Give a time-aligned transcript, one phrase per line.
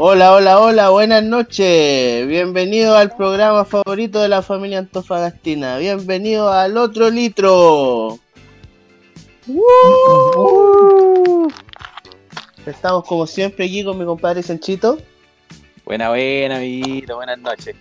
[0.00, 2.24] Hola, hola, hola, buenas noches.
[2.28, 5.76] Bienvenido al programa favorito de la familia Antofagastina.
[5.78, 8.16] Bienvenido al otro litro.
[9.48, 11.48] ¡Woo!
[12.66, 14.98] Estamos como siempre aquí con mi compadre Sanchito
[15.84, 17.74] Buena, buena, amiguito, buenas noches.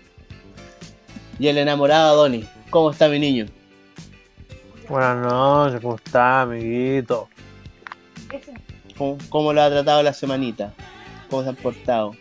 [1.38, 2.50] y el enamorado Donny.
[2.72, 3.46] ¿Cómo está mi niño?
[4.90, 7.30] Buenas noches, ¿cómo está, amiguito?
[8.98, 10.74] ¿Cómo, cómo lo ha tratado la semanita?
[11.30, 12.16] ¿Cómo se han portado?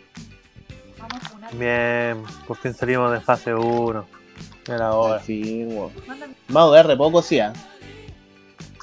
[1.53, 4.05] Bien, por fin salimos de fase 1.
[4.67, 5.21] Era hora.
[5.23, 5.91] Sí, weón.
[6.49, 7.39] Vamos a ver, re poco sí.
[7.39, 7.53] ¿ah?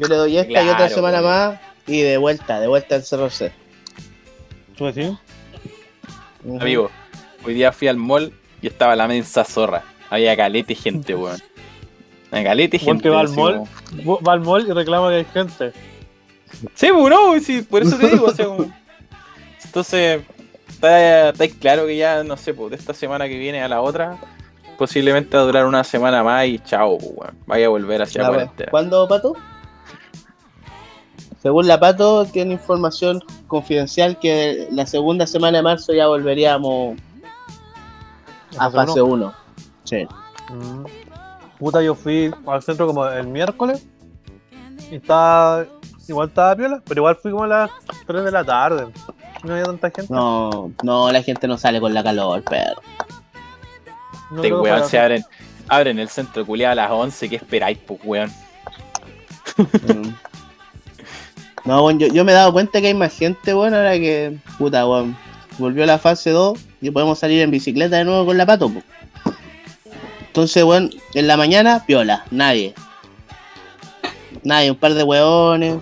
[0.01, 3.29] Yo le doy esta y otra semana más y de vuelta, de vuelta al Cerro
[3.29, 3.53] C.
[4.77, 5.13] ¿Tú decís?
[6.43, 6.61] Ujú.
[6.61, 6.91] Amigo,
[7.45, 9.85] hoy día fui al mall y estaba la mensa zorra.
[10.11, 11.41] Había calete gente, weón.
[12.31, 13.09] Calete gente.
[13.11, 13.63] va al mall,
[14.07, 15.73] va al mall y reclama que hay gente.
[16.75, 18.27] Sí, pues no, sí, por eso te digo.
[18.27, 18.73] o sea, como-
[19.75, 20.23] Entonces,
[20.69, 23.81] está, está claro que ya, no sé, pues de esta semana que viene a la
[23.81, 24.21] otra,
[24.79, 27.39] posiblemente va a durar una semana más y chao, pues, weón.
[27.45, 28.71] Vaya a volver hacia La cuarentena.
[28.71, 29.35] ¿Cuándo, Pato?
[31.43, 36.97] Según la Pato, tiene información confidencial que la segunda semana de marzo ya volveríamos
[38.57, 39.35] a Fase fase 1.
[39.83, 40.07] Sí.
[40.51, 40.85] Mm.
[41.59, 43.85] Puta, yo fui al centro como el miércoles
[44.89, 45.67] y estaba.
[46.07, 47.71] Igual estaba piola, pero igual fui como a las
[48.07, 48.87] 3 de la tarde.
[49.45, 50.13] No había tanta gente.
[50.13, 52.81] No, no, la gente no sale con la calor, perro.
[54.31, 55.25] No Este weón se abren,
[55.69, 58.33] abren el centro culiado a las 11, ¿qué esperáis, pues, weón?
[59.59, 60.09] Mm.
[61.67, 64.37] No, bueno, yo, yo me he dado cuenta que hay más gente, bueno, ahora que,
[64.59, 65.17] puta, bueno,
[65.59, 68.83] volvió la fase 2 y podemos salir en bicicleta de nuevo con la pato, po.
[70.27, 72.75] Entonces, bueno, en la mañana, piola, nadie.
[74.43, 75.77] Nadie, un par de hueones,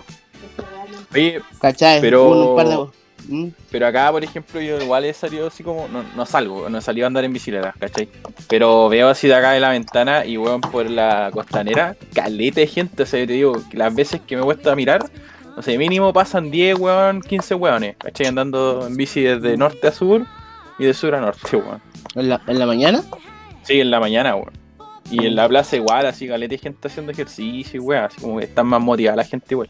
[1.13, 1.99] Oye, ¿cachai?
[2.01, 5.63] Pero- Un, un par de Mm, Pero acá, por ejemplo, yo igual he salido así
[5.63, 5.87] como.
[5.87, 8.09] No, no salgo, no he salido a andar en bicicleta, ¿cachai?
[8.49, 12.67] Pero veo así de acá de la ventana y weón por la costanera, caleta de
[12.67, 13.03] gente.
[13.03, 15.05] O sea, te digo, que las veces que me cuesta mirar,
[15.55, 18.27] no sé, mínimo pasan 10, weón, 15 weones, ¿cachai?
[18.27, 20.25] Andando en bici desde norte a sur
[20.79, 21.81] y de sur a norte, weón.
[22.15, 23.03] ¿En la, en la mañana?
[23.63, 24.51] Sí, en la mañana, weón.
[25.11, 28.45] Y en la plaza igual, así, caleta de gente haciendo ejercicio, weón, así como que
[28.45, 29.69] están más motivada la gente, weón.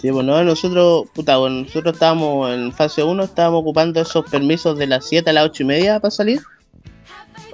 [0.00, 4.78] Sí, pues no, nosotros, puta, bueno, nosotros estábamos en fase 1, estábamos ocupando esos permisos
[4.78, 6.40] de las 7 a las 8 y media para salir.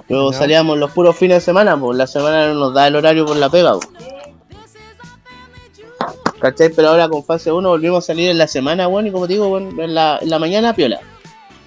[0.07, 3.25] Luego salíamos los puros fines de semana, pues la semana no nos da el horario
[3.25, 3.73] por la pega.
[3.73, 3.87] pues.
[6.39, 6.69] ¿Cachai?
[6.69, 9.33] Pero ahora con fase 1 volvimos a salir en la semana, bueno, y como te
[9.33, 10.99] digo, bueno, en la, en la mañana piola.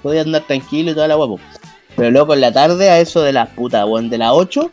[0.04, 1.40] Podía andar tranquilo y toda la guapo.
[1.96, 4.70] Pero luego en la tarde, a eso de las putas, weón, de las 8.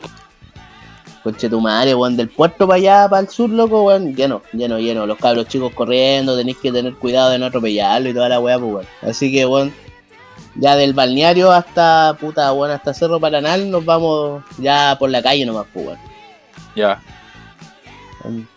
[1.26, 4.78] Conche tu madre, weón, del puerto para allá, para el sur, loco, weón, lleno, lleno,
[4.78, 5.06] lleno.
[5.06, 8.60] Los cabros chicos corriendo, tenéis que tener cuidado de no atropellarlo y toda la weá,
[8.60, 8.86] pues, weón.
[9.02, 9.74] Así que, weón,
[10.54, 15.44] ya del balneario hasta, puta, weón, hasta Cerro Paranal nos vamos ya por la calle
[15.44, 15.98] nomás, pues, weón.
[16.76, 17.02] Ya.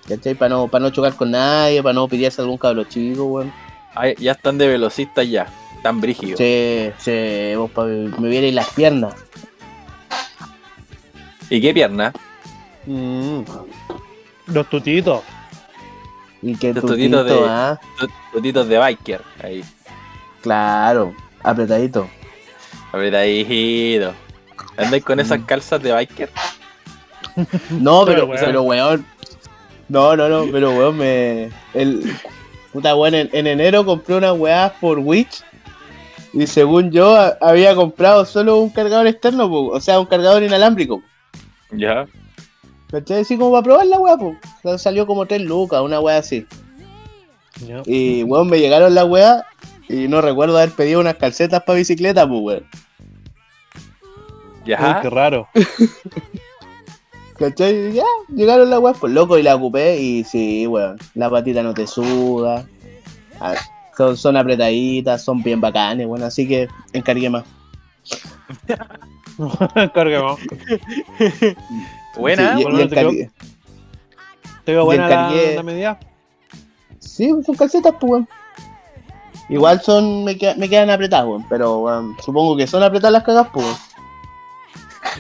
[0.07, 0.35] ¿Cachai?
[0.35, 3.51] Para no, para no chocar con nadie, para no pillarse algún cabro chico, weón.
[3.95, 5.47] Ay, ya están de velocistas ya,
[5.81, 6.37] tan brígidos.
[6.37, 9.15] Sí, sí, vos, pa, me vierais las piernas.
[11.49, 12.13] ¿Y qué pierna?
[12.89, 13.41] Mm.
[14.47, 15.21] Los tutitos.
[16.41, 17.79] Y que Los tu tutitos de- ah,
[18.33, 19.63] Totitos de biker, ahí.
[20.41, 21.13] claro,
[21.43, 22.09] apretadito.
[22.91, 24.13] Apretadito.
[24.77, 25.43] ¿Andáis con esas Mm.
[25.43, 26.29] calzas de biker?
[27.69, 28.87] No, pero, Pero, pero, weón.
[28.87, 29.05] weón.
[29.87, 31.49] No, no, no, pero weón, me.
[31.73, 32.15] El,
[32.73, 35.43] puta, weón, en, en enero compré unas weas por Witch.
[36.33, 40.41] Y según yo, a- había comprado solo un cargador externo, po, o sea, un cargador
[40.43, 41.01] inalámbrico.
[41.71, 42.07] Ya.
[42.91, 43.21] ¿Cachai?
[43.21, 43.99] Así como para probar la.
[43.99, 46.45] O sea, salió como 3 lucas, una wea así.
[47.85, 49.43] Y weón, me llegaron las weas.
[49.87, 52.63] Y no recuerdo haber pedido unas calcetas para bicicleta, pues weón.
[54.63, 54.99] Uy, Ya.
[55.01, 55.47] qué raro.
[57.37, 57.93] ¿Cachai?
[57.93, 60.97] Ya, llegaron las weas, pues loco, y la ocupé y sí, weón.
[61.15, 62.65] La patita no te suda.
[63.39, 63.55] Ah,
[63.95, 67.43] Son, son apretaditas, son bien bacanes, bueno, así que encargué más.
[69.93, 70.39] Carguemos.
[72.17, 72.57] Buena.
[72.57, 73.31] Sí, y- y te quedó- encargué-
[74.65, 75.99] ¿Te veo Y buena la, la medida?
[76.99, 78.29] Sí, son calcetas, pues weón.
[79.49, 83.23] Igual son, me, queda- me quedan apretadas, weón, pero weón, supongo que son apretadas las
[83.23, 83.65] cagas, pues.
[83.65, 83.77] weón.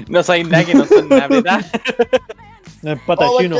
[0.07, 1.69] No sabéis nada que no son apretadas.
[2.83, 3.57] El pata Oh, chino.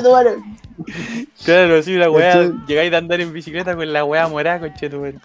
[1.43, 2.31] Claro, sí, la weá.
[2.33, 2.53] ¿Cachai?
[2.67, 5.17] Llegáis de andar en bicicleta con la weá morada, conchetumare.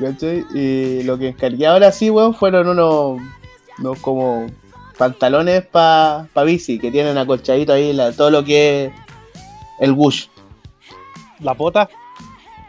[0.00, 0.44] ¿Cachai?
[0.54, 3.20] Y lo que encargué ahora sí, weón, fueron unos,
[3.78, 4.46] unos como
[5.02, 8.92] pantalones para pa bici, que tienen acolchadito ahí la- todo lo que es
[9.80, 10.26] el Gush.
[11.40, 11.88] La pota.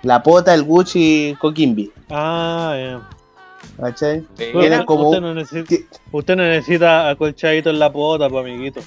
[0.01, 1.91] La pota, el Gucci y Coquimbi.
[2.09, 3.09] Ah, ya.
[3.80, 4.21] ¿Cachai?
[4.35, 4.59] Pena.
[4.59, 8.81] Tienen como usted, no necesita, ti- usted no necesita acolchadito en la pota, pues, amiguito.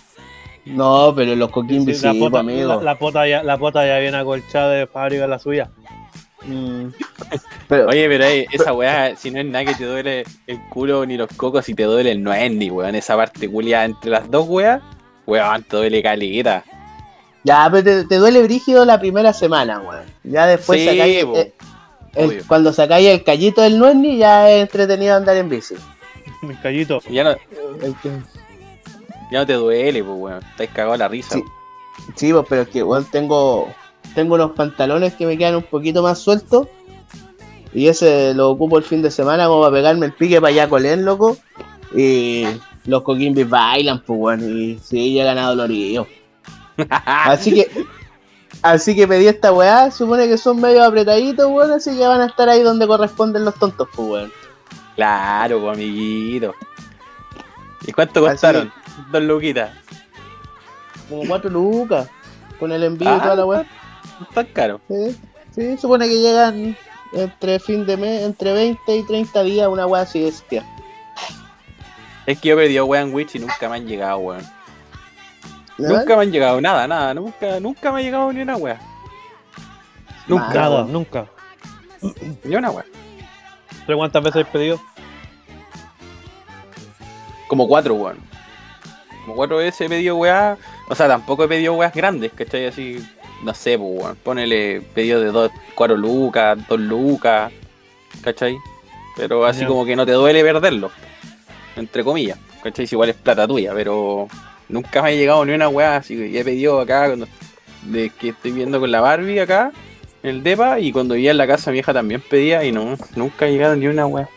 [0.65, 2.69] No, pero los coquimbis Sí, sí, la, pues, pota, amigo.
[2.69, 5.71] la, la pota ya, la pota ya viene acolchada de fábrica la suya.
[6.47, 6.93] Mm.
[7.69, 11.17] Pero, Oye, pero esa weá, si no es nada que te duele el culo ni
[11.17, 12.95] los cocos, si te duele el noendi, weón.
[12.95, 14.81] Esa parte culiada entre las dos weas,
[15.27, 16.63] weón, te duele caleta.
[17.45, 20.05] ya, pero te, te duele brígido la primera semana, weón.
[20.25, 21.25] Ya después Sí, sacáis.
[21.25, 21.53] eh,
[22.15, 25.75] el- cuando sacáis el callito del Nuenni, ya es entretenido andar en bici.
[26.43, 27.01] Mi callito.
[27.11, 27.37] Ya no,
[29.31, 30.43] ya no te duele, pues weón.
[30.51, 31.35] Estás cagado la risa.
[31.35, 31.43] Sí.
[32.15, 33.69] Sí, pues, pero es que, weón, tengo,
[34.17, 36.67] tengo unos pantalones que me quedan un poquito más sueltos.
[37.73, 40.69] Y ese lo ocupo el fin de semana como para pegarme el pique para allá
[40.69, 41.37] colen, loco.
[41.95, 42.45] Y
[42.87, 44.41] los coquimbis bailan, pues, weón.
[44.59, 46.07] Y sí, llegan a dolorido.
[46.89, 47.71] Así que,
[48.63, 49.91] así que pedí esta weá.
[49.91, 51.71] Supone que son medio apretaditos, weón.
[51.73, 54.33] Así que van a estar ahí donde corresponden los tontos, pues, weón.
[54.97, 56.55] Claro, pues amiguito.
[57.87, 58.73] ¿Y cuánto Así- costaron?
[59.13, 59.71] Dos luquitas.
[61.11, 62.09] Como cuatro lucas.
[62.59, 63.67] Con el envío y Ah, toda la weá.
[64.35, 64.81] Tan caro.
[64.89, 65.17] Sí,
[65.55, 66.77] sí, supone que llegan
[67.13, 70.65] entre fin de mes, entre 20 y 30 días, una weá así de hostia.
[72.27, 74.43] Es que yo pedí weón Witch y nunca me han llegado, weón.
[75.79, 77.15] Nunca me han llegado nada, nada.
[77.15, 78.81] Nunca, nunca me ha llegado ni una weá.
[80.27, 81.27] Nunca, Nada, nunca.
[82.43, 82.85] ni una weá.
[83.87, 84.81] ¿Pero cuántas veces has pedido?
[87.47, 88.19] Como cuatro, weón.
[89.25, 90.57] Como cuatro veces he pedido weá.
[90.89, 92.67] O sea, tampoco he pedido weas grandes, ¿cachai?
[92.67, 93.07] Así,
[93.43, 94.17] no sé, pues.
[94.23, 97.53] Ponele pedido de dos, cuatro lucas, dos lucas,
[98.23, 98.57] ¿cachai?
[99.17, 100.91] Pero así como que no te duele perderlo.
[101.77, 102.87] Entre comillas, ¿cachai?
[102.87, 104.29] Si igual es plata tuya, pero
[104.69, 105.97] nunca me ha llegado ni una weá.
[105.97, 107.29] Así que he pedido acá, cuando-
[107.83, 109.73] de que estoy viendo con la Barbie acá,
[110.23, 112.97] en el DEPA, y cuando vivía en la casa mi hija también pedía, y no,
[113.15, 114.29] nunca ha llegado ni una weá.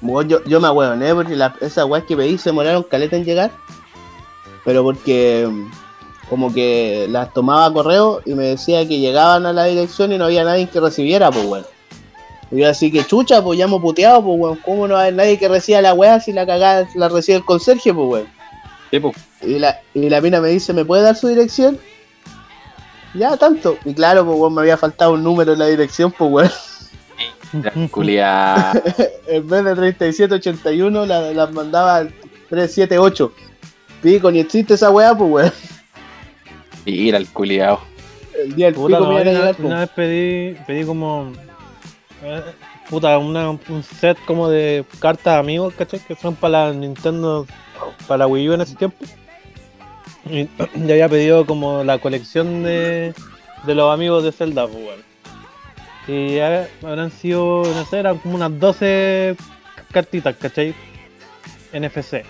[0.00, 3.24] Weón, Yo, yo me ahueoné porque la- esas weas que pedí se demoraron caleta en
[3.24, 3.50] llegar.
[4.64, 5.48] Pero porque
[6.28, 10.24] como que las tomaba correo y me decía que llegaban a la dirección y no
[10.26, 11.66] había nadie que recibiera, pues weón.
[12.50, 14.56] Y yo así que chucha, pues ya hemos puteado, pues weón.
[14.64, 17.92] ¿Cómo no hay nadie que reciba la wea si la cagada la recibe el conserje,
[17.92, 18.26] pues weón?
[18.90, 21.78] Sí, pues, Y la, y la mina me dice, ¿me puede dar su dirección?
[23.14, 23.76] Ya, tanto.
[23.84, 26.50] Y claro, pues weón, me había faltado un número en la dirección, pues
[27.52, 28.72] la culia.
[29.26, 32.08] En vez de 3781 la- las mandaba al
[32.50, 33.32] 378.
[34.02, 35.52] Pico, ni existe esa weá, pues weón.
[36.86, 37.80] Ir al culiao.
[38.38, 41.32] El día del Puta, pico no, me iban a una, vez pedí, pedí como.
[42.22, 42.42] eh,
[42.90, 46.00] Puta, una- un set como de cartas amigos, ¿cachai?
[46.00, 47.46] Que son para la Nintendo,
[48.06, 48.96] para la Wii U en ese tiempo.
[50.28, 50.48] Y
[50.86, 53.14] ya había pedido como la colección de,
[53.64, 54.98] de los amigos de Zelda, pues.
[56.08, 59.36] Y ya habrán sido, no sé, eran como unas 12
[59.92, 60.74] cartitas, ¿cachai?
[61.72, 62.24] NFC.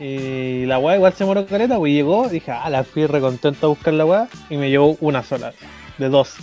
[0.00, 3.66] Y la weá igual se moró careta, pues y llegó, dije, ah, la fui recontento
[3.66, 5.52] a buscar la weá, y me llevó una sola,
[5.98, 6.36] de dos.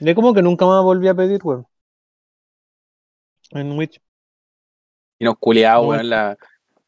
[0.00, 1.66] De como que nunca más volví a pedir, weón.
[3.50, 4.00] En Witch.
[5.18, 6.36] Y nos culiao, Muy- weón, la,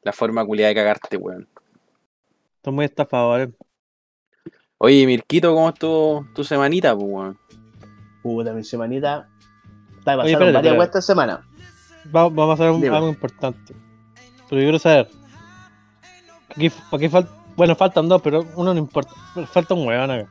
[0.02, 1.46] la forma culiada de cagarte, weón.
[2.56, 3.52] Estoy muy estafado, ¿eh?
[4.78, 7.38] Oye, Mirquito, ¿cómo estuvo tu semanita, pues, weón?
[8.23, 9.28] Puta, mi semanita.
[9.99, 11.47] Está pasando varias weas esta semana.
[12.14, 13.75] Va- vamos a hacer un- algo importante.
[14.49, 15.09] Pero yo quiero saber.
[16.50, 19.12] Aquí, aquí fal- bueno, faltan dos, pero uno no importa.
[19.53, 20.29] Falta un weón acá.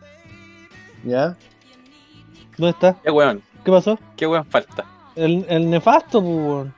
[1.04, 1.36] ¿Ya?
[2.58, 2.96] ¿Dónde está?
[3.04, 3.42] ¿Qué weón?
[3.64, 4.00] ¿Qué pasó?
[4.16, 4.86] ¿Qué weón falta?
[5.16, 6.74] El, el nefasto, pues, weón.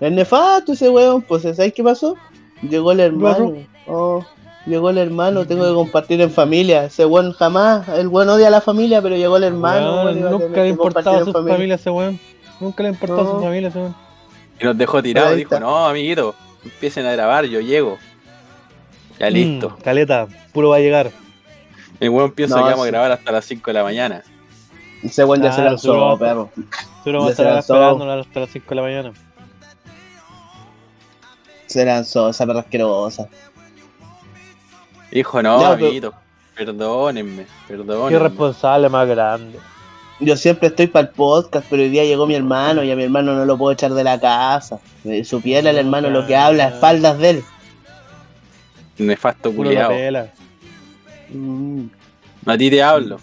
[0.00, 2.16] El nefasto ese weón, pues ¿sabes qué pasó?
[2.62, 3.54] Llegó el hermano.
[3.86, 4.24] Oh,
[4.66, 6.84] llegó el hermano, tengo que compartir en familia.
[6.84, 9.94] Ese weón jamás, el weón odia a la familia, pero llegó el hermano.
[10.04, 11.54] Weón, weón, iba a nunca le importaba a su familia.
[11.54, 12.20] familia ese weón.
[12.60, 13.30] Nunca le importaba a No.
[13.32, 13.94] su familia ese weón.
[14.60, 16.34] Y nos dejó tirado, Ahí dijo, no, amiguito,
[16.72, 17.98] empiecen a grabar, yo llego.
[19.18, 19.70] Ya listo.
[19.70, 21.10] Mm, caleta, puro va a llegar.
[22.00, 22.88] El weón piensa No, que vamos sí.
[22.88, 24.22] a grabar hasta las 5 de la mañana.
[25.02, 26.50] Ese weón ya se lanzó, perro.
[27.04, 29.12] Pero vamos a Ya se estar esperándolo hasta las 5 de la mañana.
[31.66, 33.28] Se lanzó esa perra asquerosa.
[35.10, 36.14] Dijo, no, Ya, pero- amiguito,
[36.54, 38.18] perdónenme, Qué perdónenme.
[38.18, 39.58] responsable más grande.
[40.20, 43.04] Yo siempre estoy para el podcast, pero hoy día llegó mi hermano y a mi
[43.04, 44.80] hermano no lo puedo echar de la casa.
[45.24, 47.44] Supiera el hermano lo que habla a espaldas de él.
[48.98, 50.32] Nefasto pela.
[51.30, 51.84] Mm.
[52.46, 53.20] A ti te hablo.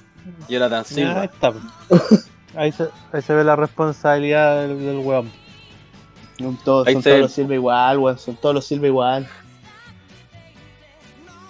[0.50, 1.22] Ah, Silva.
[1.22, 1.54] ahí está.
[2.58, 5.30] Ahí se, ahí se ve la responsabilidad del, del weón.
[6.40, 8.18] Son todos, Ahí son se- todos los Silva igual, weón.
[8.18, 9.28] Son todos los Silva igual.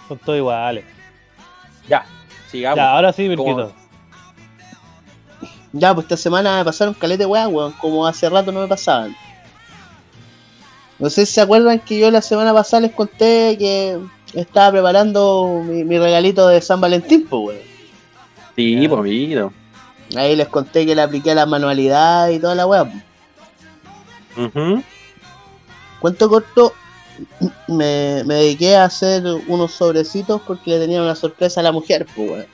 [0.08, 0.84] Son todos iguales.
[1.88, 2.04] Ya,
[2.50, 2.76] sigamos.
[2.76, 3.70] Ya, ahora sí, ¿Cómo?
[5.78, 9.14] Ya, pues esta semana me pasaron calete weá, weón, como hace rato no me pasaban.
[10.98, 13.98] No sé si se acuerdan que yo la semana pasada les conté que
[14.32, 17.60] estaba preparando mi, mi regalito de San Valentín, pues, weón.
[18.56, 19.52] Sí, pues, amiguito.
[20.16, 22.84] Ahí les conté que le apliqué la manualidad y toda la weá.
[22.84, 24.46] pues.
[24.54, 24.82] Ujú.
[26.00, 26.72] Cuento corto,
[27.68, 32.06] me, me dediqué a hacer unos sobrecitos porque le tenía una sorpresa a la mujer,
[32.16, 32.46] pues, weón.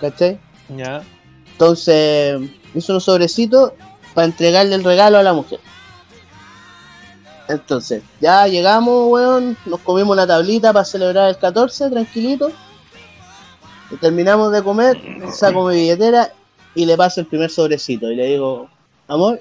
[0.00, 0.38] ¿Cachai?
[0.68, 1.02] Ya.
[1.52, 2.40] Entonces,
[2.74, 3.72] hice unos sobrecitos
[4.14, 5.60] para entregarle el regalo a la mujer.
[7.48, 12.50] Entonces, ya llegamos, weón, nos comimos una tablita para celebrar el 14, tranquilito.
[13.90, 14.98] Y terminamos de comer,
[15.32, 16.32] saco mi billetera
[16.74, 18.10] y le paso el primer sobrecito.
[18.10, 18.68] Y le digo,
[19.08, 19.40] amor,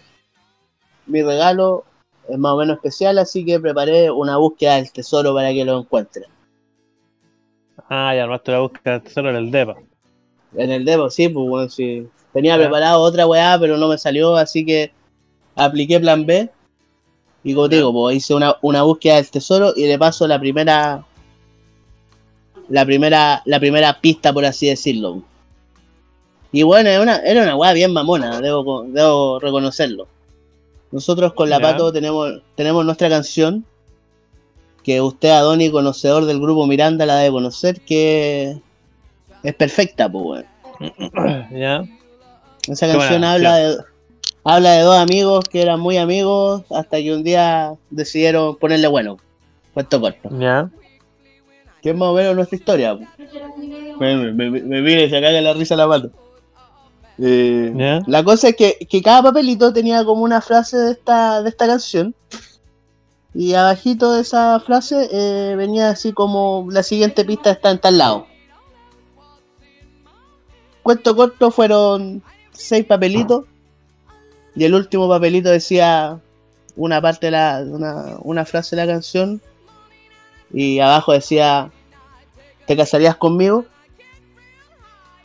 [1.06, 1.86] mi regalo
[2.28, 5.80] es más o menos especial, así que preparé una búsqueda del tesoro para que lo
[5.80, 6.26] encuentre.
[7.90, 9.76] Ah, ya armaste la búsqueda del tesoro en el DEPA.
[10.56, 12.08] En el demo, sí, pues bueno, sí.
[12.34, 14.92] Tenía preparado otra weá, pero no me salió, así que
[15.56, 16.50] apliqué plan B.
[17.44, 20.40] Y como te digo, pues hice una, una búsqueda del tesoro y le paso la
[20.40, 21.06] primera.
[22.70, 23.42] La primera.
[23.46, 25.24] La primera pista, por así decirlo.
[26.52, 30.08] Y bueno, era una, era una weá bien mamona, debo, debo reconocerlo.
[30.92, 31.72] Nosotros con la Ya.
[31.72, 33.66] Pato tenemos, tenemos nuestra canción.
[34.84, 38.60] Que usted, Adoni, conocedor del grupo Miranda, la debe conocer, que
[39.44, 40.46] es perfecta, pues weón.
[41.52, 41.84] Ya.
[42.68, 43.78] Esa Qué canción buena habla de,
[44.44, 49.18] habla de dos amigos que eran muy amigos hasta que un día decidieron ponerle bueno.
[49.74, 50.30] Cuento corto.
[50.38, 50.70] Ya.
[51.82, 53.00] Que es más o menos nuestra historia.
[54.00, 56.12] Me, me, me, y se caga la risa la mano.
[57.20, 58.02] Eh.
[58.08, 61.68] La cosa es que, que cada papelito tenía como una frase de esta, de esta
[61.68, 62.16] canción.
[63.34, 67.98] Y abajito de esa frase eh, venía así como la siguiente pista está en tal
[67.98, 68.28] lado.
[70.84, 72.22] Cuento corto fueron
[72.52, 73.46] seis papelitos.
[74.56, 76.20] Y el último papelito decía
[76.76, 79.42] una parte de la, una, una frase de la canción.
[80.54, 81.70] Y abajo decía,
[82.66, 83.66] ¿te casarías conmigo?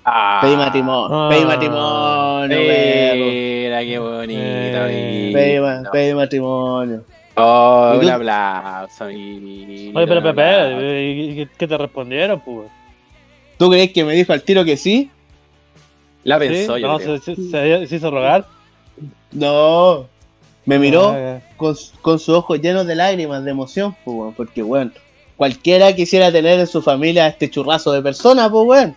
[0.04, 1.28] Ah, Pedí matrimonio, Ah.
[1.28, 2.58] pedí matrimonio.
[2.58, 5.30] Mira, qué bonito, Eh.
[5.34, 7.04] Pedí, ma- pedí matrimonio.
[7.38, 9.98] Oh, ¿Y un aplauso, amiguito.
[9.98, 10.80] Oye, pero Pepe, aplauso.
[10.84, 12.68] ¿y qué- qué te respondieron, pues?
[13.58, 15.10] ¿Tú crees que me dijo al tiro que sí?
[16.26, 16.48] La ¿Sí?
[16.48, 17.18] pensó, yo No, creo.
[17.18, 18.46] se, se- se- se hizo rogar.
[19.32, 20.06] No.
[20.64, 24.62] Me miró Ah, con, con sus ojos llenos de lágrimas, de emoción, pues, weón, porque,
[24.62, 24.90] bueno,
[25.36, 28.96] cualquiera quisiera tener en su familia a este churrazo de personas, pues, weón.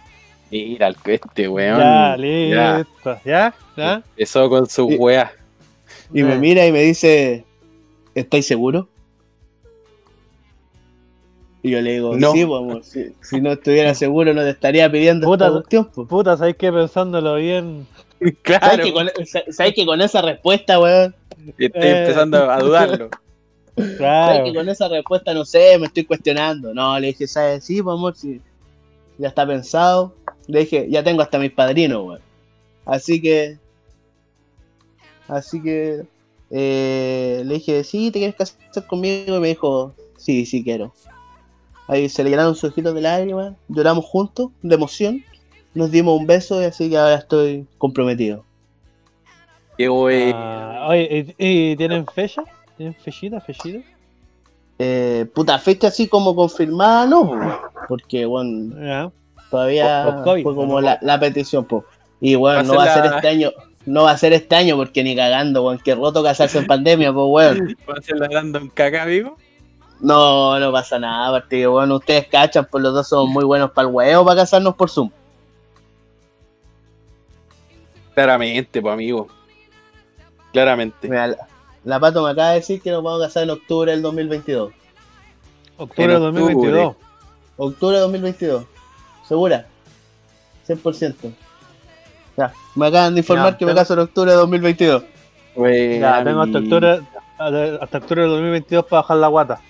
[0.50, 1.78] Mira, el este weón.
[1.80, 2.78] Ya, Ya.
[2.78, 3.18] listo.
[3.24, 3.54] ¿Ya?
[3.78, 3.94] ¿Ya?
[4.18, 5.32] Empezó con su Y- wea.
[6.12, 6.40] Y me Eh.
[6.40, 7.46] mira y me dice,
[8.16, 8.88] ¿estáis seguro?
[11.62, 12.32] Y yo le digo, No.
[12.32, 15.90] sí, pues, amor, si, si no estuviera seguro no te estaría pidiendo Puta, esta cuestión,
[15.94, 16.08] pues.
[16.08, 16.72] Puta, ¿sabes qué?
[16.72, 17.86] Pensándolo bien.
[18.44, 18.66] Claro.
[18.66, 19.08] ¿Sabes que, con,
[19.54, 21.16] sabes que con esa respuesta, weón?
[21.58, 22.00] Estoy Eh.
[22.02, 23.10] empezando a dudarlo.
[23.78, 24.44] ¿Sabes Claro.
[24.44, 26.74] que con esa respuesta no sé, me estoy cuestionando?
[26.74, 27.64] No, le dije, ¿sabes?
[27.64, 28.42] Sí, pues, amor, sí.
[29.18, 30.14] Ya está pensado.
[30.48, 32.20] Le dije, ya tengo hasta mis padrinos, weón.
[32.86, 33.58] Así que.
[35.28, 36.04] Así que.
[36.52, 39.38] eh, le dije, sí, ¿te quieres casar conmigo?
[39.38, 40.94] Y me dijo, sí, sí quiero.
[41.90, 45.24] Ahí se le llenaron sus ojitos de lágrimas, lloramos juntos, de emoción.
[45.74, 48.46] Nos dimos un beso y así que ahora estoy comprometido.
[49.78, 49.88] Qué.
[50.36, 52.44] Ah, oye, ¿y, y tienen fecha?
[52.78, 53.80] ¿Tienen fechita, fechita?
[54.78, 58.76] Eh, puta, fecha así como confirmada, no, porque, bueno.
[59.50, 61.84] Todavía COVID, fue como la, la petición, po.
[62.22, 63.52] Y bueno, no va a ser la- este año.
[63.86, 65.80] No va a ser este año porque ni cagando, weón.
[65.80, 67.76] Que roto casarse en pandemia, pues weón.
[67.90, 69.38] ¿Va a ser la random caca, amigo?
[70.00, 73.88] No, no pasa nada, que bueno, ustedes cachan, pues los dos somos muy buenos para
[73.88, 75.10] el huevo para casarnos por Zoom.
[78.14, 79.28] Claramente, pues, amigo.
[80.52, 81.08] Claramente.
[81.08, 81.38] Mira, la,
[81.84, 84.72] la Pato me acaba de decir que nos vamos a casar en octubre del 2022.
[85.78, 86.42] Octubre de octubre.
[86.42, 86.96] 2022.
[87.58, 88.66] Octubre de 2022.
[89.28, 89.66] ¿Segura?
[90.68, 91.16] 100%.
[92.38, 95.04] Ya, me acaban de informar Ya, que me caso en octubre de 2022.
[95.56, 97.02] Wey, Ya, tengo hasta octubre,
[97.38, 99.62] hasta octubre del 2022 para bajar la guata.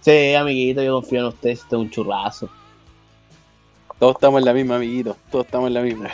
[0.00, 2.48] Sí, amiguito, yo confío en ustedes, este es un churrazo.
[3.98, 5.16] Todos estamos en la misma, amiguito.
[5.30, 6.08] Todos estamos en la misma.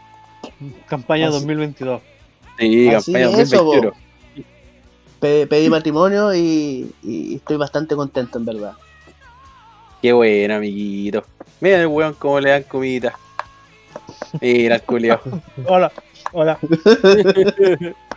[0.86, 2.02] Campaña Así- 2022.
[2.58, 3.92] Sí, Así campaña es eso, 2021.
[5.18, 8.72] Pe- pedí matrimonio y, y estoy bastante contento en verdad.
[10.02, 11.24] Qué bueno, amiguito.
[11.60, 13.14] Mira el weón cómo le dan comidita.
[14.40, 15.20] Mira el culiao.
[15.66, 15.90] Hola,
[16.32, 16.58] hola.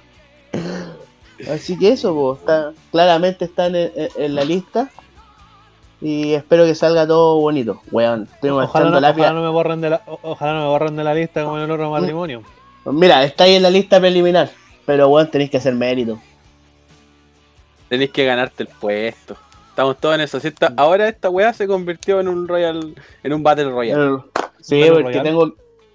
[1.49, 4.89] Así que eso, po, está, claramente están en, en- en la lista.
[6.01, 7.81] Y espero que salga todo bonito.
[7.91, 9.21] Weón, estuvimos Ojalá no, lápiz.
[9.21, 11.63] ojalá no me borren de la, ojalá no me borren de la lista como en
[11.63, 12.43] el otro matrimonio.
[12.85, 14.49] Mira, está ahí en la lista preliminar.
[14.85, 16.19] Pero weón, tenéis que hacer mérito.
[17.89, 19.37] Tenés que ganarte el puesto.
[19.69, 20.39] Estamos todos en eso.
[20.39, 24.03] Si esta- ahora esta weá se convirtió en un Royal, en un Battle Royale.
[24.03, 24.17] El-
[24.59, 25.23] Sí, porque Royal.
[25.23, 25.53] tengo,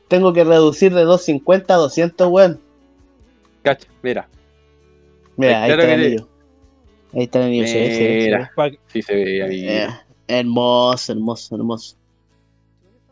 [0.08, 2.60] tengo que reducir de 250 a 200, weón.
[3.62, 4.26] Cacha, mira,
[5.38, 6.28] Mira, ahí Claro está el que anillo.
[7.14, 8.24] Ahí está el anillo, sí, sí, sí.
[8.26, 8.52] Mira.
[8.88, 9.68] Sí se ve ahí.
[9.68, 9.88] Eh,
[10.26, 11.96] hermoso, hermoso, hermoso.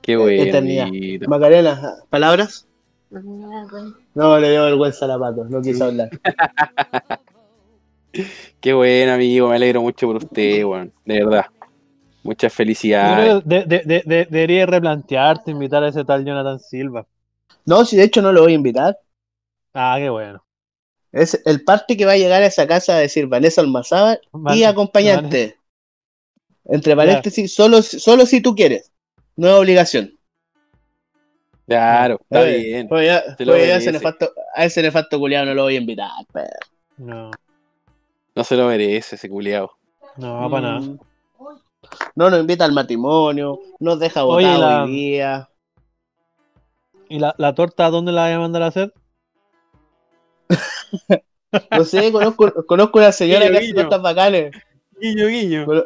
[0.02, 0.42] Qué bueno.
[0.42, 0.88] eternidad.
[0.88, 1.28] amiguito.
[1.30, 2.68] Macarena, ¿palabras?
[4.14, 6.10] No, le dio vergüenza a la pato, no quiso hablar.
[8.60, 9.48] Qué bueno, amigo.
[9.48, 10.92] Me alegro mucho por usted, weón.
[11.04, 11.46] De verdad.
[12.22, 13.24] Muchas felicidades.
[13.24, 17.06] creo que de- de- de- de- deberías replantearte invitar a ese tal Jonathan Silva.
[17.64, 18.96] No, si de hecho no lo voy a invitar.
[19.72, 20.42] Ah, qué bueno.
[21.16, 24.28] Es el party que va a llegar a esa casa a decir Vanessa Almazábal y
[24.32, 25.56] Vale, acompañante.
[26.66, 28.92] Entre paréntesis, solo, solo si tú quieres.
[29.36, 30.12] No es obligación.
[31.66, 32.88] Claro, está Eh, bien.
[32.88, 36.10] pues pues ese nefasto- a ese nefasto culiado no lo voy a invitar.
[36.32, 36.48] perro.
[36.98, 37.30] No,
[38.34, 39.70] No se lo merece ese culiao.
[40.16, 40.80] no, para nada.
[40.80, 40.98] Mm.
[42.14, 45.48] No nos invita al matrimonio, nos deja votar la- hoy día.
[47.08, 48.92] ¿Y la, la torta dónde la voy a mandar a hacer?
[51.76, 54.52] No sé, conozco, conozco una señora Guiño, que hace tortas bacanes.
[55.00, 55.64] Guiño, guiño.
[55.66, 55.84] Cono-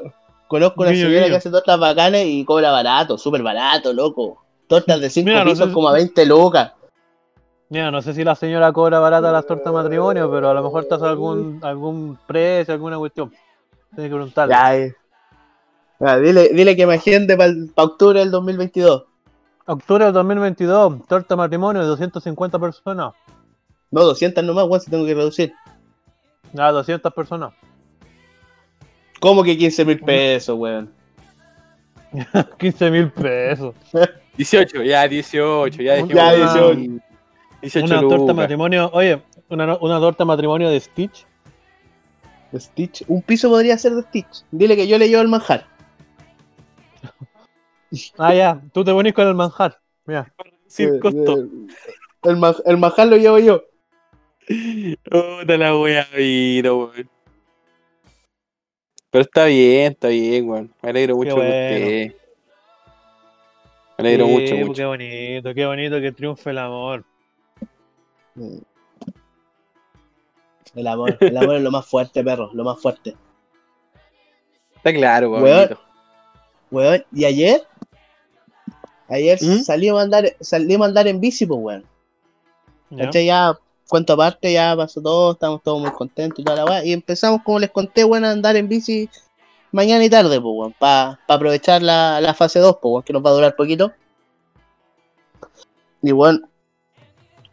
[0.49, 1.33] Conozco una Guiño, señora guiño.
[1.33, 4.43] que hace tortas bacanes y cobra barato, súper barato, loco.
[4.67, 6.73] Tortas de 5 Mira, no sé- como a 20 lucas.
[7.69, 10.63] Mira, no sé si la señora cobra barata las tortas de matrimonio, pero a lo
[10.65, 13.31] mejor hace algún, algún precio, alguna cuestión.
[13.95, 14.55] Tienes que preguntarle.
[14.55, 14.95] Ya, eh.
[16.01, 19.05] Ya, dile, dile que me agende para octubre del 2022.
[19.67, 23.13] Octubre del 2022, torta de matrimonio de 250 personas.
[23.91, 25.53] No, 200 nomás, weón, si tengo que reducir.
[26.57, 27.53] Ah, 200 personas.
[29.21, 30.93] ¿Cómo que 15 mil pesos, weón?
[32.59, 33.75] 15 mil pesos.
[34.37, 36.39] 18, ya 18, ya dejemos Ya, de-
[36.77, 37.03] 18.
[37.63, 41.27] 18 Una torta de matrimonio, oye, una, una torta de matrimonio de Stitch.
[42.57, 43.05] Stitch.
[43.07, 44.45] Un piso podría ser de Stitch.
[44.51, 45.67] Dile que yo le llevo el manjar.
[48.19, 49.81] Ah, ya, tú te pones con el manjar.
[50.07, 50.33] Mira,
[50.69, 51.39] Sin Eh, costo.
[51.41, 51.47] eh,
[52.23, 53.65] El, ma- el manjar lo llevo yo.
[55.05, 57.09] Puta la wea, mira, weón.
[59.11, 60.75] Pero está bien, está bien, weón.
[60.83, 61.51] Me alegro mucho bueno.
[61.51, 62.15] usted.
[63.99, 64.79] Me alegro Sí, mucho, pues, mucho.
[64.81, 67.05] Qué bonito, qué bonito que triunfe el amor.
[70.75, 71.17] El amor.
[71.21, 72.51] El amor es lo más fuerte, perro.
[72.53, 73.15] Lo más fuerte.
[74.77, 75.45] Está claro, weón.
[75.45, 75.79] Weón.
[76.73, 77.63] Weón, y ayer.
[79.09, 79.59] Ayer ¿Mm?
[79.59, 81.85] salimos a andar, salimos a andar en bici, pues, weón.
[82.91, 83.05] ¿ya?
[83.05, 83.27] ¿Cachai?
[83.27, 83.59] Ya,
[83.91, 86.85] cuento aparte, ya pasó todo, estamos todos muy contentos y toda la weá.
[86.85, 89.11] Y empezamos, como les conté, weón, a andar en bici
[89.73, 93.31] mañana y tarde, pues, para aprovechar la, la fase 2, pues, weón, que nos va
[93.31, 93.93] a durar poquito.
[96.03, 96.49] Y weón,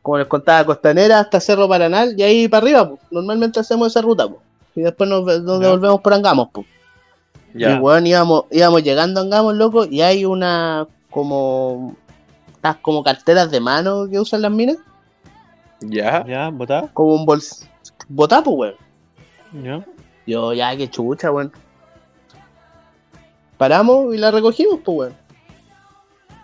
[0.02, 3.02] como les contaba, Costanera hasta Cerro Paranal y ahí para arriba, pues.
[3.12, 4.40] Normalmente hacemos esa ruta, pues.
[4.76, 6.66] Y después nos, devolvemos por Angamos, pues.
[7.54, 11.96] Y Ya, weón, íbamos, íbamos llegando a Angamos, loco, y hay una como.
[12.56, 14.78] Estas como carteras de mano que usan las minas.
[15.82, 16.26] Ya.
[16.28, 16.50] ¿Ya?
[16.50, 16.90] ¿Votá?
[16.94, 17.68] Como un bols.
[18.10, 18.76] Botapo, weón.
[19.64, 19.86] ¿Ya?
[20.26, 21.52] Yo, ya, qué chucha, weón.
[23.58, 25.28] Paramos y la recogimos, pues, weón.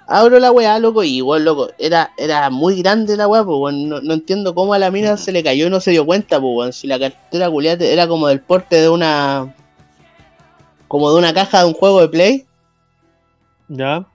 [0.06, 3.90] Abro la weá, loco, y weón, loco, era, era muy grande la weá, pues, weón.
[3.90, 6.40] No, no entiendo cómo a la mina se le cayó y no se dio cuenta,
[6.40, 6.74] pues, weón.
[6.74, 9.56] Si la cartera culiate era como del porte de una.
[10.88, 12.46] Como de una caja de un juego de play.
[13.68, 14.06] ¿Ya?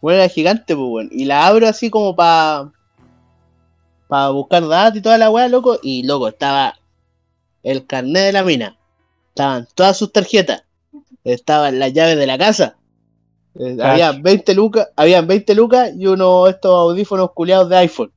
[0.00, 1.08] Bueno, era gigante, pues, weón.
[1.12, 2.70] Y la abro así como para.
[4.08, 5.78] Para buscar datos y toda la weá, loco.
[5.82, 6.74] Y, loco, estaba
[7.62, 8.76] el carnet de la mina.
[9.28, 10.64] Estaban todas sus tarjetas.
[11.24, 12.76] Estaban las llaves de la casa.
[13.58, 18.12] Eh, había 20 lucas, habían 20 lucas y uno de estos audífonos culiados de iPhone.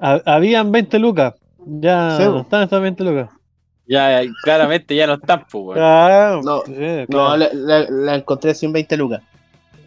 [0.00, 1.34] Ha- Habían 20 lucas.
[1.66, 3.30] Ya Sí, no están esas 20 lucas.
[3.86, 5.76] Ya, claramente ya no están, pues.
[5.76, 7.36] Claro, No, sí, No, claro.
[7.36, 9.22] la, la- la encontré sin 20 lucas.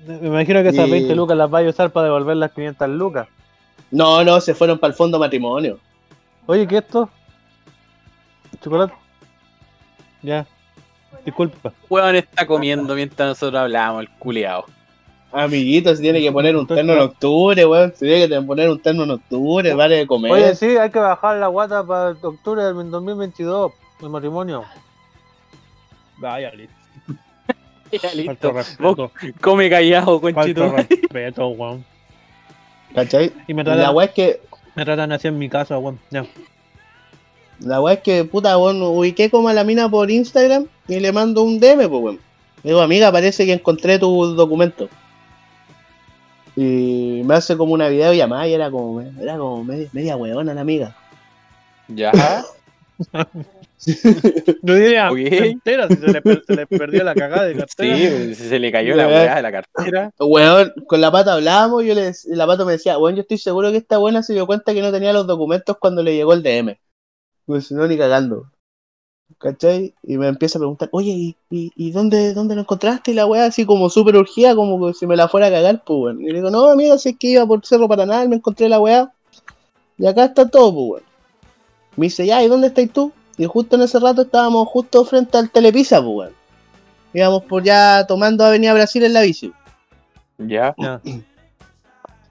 [0.06, 2.90] Me imagino que esas Y- 20 lucas las vaya a usar para devolver las 500
[2.90, 3.28] lucas.
[3.94, 5.78] No, no, se fueron para el fondo matrimonio.
[6.48, 7.08] Oye, ¿qué es esto?
[8.60, 8.92] ¿Chocolate?
[10.24, 10.48] Ya.
[11.24, 11.72] Disculpa.
[11.90, 14.66] Weón está comiendo mientras nosotros hablamos, el culeado.
[15.32, 17.94] Amiguito, se tiene que poner un terno en octubre, weón.
[17.96, 20.32] Se tiene que poner un terno en octubre, vale de comer.
[20.32, 24.64] Oye, sí, hay que bajar la guata para octubre del 2022, el matrimonio.
[26.18, 26.74] Vaya, listo.
[27.92, 28.52] Ya, Falta listo.
[28.52, 28.96] respeto.
[28.96, 30.72] Vos come callado, conchito.
[30.72, 31.93] Falta respeto, weón.
[32.94, 33.32] ¿Cachai?
[33.48, 34.42] Y me Y La tratan, weá es que,
[34.76, 36.00] me tratan así en mi casa, weón.
[36.12, 36.26] Ya.
[37.60, 41.12] la weá es que, puta, weón, ubiqué como a la mina por Instagram y le
[41.12, 42.20] mando un DM, pues, weón.
[42.64, 44.90] Le digo, amiga, parece que encontré tu documento.
[46.56, 50.62] Y me hace como una videollamada y era como, era como media, media weona la
[50.62, 50.96] amiga.
[51.88, 52.12] Ya.
[54.62, 55.18] No diría Ok.
[55.18, 57.98] entera si se le, per- se le perdió la cagada de Sí, cartera.
[58.26, 60.12] pues, se le cayó la weá de la cartera.
[60.20, 63.38] Weón, con la pata hablábamos y yo le, la pata me decía, weón, yo estoy
[63.38, 66.34] seguro que esta buena se dio cuenta que no tenía los documentos cuando le llegó
[66.34, 66.78] el DM.
[67.46, 68.50] Pues no, ni cagando.
[69.40, 69.94] ¿Cachai?
[70.04, 73.12] Y me empieza a preguntar, oye, ¿y, y, y dónde, dónde lo encontraste?
[73.12, 75.84] Y la weá así como súper urgida, como que si me la fuera a cagar,
[75.86, 76.22] pues weón.
[76.22, 78.70] Y le digo, no, amigo, si es que iba por Cerro Paraná y me encontré
[78.70, 79.12] la weá.
[79.98, 81.04] Y acá está todo, pues weón.
[81.98, 83.12] Me dice, ya, ¿y dónde estás tú?
[83.38, 86.34] Y justo en ese rato estábamos justo frente al Telepisa, pues weón.
[87.14, 89.52] Íbamos por ya tomando Avenida Brasil en la bici.
[90.38, 90.76] Ya.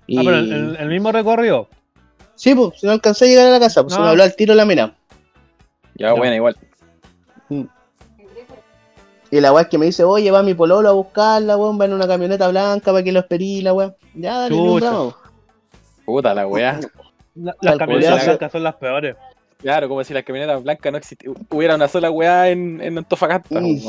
[0.07, 0.19] Y...
[0.19, 1.69] Ah, pero el, mismo recorrido.
[2.35, 4.05] Sí, pues, si no alcancé a llegar a la casa, pues se No.
[4.05, 4.95] me habló al tiro la mina.
[5.95, 6.13] Ya, Ya.
[6.15, 6.57] bueno, igual.
[9.31, 11.87] Y la weá es que me dice, oye, va mi pololo a buscarla, weón, va
[11.87, 13.95] en una camioneta blanca para que lo esperí, la weá.
[14.15, 15.17] Ya, dale, drama.
[16.05, 16.81] Puta la weá.
[17.35, 19.17] La- las camionetas blancas son las peores.
[19.63, 21.47] Claro, como si las camionetas blancas no existieran.
[21.49, 23.81] Hubiera una sola weá en, en Antofagasta, weón.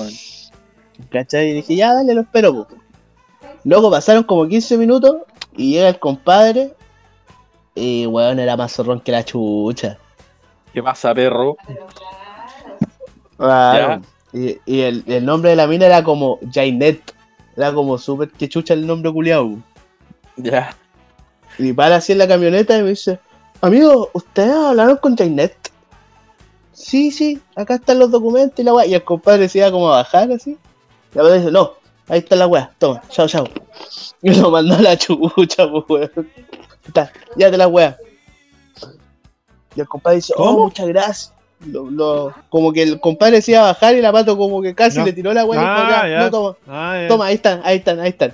[1.10, 1.50] ¿Cachai?
[1.50, 2.80] Y dije, ya, dale, lo espero, pues.
[3.64, 5.18] Luego pasaron como 15 minutos
[5.56, 6.74] y llega el compadre.
[7.76, 9.98] Y weón, era más zorrón que la chucha.
[10.74, 11.58] ¿Qué pasa, perro?
[13.38, 14.02] Claro.
[14.32, 17.14] Y, y el, el nombre de la mina era como Jainet.
[17.58, 19.58] Era como súper que chucha el nombre culiao.
[20.38, 20.76] Ya.
[21.58, 23.20] Y para así en la camioneta y me dice,
[23.68, 25.56] amigo, ¿ustedes hablaron con Jainet?
[26.74, 28.86] Sí, sí, acá están los documentos y la weá.
[28.86, 30.58] Y el compadre se iba como a bajar así.
[31.14, 31.74] Y la weá dice, no,
[32.10, 33.48] ahí está la weá, toma, chao, chao.
[34.22, 36.30] Y lo mandó a la chucha, pues weón.
[36.86, 37.98] Está, ya te la weá.
[39.76, 41.34] Y el compadre dice, oh, muchas gracias.
[41.66, 44.76] Lo- lo- como que el compadre se iba a bajar y la pato como que
[44.76, 45.06] casi No.
[45.06, 46.20] le tiró la weá y dijo, Ah, ya, ya.
[46.26, 46.58] no toma.
[46.68, 47.08] Ah, ya.
[47.08, 48.34] Toma, ahí están, ahí están, ahí están.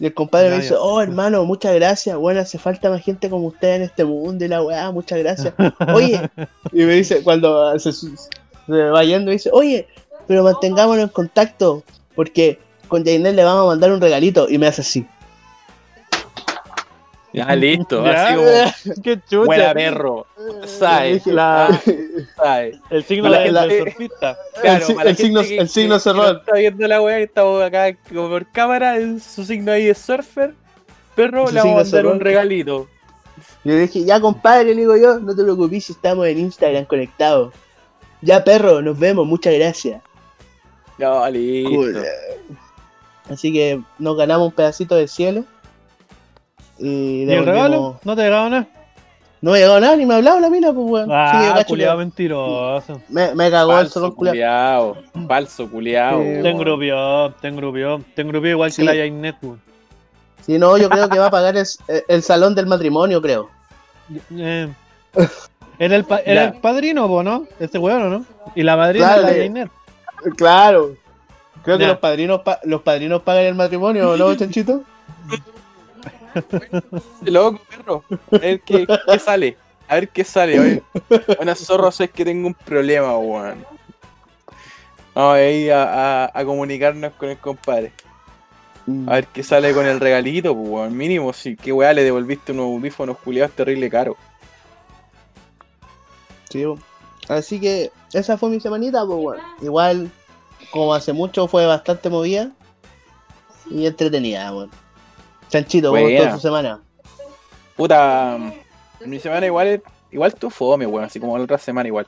[0.00, 3.48] Y el compadre me dice, oh hermano, muchas gracias, bueno, hace falta más gente como
[3.48, 5.54] usted en este mundo y la weá, muchas gracias.
[5.94, 6.20] Oye,
[6.72, 8.06] y me dice, cuando se, se
[8.68, 9.88] va yendo, me dice, oye,
[10.28, 11.82] pero mantengámonos en contacto,
[12.14, 15.06] porque con Jainel le vamos a mandar un regalito, y me hace así.
[17.32, 18.02] Ya, listo.
[18.06, 19.02] Ya, así como.
[19.02, 19.44] Qué chucha.
[19.44, 20.26] Buena perro.
[20.66, 21.24] ¿Sabes?
[21.24, 21.80] Dije, La-
[22.36, 22.78] ¿Sabes?
[22.90, 24.36] El signo del, la del surfista.
[24.62, 26.22] Claro, el signo- que- el signo que- que cerró.
[26.22, 29.94] no Está viendo la weá, estamos acá como por cámara, en su signo ahí de
[29.94, 30.54] surfer.
[31.14, 32.88] Perro, le vamos a mandar un regalito.
[33.64, 36.84] Y le dije, ya compadre, le digo yo, no te preocupes si estamos en Instagram
[36.86, 37.52] conectados.
[38.20, 40.00] Ya perro, nos vemos, muchas gracias.
[40.98, 41.70] Ya, listo.
[41.70, 42.04] Cool.
[43.30, 45.44] Así que nos ganamos un pedacito de cielo.
[46.78, 47.98] Y, ¿Y el regalo?
[48.04, 48.66] ¿No te llegaba nada?
[49.40, 51.08] No me llegó nada, ni me ha hablado la mina, pues weón.
[51.12, 53.00] Ah, cacho culiado mentiroso.
[53.08, 54.94] me, me cagó el Falso zorrón culiao.
[54.94, 55.26] culiao.
[55.28, 56.20] Falso culiao.
[56.22, 58.02] Sí, Te engrupió, te engrupió.
[58.16, 58.82] Te engrupió igual Sí.
[58.82, 59.60] que la Jainet, weón.
[60.44, 63.48] Si no, yo creo que va a pagar es- el, el salón del matrimonio, creo.
[64.36, 64.68] Eh,
[65.78, 67.44] Era el, pa- era el padrino, po, ¿no?
[67.60, 68.24] Ese weón, ¿o ¿no?
[68.56, 69.70] Y la madrina Claro, la Jainet.
[70.36, 70.94] Claro.
[71.62, 74.82] Creo que los padrinos pa- los padrinos pagan el matrimonio, ¿no, chanchito?
[77.22, 78.04] Loco, perro.
[78.32, 78.86] A ver qué,
[79.18, 79.56] sale.
[79.88, 80.60] A ver qué sale.
[80.60, 80.82] Oye.
[81.40, 83.64] Una zorra es que tengo un problema, weón.
[85.14, 87.92] Vamos a ir a, comunicarnos con el compadre.
[89.06, 90.96] A ver qué sale con el regalito, pues, weón.
[90.96, 94.16] Mínimo, si qué weá le devolviste unos audífonos culiados terrible caro.
[96.50, 96.64] Sí.
[97.28, 99.42] Así que esa fue mi semanita, pues bueno.
[99.60, 100.10] Igual,
[100.70, 102.50] como hace mucho, fue bastante movida
[103.70, 104.72] y entretenida, bueno.
[105.48, 106.18] Chanchito, ¿cómo Buena.
[106.18, 106.80] estuvo tu semana?
[107.76, 108.38] Puta,
[109.04, 109.80] mi semana igual es-
[110.10, 112.06] igual tu fome, weón, así como la otra semana igual.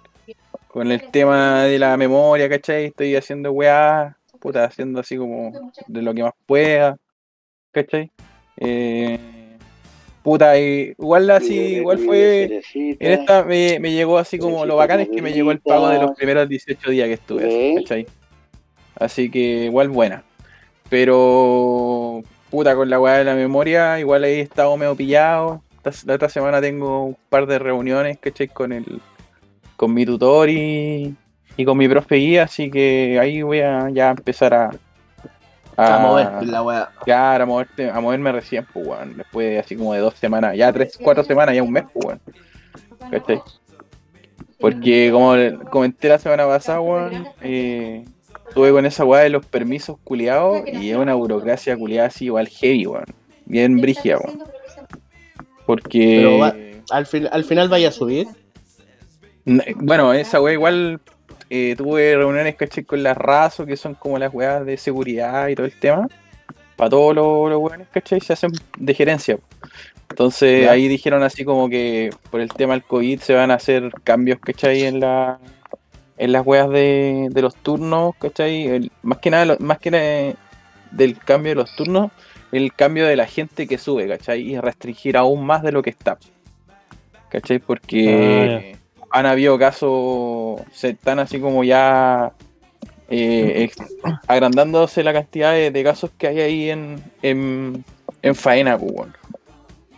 [0.69, 2.87] Con el tema de la memoria, ¿cachai?
[2.87, 6.97] Estoy haciendo weá, puta, haciendo así como de lo que más pueda,
[7.73, 8.11] ¿cachai?
[8.57, 9.19] Eh,
[10.23, 12.61] puta, y- igual así, igual fue...
[12.75, 15.89] En esta me, me llegó así como lo bacán es que me llegó el pago
[15.89, 18.07] de los primeros 18 días que estuve, ¿cachai?
[18.97, 20.23] Así que igual buena.
[20.91, 25.63] Pero, puta, con la weá de la memoria, igual ahí he estado medio pillado.
[25.85, 28.49] Esta- otra semana tengo un par de reuniones, ¿cachai?
[28.49, 29.01] Con el
[29.77, 31.15] con mi tutor y,
[31.57, 34.71] y con mi profe guía, así que ahí voy a ya empezar a,
[35.77, 36.91] A mover la weá.
[37.05, 39.17] Claro, a, moverte- a moverme recién, pues, weón.
[39.17, 42.05] Después de así como de dos semanas, ya tres, cuatro semanas, ya un mes, pues,
[42.05, 42.21] weón.
[43.11, 43.41] ¿Cachai?
[44.61, 45.35] Porque como
[45.71, 48.05] comenté la semana pasada, weón, eh,
[48.51, 52.49] estuve con esa weá de los permisos culiados y es una burocracia culiada así igual
[52.49, 53.05] heavy, weón.
[53.47, 54.43] Bien brígida, weón.
[55.67, 56.17] Porque...
[56.19, 56.55] Pero va-
[56.91, 58.27] Al, fin, al final vaya a subir.
[59.77, 61.01] Bueno, esa weá igual
[61.49, 62.85] eh, tuve reuniones, ¿cachai?
[62.85, 66.07] Con las RASO, que son como las weas de seguridad y todo el tema.
[66.77, 68.21] Para todos los, los weones, ¿cachai?
[68.21, 69.39] Se hacen de gerencia.
[70.11, 70.73] Entonces Ya.
[70.73, 74.39] ahí dijeron así como que por el tema del COVID se van a hacer cambios,
[74.41, 74.83] ¿cachai?
[74.85, 75.39] En la
[76.21, 78.67] en las weas de, de los turnos, ¿cachai?
[78.67, 80.35] El- más que nada, más que nada
[80.91, 82.11] del cambio de los turnos,
[82.53, 84.43] el cambio de la gente que sube, ¿cachai?
[84.43, 86.19] Y restringir aún más de lo que está.
[87.31, 87.59] ¿Cachai?
[87.61, 88.77] Porque
[89.11, 92.33] han habido casos, se están así como ya
[93.09, 93.95] eh, ex-
[94.29, 97.85] agrandándose la cantidad de, de casos que hay ahí en, en,
[98.23, 99.09] en faena, pues.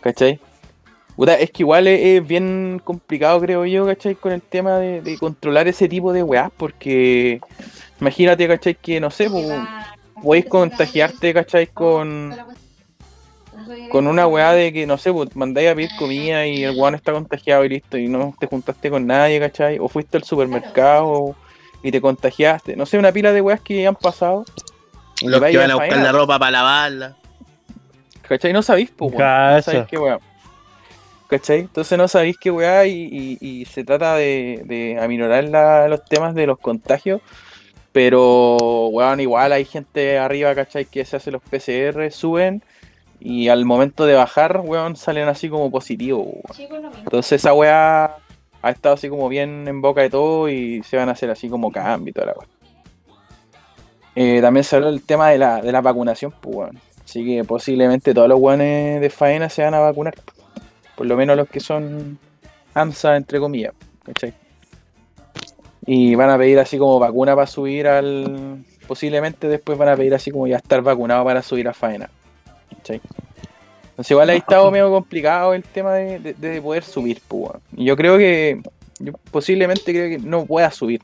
[0.01, 0.39] ¿cachai?
[1.15, 4.15] Puta, es que igual es, es bien complicado, creo yo, ¿cachai?
[4.15, 7.39] Con el tema de, de controlar ese tipo de weás, porque
[8.01, 8.75] imagínate, ¿cachai?
[8.75, 9.47] Que no sé, pues,
[10.23, 11.67] podéis contagiarte, ¿cachai?
[11.67, 12.35] Con,
[13.91, 16.95] con una weá de que, no sé, pues, mandáis a pedir comida y el weón
[16.95, 19.77] está contagiado y listo, y no te juntaste con nadie, ¿cachai?
[19.79, 21.35] O fuiste al supermercado
[21.83, 22.75] y te contagiaste.
[22.75, 24.45] No sé, una pila de weas que han pasado,
[25.21, 26.03] Los que van a buscar faena.
[26.05, 27.17] la ropa para lavarla.
[28.27, 28.51] ¿cachai?
[28.51, 29.53] No sabéis, pues, weón.
[29.57, 30.19] No sabéis qué weá.
[31.33, 31.61] ¿Cachai?
[31.61, 36.05] Entonces no sabéis qué weá y, y- y se trata de, de aminorar la- los
[36.05, 37.21] temas de los contagios.
[37.91, 40.85] Pero, weón, igual hay gente arriba, ¿cachai?
[40.85, 42.61] Que se hace los PCR, suben
[43.19, 46.43] y al momento de bajar, weón, salen así como positivos, weón.
[46.99, 48.17] Entonces esa weá
[48.61, 51.49] ha estado así como bien en boca de todo y se van a hacer así
[51.49, 52.47] como cambio y toda la weá.
[54.15, 56.79] Eh, también se habló del tema de la, de la vacunación, pues weón.
[57.03, 60.13] Así que posiblemente todos los weones de faena se van a vacunar.
[61.03, 62.17] Por lo menos los que son
[62.73, 63.73] AMSA, entre comillas.
[65.85, 68.63] Y van a pedir así como vacuna para subir al...
[68.87, 72.09] Posiblemente después van a pedir así como ya estar vacunado para subir a faena.
[72.71, 77.21] Entonces igual ahí estado medio complicado el tema de, de- de poder subir,
[77.73, 78.61] yo creo que...
[78.99, 81.01] Yo posiblemente creo que no pueda subir.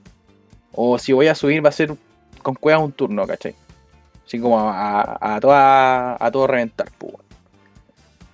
[0.72, 1.94] O si voy a subir va a ser
[2.42, 3.54] con cuevas un turno, ¿cachai?
[4.26, 6.88] Así como a, a, a toda, a todo reventar.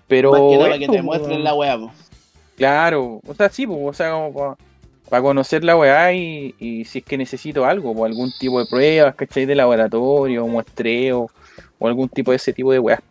[0.07, 0.31] Pero...
[0.31, 1.91] Más que nada para que te muestren la weá, po.
[2.57, 4.57] Claro, o sea, sí, pues, o sea, como
[5.09, 8.65] para conocer la weá y, y si es que necesito algo, o algún tipo de
[8.65, 9.45] pruebas, ¿cachai?
[9.45, 11.29] De laboratorio, muestreo,
[11.77, 13.01] o algún tipo de ese tipo de weá.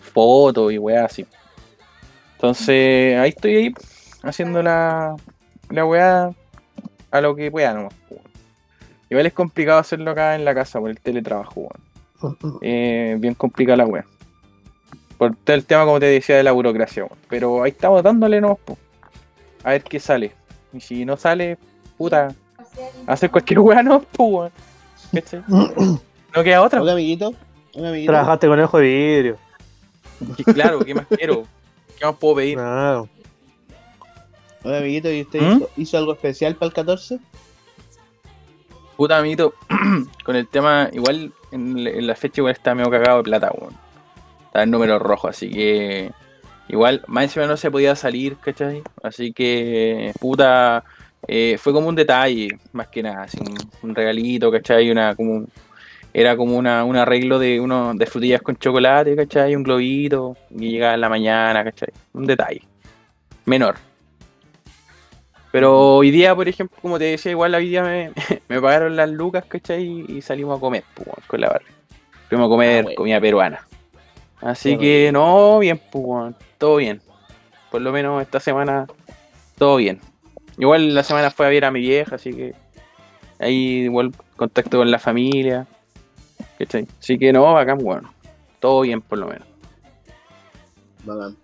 [0.00, 1.26] Fotos y weá así.
[2.36, 3.74] Entonces, ahí estoy ahí,
[4.22, 5.16] haciendo la,
[5.70, 6.30] la weá
[7.10, 7.94] a lo que pueda nomás.
[9.10, 11.94] Igual es complicado hacerlo acá en la casa por el teletrabajo, weón.
[12.62, 14.06] Eh, bien complicada la weá.
[15.18, 17.18] Por todo el tema, como te decía, de la burocracia, weón.
[17.28, 18.76] Pero ahí estamos dándole nomás, po.
[19.62, 20.32] A ver qué sale.
[20.72, 21.56] Y si no sale,
[21.96, 22.34] puta,
[23.06, 24.52] hacer cualquier weá no, pues, weón.
[25.12, 25.42] ¿Cachai?
[26.36, 26.80] No queda otra.
[26.82, 27.32] Oiga, amiguito.
[27.74, 28.10] Oiga, amiguito.
[28.10, 29.38] Trabajaste con ojo de vidrio.
[30.36, 31.44] Y claro, ¿qué más quiero?
[31.96, 32.56] ¿Qué más puedo pedir?
[32.56, 33.08] Claro.
[34.64, 35.56] Oiga, amiguito, ¿y usted ¿Mm?
[35.56, 37.20] hizo, hizo algo especial para el 14?
[38.96, 39.54] Puta, amiguito,
[40.24, 43.83] con el tema, igual en, en la fecha igual está medio cagado de plata, weón.
[44.54, 46.12] Está en número rojo, así que
[46.68, 48.84] igual, más encima no se podía salir, ¿cachai?
[49.02, 50.84] Así que, puta,
[51.26, 53.56] eh, fue como un detalle, más que nada, así, un,
[53.90, 54.92] un regalito, ¿cachai?
[54.92, 55.46] Una, como,
[56.12, 59.56] era como una, un arreglo de uno de frutillas con chocolate, ¿cachai?
[59.56, 61.88] Un globito, y llegaba en la mañana, ¿cachai?
[62.12, 62.62] Un detalle,
[63.46, 63.74] menor.
[65.50, 68.12] Pero hoy día, por ejemplo, como te decía, igual hoy día me,
[68.48, 70.04] me pagaron las lucas, ¿cachai?
[70.06, 71.66] Y salimos a comer, pues, con la barra.
[72.28, 72.96] Fuimos a comer Ah, bueno.
[72.96, 73.66] comida peruana.
[74.44, 77.00] Así que, no, bien, pues, todo bien.
[77.70, 78.86] Por lo menos esta semana,
[79.56, 80.00] todo bien.
[80.58, 82.54] Igual la semana fue a ver a mi vieja, así que
[83.38, 85.66] ahí igual contacto con la familia.
[86.58, 86.86] ¿cachai?
[87.00, 88.12] Así que no, bacán, bueno.
[88.60, 89.48] Todo bien, por lo menos.
[91.04, 91.36] Bacán.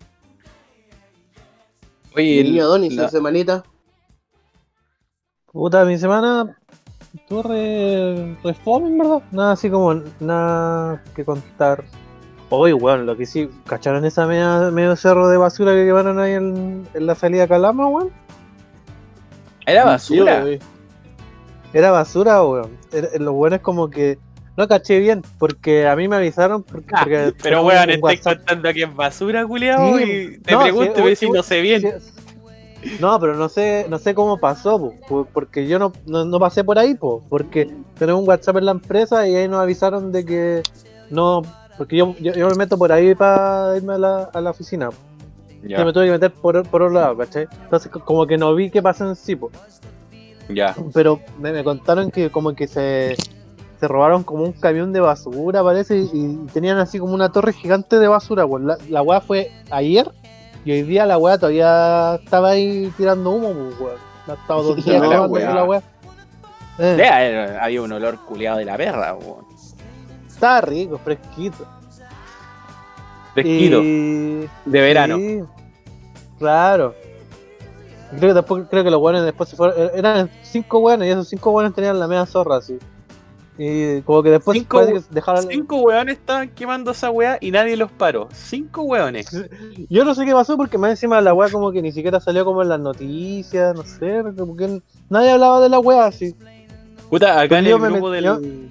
[2.14, 3.64] Oye, ¿Y niño Donis, la- su semanita?
[5.46, 6.54] Puta, mi semana
[7.14, 9.22] estuvo re, re fome, en verdad.
[9.32, 11.82] Nada así como, nada que contar.
[12.50, 16.32] Oye, weón, lo que sí, ¿cacharon esa media, medio cerro de basura que quemaron ahí
[16.32, 18.10] en, en la salida Calama, weón?
[19.66, 20.40] era Sí, basura.
[20.42, 20.58] güey.
[21.72, 22.70] Era basura, weón.
[23.20, 24.18] Lo bueno es como que
[24.56, 26.64] no caché bien, porque a mí me avisaron.
[26.64, 28.38] Porque, porque Ah, Pero weón, WhatsApp.
[28.38, 31.60] contando que es basura, culiao, Sí, y te no, pregunto, sí, decir, uy, no sé
[31.60, 31.80] bien.
[31.82, 36.24] Sí, No, pero no sé, no sé cómo pasó, po, po, porque yo no, no,
[36.24, 39.60] no pasé por ahí, po, porque tenemos un WhatsApp en la empresa y ahí nos
[39.60, 40.62] avisaron de que
[41.10, 41.42] no,
[41.78, 44.90] porque yo, yo, yo me meto por ahí para irme a la, a la oficina,
[45.62, 47.46] Ya, yo me tuve que meter por, por otro lado, ¿cachai?
[47.64, 49.50] Entonces co- como que no vi qué pasó en sí, po,
[50.48, 50.74] ya.
[50.92, 53.16] pero me, me contaron que como que se,
[53.78, 57.52] se robaron como un camión de basura, parece, y, y tenían así como una torre
[57.52, 60.10] gigante de basura, pues la, la weá fue ayer
[60.64, 63.98] y hoy día la weá todavía estaba ahí tirando humo, pues weón.
[64.28, 65.54] Ha estado dos días La weá.
[65.54, 65.82] la weá.
[66.78, 69.44] Eh, haber- había un olor culeado de la perra, weón.
[70.40, 71.66] Estaba rico, fresquito.
[73.34, 75.16] Fresquito, Y- de verano.
[75.18, 75.40] Sí,
[76.38, 76.94] claro.
[78.10, 79.76] Creo que después, creo que los buenos después se fueron.
[79.78, 82.78] er- Eran cinco buenos y esos cinco buenos tenían la media zorra así.
[83.58, 85.46] Y como que después Cinco- que dejaron.
[85.46, 88.28] Cinco weones estaban quemando esa weá y nadie los paró.
[88.32, 89.26] Cinco weones.
[89.90, 92.46] Yo no sé qué pasó porque más encima la weá como que ni siquiera salió
[92.46, 96.34] como en las noticias, no sé, como que nadie hablaba de la weá así.
[97.10, 98.70] Puta, acá en Pues el me grupo yo- del,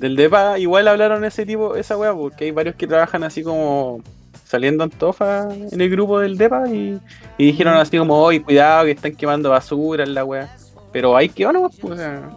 [0.00, 4.00] del DEPA igual hablaron ese tipo, esa weá, porque hay varios que trabajan así como
[4.44, 6.98] saliendo en tofa en el grupo del DEPA y,
[7.38, 10.56] y dijeron así como, oye, cuidado que están quemando basura en la weá.
[10.90, 12.28] Pero ahí que van, pues, o sea,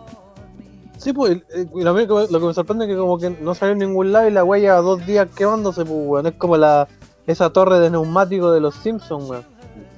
[0.98, 1.42] Sí, pues,
[1.76, 4.14] y lo, que, lo que me sorprende es que como que no salió en ningún
[4.14, 6.28] lado y la weá lleva dos días quemándose, pues weón.
[6.28, 6.88] Es como la
[7.28, 9.46] esa torre de neumático de los Simpsons, weón.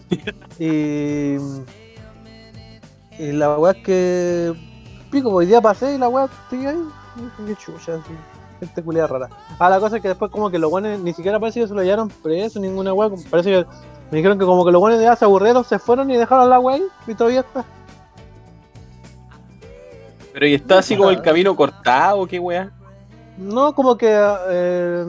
[0.59, 1.37] y.
[3.21, 4.53] Y la weá es que.
[5.11, 6.83] Pico, pues, hoy día pasé y la weá sigue ahí.
[7.45, 8.11] Qué chucha, así.
[8.59, 9.29] Gente culiada rara.
[9.59, 11.73] Ah, la cosa es que después como que los buenos ni siquiera parece que se
[11.73, 13.09] lo hallaron preso, ninguna weá.
[13.29, 13.65] Parece que
[14.11, 16.59] me dijeron que como que los buenos ya se aburrieron, se fueron y dejaron la
[16.59, 17.65] weá ahí y todavía está.
[20.33, 22.71] pero y está así como el camino cortado, qué weá.
[23.37, 24.07] No, como que
[24.49, 25.05] eh,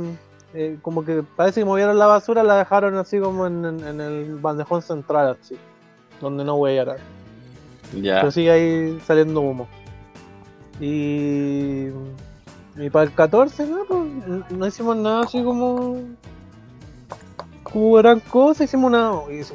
[0.54, 4.00] eh, como que parece que movieron la basura, la dejaron así como en, en- en
[4.00, 5.56] el bandejón central, así,
[6.20, 6.96] donde no huellara.
[7.94, 8.16] Ya.
[8.20, 9.68] Pero sigue ahí saliendo humo.
[10.80, 11.86] Y,
[12.76, 15.96] y para el 14, no, pues, no- hicimos nada así como
[17.62, 19.10] como gran cosa, hicimos una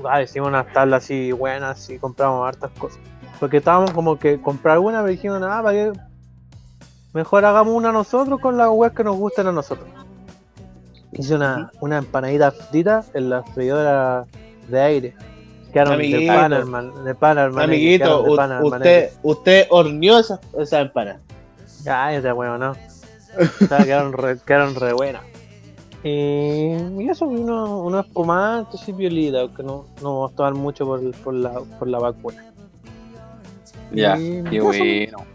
[0.09, 2.99] ah, hicimos unas tablas así buenas y compramos hartas cosas.
[3.39, 5.99] Porque estábamos como que comprar una, pero dijimos nada, para que
[7.13, 9.87] mejor hagamos una nosotros con las weas que nos gusten a nosotros.
[11.13, 14.25] Hice una, una empanadita frita en la freidora
[14.67, 15.15] de aire.
[15.71, 16.33] Quedaron de Amiguito.
[16.33, 17.03] pana, hermano.
[17.03, 17.63] De pana, hermano.
[17.63, 21.19] Amiguito, de pana, usted, usted horneó esa, esa empanada.
[21.83, 22.71] Cállate, weón, no.
[23.61, 25.21] O sea, quedaron re, quedaron re buenas.
[26.03, 30.85] Y, y eso, uno, uno espumante, así piolita, aunque no, no vamos a tomar mucho
[30.85, 32.43] por, por, la, por la vacuna.
[33.91, 35.25] Ya, Y qué bueno.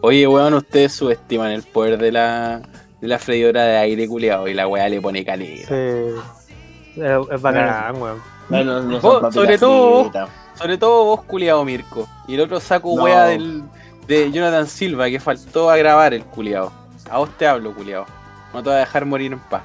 [0.00, 2.62] Oye, weón, ustedes subestiman el poder de la,
[3.00, 5.68] de la freidora de aire culeado y la weá le pone caleta.
[5.68, 7.00] Sí.
[7.00, 8.31] Es, es bacán, weón.
[8.48, 10.28] Bueno, no Vos, son papitas sobre todo- fritas.
[10.54, 12.06] Sobre todo vos, culiado Mirko.
[12.28, 13.04] Y el otro saco No.
[13.04, 13.62] weá del,
[14.06, 16.70] de Jonathan Silva que faltó a grabar el culiado.
[17.10, 18.06] A vos te hablo, culiado.
[18.52, 19.62] No te voy a dejar morir en paz.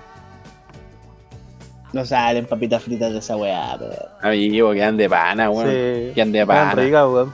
[1.94, 3.94] No salen papitas fritas de esa weá, pero.
[4.22, 5.68] Amigo, quedan de pana, weón.
[5.70, 6.12] Sí.
[6.16, 6.72] Quedan de Quedan pana.
[6.76, 7.34] ricas, weón.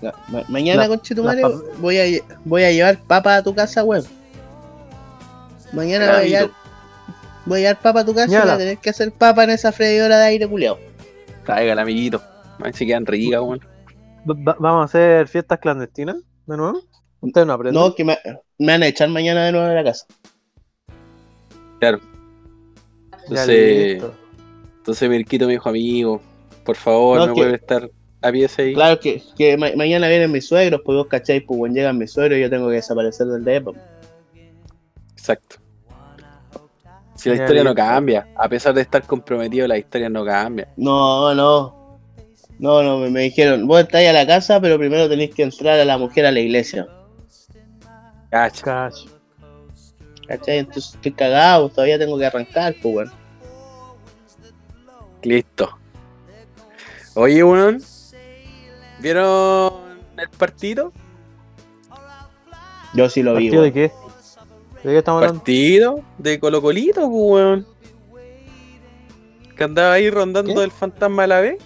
[0.00, 1.42] No, ma- mañana, La- conchetumare,
[1.78, 4.04] voy a, voy a llevar papa a tu casa, weón.
[5.72, 6.50] Mañana voy a, llevar,
[7.48, 9.50] voy a llevar papa a tu casa y voy a tener que hacer papa en
[9.50, 10.78] esa freidora de aire culiao.
[11.44, 12.20] Tráigala, amiguito.
[12.58, 13.60] A ver si quedan ricas, weón.
[14.28, 16.80] Va- vamos a hacer fiestas clandestinas de nuevo.
[17.20, 17.80] Ustedes no aprenden.
[17.82, 18.18] No, que me,
[18.58, 20.06] me van a echar mañana de nuevo de la casa.
[21.80, 22.00] Claro.
[23.28, 24.02] Entonces,
[24.78, 26.20] entonces Mirquito me dijo, amigo,
[26.64, 27.90] por favor, No, que- puede estar
[28.22, 28.74] a pieza ahí.
[28.74, 32.12] Claro que, que ma- mañana vienen mis suegros, pues vos cacháis, pues when llegan mis
[32.12, 33.72] suegros yo tengo que desaparecer del DEPA.
[35.12, 35.56] Exacto.
[37.18, 40.68] Si la historia no cambia, a pesar de estar comprometido, la historia no cambia.
[40.76, 41.98] No, no.
[42.60, 45.78] No, no, me, me dijeron, vos estáis a la casa, pero primero tenéis que entrar
[45.80, 46.86] a la mujer a la iglesia.
[48.30, 48.62] Cacha.
[48.64, 49.08] Cacho.
[50.28, 50.58] ¿Cachai?
[50.58, 53.12] Entonces estoy cagado, todavía tengo que arrancar, pues weón.
[55.22, 55.76] Listo.
[57.14, 57.82] Oye, weón.
[59.00, 59.72] ¿Vieron
[60.16, 60.92] el partido?
[62.94, 63.92] Yo sí lo vi, ¿Partido de qué?
[64.82, 65.40] ¿De qué estamos hablando?
[65.40, 67.66] Partido de Colo Colito, pues, weón.
[69.56, 70.64] Que andaba ahí rondando ¿Qué?
[70.64, 71.58] el fantasma a la vez.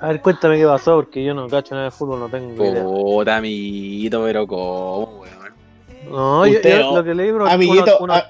[0.00, 2.82] A ver, cuéntame qué pasó, porque yo no cacho nada de fútbol, no tengo idea.
[2.82, 5.32] Puta, amiguito, pero ¿cómo, weón?
[6.10, 8.28] No, yo, Usted, yo lo que leí, bro, amiguito, ah,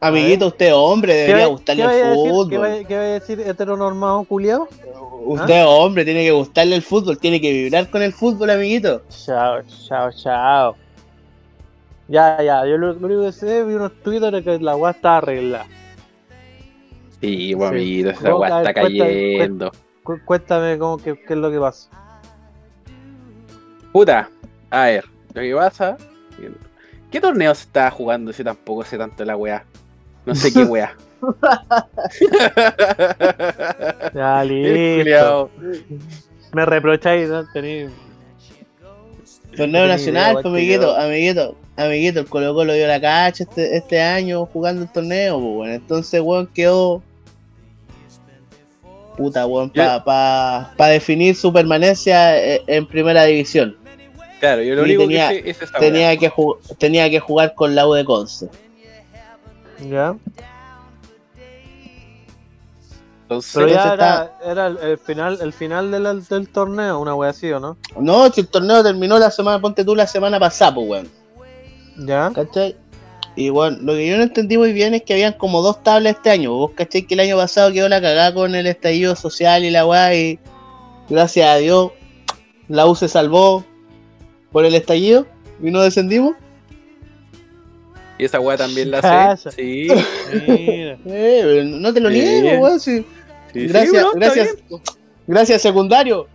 [0.00, 2.48] Amiguito, usted es hombre, debería gustarle el fútbol.
[2.88, 4.66] ¿Qué vaya a decir heteronormado culiao?
[5.24, 9.02] Usted es hombre, tiene que gustarle el fútbol, tiene que vibrar con el fútbol, amiguito.
[9.10, 10.76] Chao, chao, chao.
[12.08, 15.18] Ya, ya, yo lo, lo único que sé, vi unos twitters que la weá está
[15.18, 15.66] arreglada.
[17.20, 18.08] Sí, pues, Sí.
[18.08, 19.72] esa weá está cayendo.
[20.02, 21.88] Cu- cuéntame cómo, qué, qué es lo que pasa.
[23.92, 24.28] Puta,
[24.70, 25.96] a ver, lo que pasa.
[27.10, 29.64] ¿Qué torneo se estaba jugando si tampoco sé tanto la weá?
[30.26, 30.96] No sé qué weá.
[34.14, 35.50] Ya, listo.
[36.52, 37.44] Me reprocháis, ¿no?
[37.52, 37.86] Tení...
[39.56, 44.00] Torneo nacional, idea, pues, amiguito, amiguito, amiguito, el Colo Colo dio la cacha este, este
[44.00, 45.74] año jugando el torneo, pues, bueno.
[45.74, 47.02] Entonces, weón, quedó
[49.16, 53.76] puta, weón, para pa, pa definir su permanencia eh, en primera división.
[54.40, 56.32] Claro, yo lo Y único tenía- que sé es esa Tenía que,
[56.78, 58.48] tenía que jugar con la U de Conce.
[59.88, 60.16] Ya.
[63.32, 67.14] Entonces, Pero ya Entonces era, era el, el final, el final del, del torneo, una
[67.14, 67.76] wea así, ¿o no?
[67.98, 71.08] No, si el torneo terminó la semana, ponte tú la semana pasada, pues, weón.
[72.06, 72.30] Ya.
[72.34, 72.76] ¿Cachai?
[73.34, 76.16] Y bueno, lo que yo no entendí muy bien es que habían como dos tablas
[76.16, 76.52] este año.
[76.52, 79.86] Vos cachai que el año pasado quedó la cagada con el estallido social y la
[79.86, 80.38] weá y
[81.08, 81.92] gracias a Dios
[82.68, 83.64] la U se salvó
[84.50, 85.26] por el estallido
[85.62, 86.34] y no descendimos.
[88.18, 89.50] y esa weá también la sé.
[89.50, 89.88] Sí,
[90.46, 90.98] Mira.
[91.06, 92.80] Eh, pero no te lo niego, weón.
[92.80, 93.04] sí.
[93.52, 94.56] Sí, Gracias, sí, weón, gracias.
[95.26, 96.28] Gracias, secundario.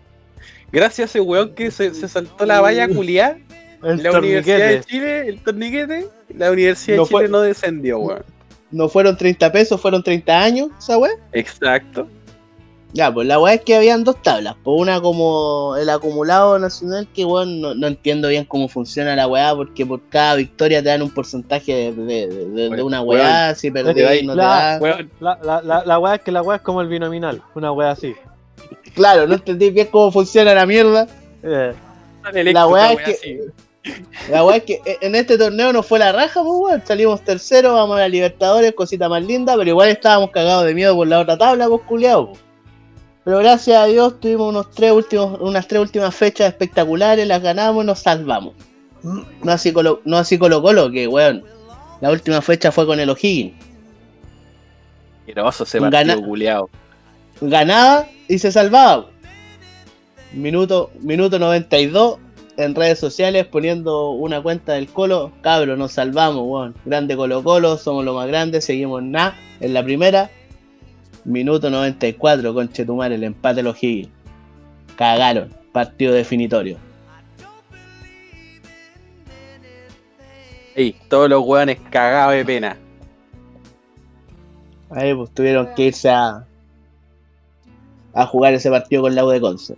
[0.72, 3.38] Gracias a ese weón que se, se saltó la valla culiá.
[3.84, 4.82] El La Universidad de.
[4.84, 8.24] Chile, el torniquete, la Universidad No de Chile fue- no descendió, weón.
[8.72, 11.12] No fueron 30 pesos, fueron 30 años, esa weá.
[11.32, 12.08] Exacto.
[12.94, 14.56] Ya, pues la weá es que habían dos tablas.
[14.64, 19.28] Por una como el acumulado nacional, que weón, no, no entiendo bien cómo funciona la
[19.28, 23.02] weá, porque por cada victoria te dan un porcentaje de, de- de- de- de una
[23.02, 24.82] weá, si perdés no te la- dan.
[24.82, 27.72] Weón, La, la, la, la wea es que la wea es como el binominal, una
[27.72, 28.16] wea así.
[28.96, 31.08] Claro, no entendí bien cómo funciona la mierda.
[31.44, 31.74] Eh,
[32.54, 33.40] La weá es que- así.
[34.32, 36.82] La weá es que en este torneo no fue la raja, pues weón.
[36.86, 40.96] Salimos tercero, vamos a la Libertadores, cosita más linda, pero igual estábamos cagados de miedo
[40.96, 42.34] por la otra tabla, pues culiao.
[42.34, 42.38] po.
[43.28, 47.84] Pero gracias a Dios tuvimos unos tres últimos, unas tres últimas fechas espectaculares, las ganamos
[47.84, 48.54] y nos salvamos.
[49.04, 51.44] No así Colo, no así Colo Colo, que weón.
[52.00, 53.54] La última fecha fue con el O'Higgins.
[55.20, 56.70] Asqueroso ese Gana- partido.
[57.42, 59.08] Ganaba y se salvaba.
[60.32, 62.20] Minuto, minuto 92
[62.56, 65.34] en redes sociales poniendo una cuenta del Colo.
[65.42, 66.76] Cabro, nos salvamos, weón.
[66.86, 70.32] Grande Colo Colo, somos lo más grande, seguimos nada en la primera.
[71.28, 74.10] Minuto 94, con Chetumar, el empate de los Higgins.
[74.96, 76.78] Cagaron, partido definitorio.
[80.74, 82.78] Ey, todos los weones cagados de pena.
[84.90, 86.48] Ahí pues tuvieron que irse a,
[88.14, 89.76] a jugar ese partido con la U de Conce.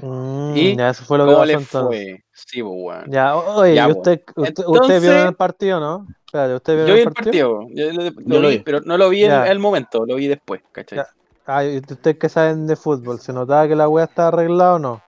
[0.00, 1.80] Mm, ¿Y ya, eso fue lo que ¿Cómo pasó le entonces.
[2.14, 2.24] fue?
[2.32, 2.98] Sí, pues.
[3.08, 3.98] Ya, oye, Ya, ¿y po.
[3.98, 6.06] usted, usted, Entonces- usted vio el partido, ¿no?
[6.26, 7.58] Espérate, ¿usted vio Yo vi el partido?
[7.60, 8.62] partido, yo lo, lo Yo lo vi, vi.
[8.62, 10.98] pero no lo vi en el momento, lo vi después, ¿cachai?
[10.98, 11.06] Ya.
[11.46, 13.18] Ah, ¿y ustedes que saben de fútbol?
[13.20, 15.02] ¿Se notaba que la wea estaba arreglada o no?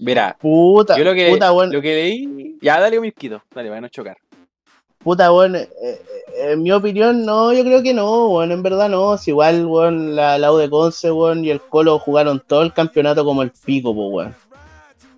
[0.00, 2.58] Mira, Puta, yo lo que, puta, lo que leí.
[2.62, 4.16] Ya, dale un misquito, dale, para no chocar.
[4.98, 6.00] Puta, weón, eh, eh,
[6.52, 9.16] en mi opinión, no, yo creo que no, weón, en verdad no.
[9.16, 13.24] Si igual, weón, la, la de Conce, weón, y el Colo jugaron todo el campeonato
[13.24, 14.34] como el pico, pues, weón.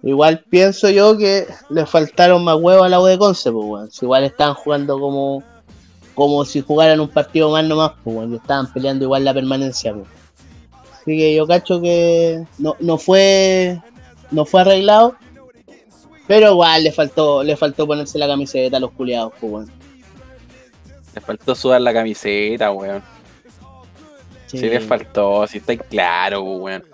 [0.03, 3.91] Igual pienso yo que le faltaron más huevos a la U de Conce, pues, weón.
[3.91, 5.43] Si igual estaban jugando como,
[6.14, 9.95] como si jugaran un partido más nomás, pues, weón, y estaban peleando igual la permanencia,
[9.95, 10.07] pues.
[10.95, 13.81] Así que yo cacho que no, no fue,
[14.31, 15.16] no fue arreglado.
[16.26, 19.72] Pero igual le faltó, le faltó ponerse la camiseta a los culiados, pues, weón.
[21.14, 23.02] Les faltó sudar la camiseta, weón.
[24.46, 26.84] Sí, les faltó, si está claro, pues, weón.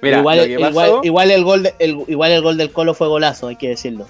[0.00, 2.72] Mira, igual, lo que igual, pasó- igual el gol de- el, igual el gol del
[2.72, 4.06] Colo fue golazo, hay que decirlo.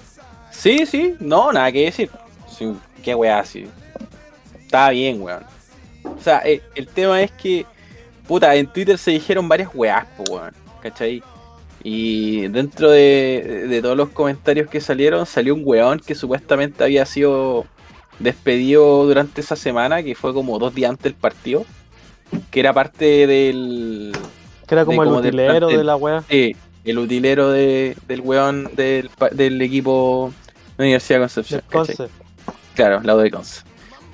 [0.49, 2.09] Sí, sí, no, nada que decir.
[2.49, 3.67] Sí, qué weá, así.
[4.59, 5.43] Estaba bien, weón.
[6.03, 7.65] O sea, eh, el tema es que,
[8.27, 10.53] puta, en Twitter se dijeron varias weás, pues, weón.
[10.81, 11.21] ¿Cachai?
[11.83, 17.05] Y dentro de, de todos los comentarios que salieron, salió un weón que supuestamente había
[17.05, 17.65] sido
[18.19, 21.65] despedido durante esa semana, que fue como dos días antes del partido,
[22.51, 24.13] que era parte del,
[24.67, 25.77] Que era como De el como del utilero plantel.
[25.77, 26.23] de la wea.
[26.29, 26.55] Sí,
[26.85, 30.33] el utilero de, del weón del, del equipo
[30.77, 31.61] de Universidad de Concepción.
[31.69, 31.69] Del.
[31.69, 32.09] Conce.
[32.75, 33.61] Claro, lado de Conce.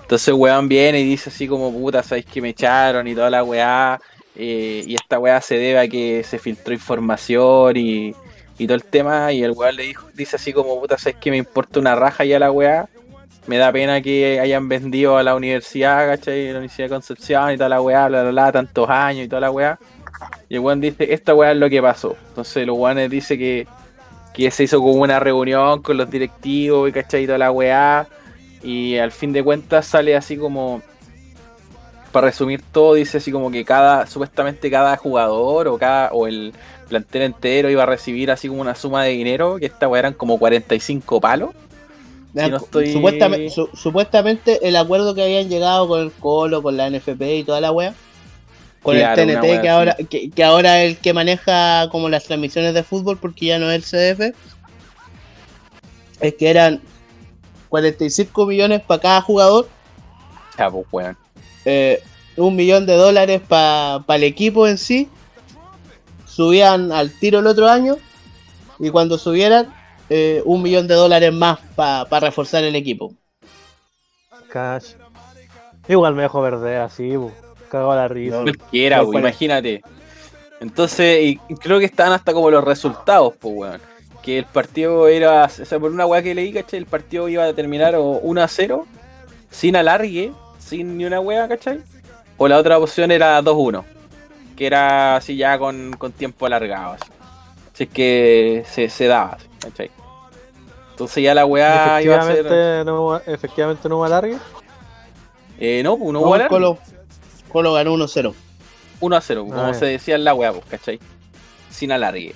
[0.02, 3.44] Entonces weón viene y dice así como, puta, sabéis que me echaron y toda la
[3.44, 4.00] weá.
[4.42, 8.16] Eh, y esta weá se debe a que se filtró información y,
[8.58, 9.34] todo el tema.
[9.34, 12.24] Y el weón le dijo, dice así como, puta, sabéis que me importa una raja
[12.24, 12.88] ya la weá.
[13.48, 16.46] Me da pena que hayan vendido a la universidad, ¿cachai?
[16.54, 19.42] La Universidad de Concepción y toda la weá, bla, bla, bla, tantos años y toda
[19.42, 19.78] la weá.
[20.48, 22.16] Y el weón dice, esta weá es lo que pasó.
[22.30, 23.68] Entonces los weones dice que,
[24.34, 28.08] que se hizo como una reunión con los directivos cachai y toda la weá.
[28.64, 30.82] Y al fin de cuentas sale así como.
[32.12, 36.54] Para resumir todo, dice así como que cada, supuestamente cada jugador o cada, o el
[36.88, 40.14] plantel entero iba a recibir así como una suma de dinero, que esta weá eran
[40.14, 41.52] como 45 palos.
[42.36, 46.78] Si no estoy- supuestamente, su- supuestamente el acuerdo que habían llegado con el Colo, con
[46.78, 47.94] la NFP y toda la wea,
[48.82, 52.08] con Claro, el TNT wea que ahora, que, que ahora es el que maneja como
[52.10, 53.84] las transmisiones de fútbol porque ya no es el
[54.16, 54.34] CDF,
[56.22, 56.82] es que eran
[57.70, 59.68] 45 millones para cada jugador
[60.58, 61.18] Ya, pues weón.
[61.70, 62.02] Eh,
[62.36, 65.08] un millón de dólares para el equipo en sí,
[66.26, 67.98] subían al tiro el otro año
[68.80, 69.74] y cuando subieran
[70.10, 73.14] eh, un millón de dólares más para reforzar el equipo.
[74.50, 74.94] Cash.
[75.88, 77.32] Igual me dejo perder así, bu.
[77.70, 78.38] Cago a la risa.
[78.38, 78.44] No.
[78.44, 79.30] Cualquiera, No, bu, ¿cuál es?
[79.30, 79.82] imagínate.
[80.60, 83.82] Entonces, y creo que estaban hasta como los resultados, pues, weón.
[84.24, 86.54] Que el partido era, o sea, por una weá que leí.
[86.72, 88.86] El partido iba a terminar o 1 a 0,
[89.50, 90.32] sin alargue,
[90.70, 91.82] sin ni una weá, ¿cachai?
[92.38, 93.84] O la otra opción era 2-1,
[94.56, 97.12] que era así ya con, con tiempo alargado, así.
[97.74, 99.92] Así es que se, se daba, así, ¿cachai?
[100.92, 102.40] Entonces ya la weá iba a ser...
[102.40, 104.38] efectivamente, no, hubo- efectivamente no hubo alargue.
[105.60, 106.50] Eh, no, pues no No, hubo alargue.
[106.50, 106.78] Colo,
[107.52, 108.34] Colo ganó 1-0.
[109.02, 109.80] 1 a 0, como Ah, ya.
[109.80, 111.00] se decía en la weá, pues, ¿cachai?
[111.70, 112.36] Sin alargue.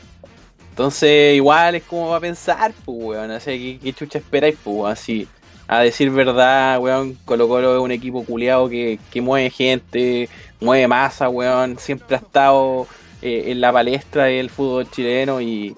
[0.70, 3.32] Entonces, igual es como va a pensar, pues, weón.
[3.32, 4.92] Así que, ¿qué chucha esperáis, pues, weón?
[4.92, 5.28] Así,
[5.68, 10.88] a decir verdad, weón, Colo Colo es un equipo culiado que, que mueve gente, mueve
[10.88, 11.78] masa, weón.
[11.78, 12.88] Siempre ha estado
[13.22, 15.76] eh, en la palestra del fútbol chileno y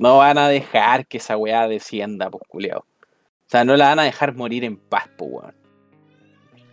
[0.00, 2.80] no van a dejar que esa weá descienda, pues, culiado.
[2.80, 5.54] O sea, no la van a dejar morir en paz, pues, weón.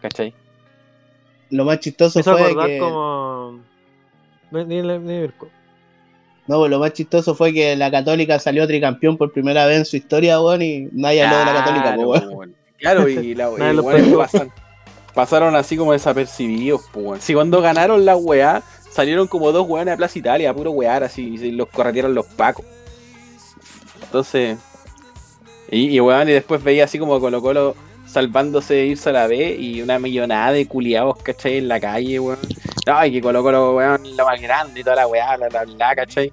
[0.01, 0.33] ¿Cachai?
[1.49, 2.79] Lo más chistoso hizo fue acordar que.
[2.79, 3.59] como.
[4.51, 5.49] Ni, ni, ni Mirko.
[6.47, 9.85] No, pues lo más chistoso fue que la Católica salió tricampeón por primera vez en
[9.85, 12.55] su historia, weón, y nadie habló de la Católica, pues, weón.
[12.77, 14.17] Claro, y, la, y pescó.
[14.17, 14.51] pasan-
[15.13, 17.21] pasaron así como desapercibidos, pues, weón.
[17.21, 21.03] Si cuando ganaron la weá, salieron como dos weones a Plaza Italia, a puro wear,
[21.03, 22.65] así, y los corretieron los pacos.
[24.03, 24.57] Entonces,
[25.69, 27.75] y, y weón, y después veía así como Colo Colo
[28.07, 31.57] salvándose de irse a la B y una millonada de culiados, ¿cachai?
[31.59, 32.39] En la calle, weón.
[32.87, 36.31] Ay, que Colo Colo, weón, más grande y toda la weá, bla, bla, bla, ¿cachai?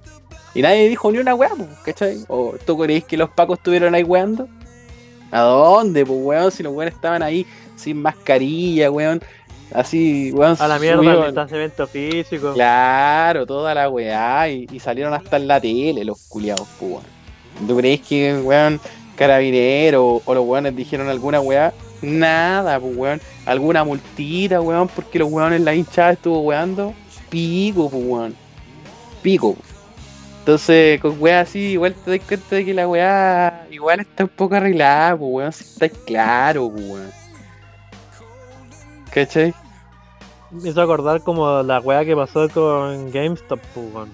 [0.54, 1.50] Y nadie dijo ni una weá,
[1.84, 2.24] ¿cachai?
[2.28, 4.48] ¿O tú creéis que los pacos estuvieron ahí weando?
[5.30, 6.50] ¿A dónde, pues, weón?
[6.50, 9.22] Si los weones estaban ahí sin mascarilla, weón.
[9.72, 10.56] Así, weón.
[10.58, 12.54] A la mierda, el distanciamiento físico.
[12.54, 14.48] Claro, toda la weá.
[14.48, 17.04] Y, y salieron hasta en la tele los culiados, pues, weón.
[17.66, 18.80] ¿Tú crees que, weón,
[19.16, 21.74] carabinero o los weones dijeron alguna weá?
[22.00, 23.20] Nada, pues, weón.
[23.44, 26.94] Alguna multita, weón, porque los weones la hinchada estuvo weando.
[27.30, 28.36] Pico, pues, weón.
[29.22, 29.56] Pico.
[30.40, 34.30] Entonces, con weá así, igual te das cuenta de que la weá igual está un
[34.30, 35.52] poco arreglada, pues, weón.
[35.52, 37.10] Si está claro, pues, weón.
[39.12, 39.54] ¿Cachai?
[40.50, 44.10] Me hizo acordar como la weá que pasó con GameStop, pues, weón.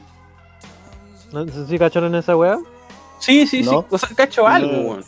[1.33, 2.59] No sé si cacharon esa weá.
[3.19, 3.83] Sí, sí, ¿No?
[3.83, 3.87] sí.
[3.91, 4.79] O sea, cacho algo, No.
[4.91, 5.05] weón.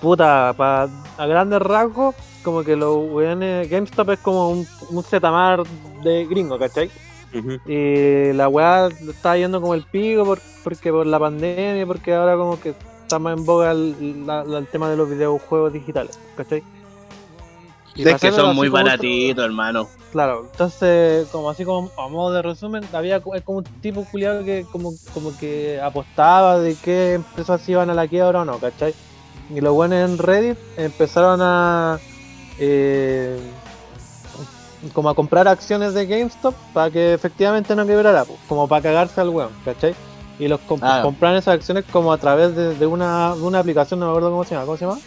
[0.00, 3.68] Puta, pa- a grandes rasgos, como que los weones.
[3.70, 5.62] GameStop es como un, un Zetamar
[6.02, 6.90] de gringo, ¿cachai?
[7.34, 7.58] Ujú.
[7.70, 12.36] Y la weá está yendo como el pico por- porque por la pandemia, porque ahora
[12.36, 16.18] como que está más en boga el, la- la- el tema de los videojuegos digitales,
[16.36, 16.62] ¿cachai?
[17.94, 19.86] Y Es que son muy baratitos, hermano.
[20.12, 24.44] Claro, entonces, como así como a modo de resumen, había es como un tipo culiado
[24.44, 28.94] que como, como que apostaba de qué empresas iban a la quiebra o no, ¿cachai?
[29.50, 31.98] Y los buenos en Reddit empezaron a
[32.58, 33.38] eh,
[34.92, 39.28] como a comprar acciones de GameStop para que efectivamente no quebrara, como para cagarse al
[39.28, 39.94] weón, ¿cachai?
[40.38, 41.00] Y los comp- Ah.
[41.02, 44.30] compraron esas acciones como a través de, de una, de una aplicación, no me acuerdo
[44.30, 44.98] cómo se llama, ¿cómo se llama?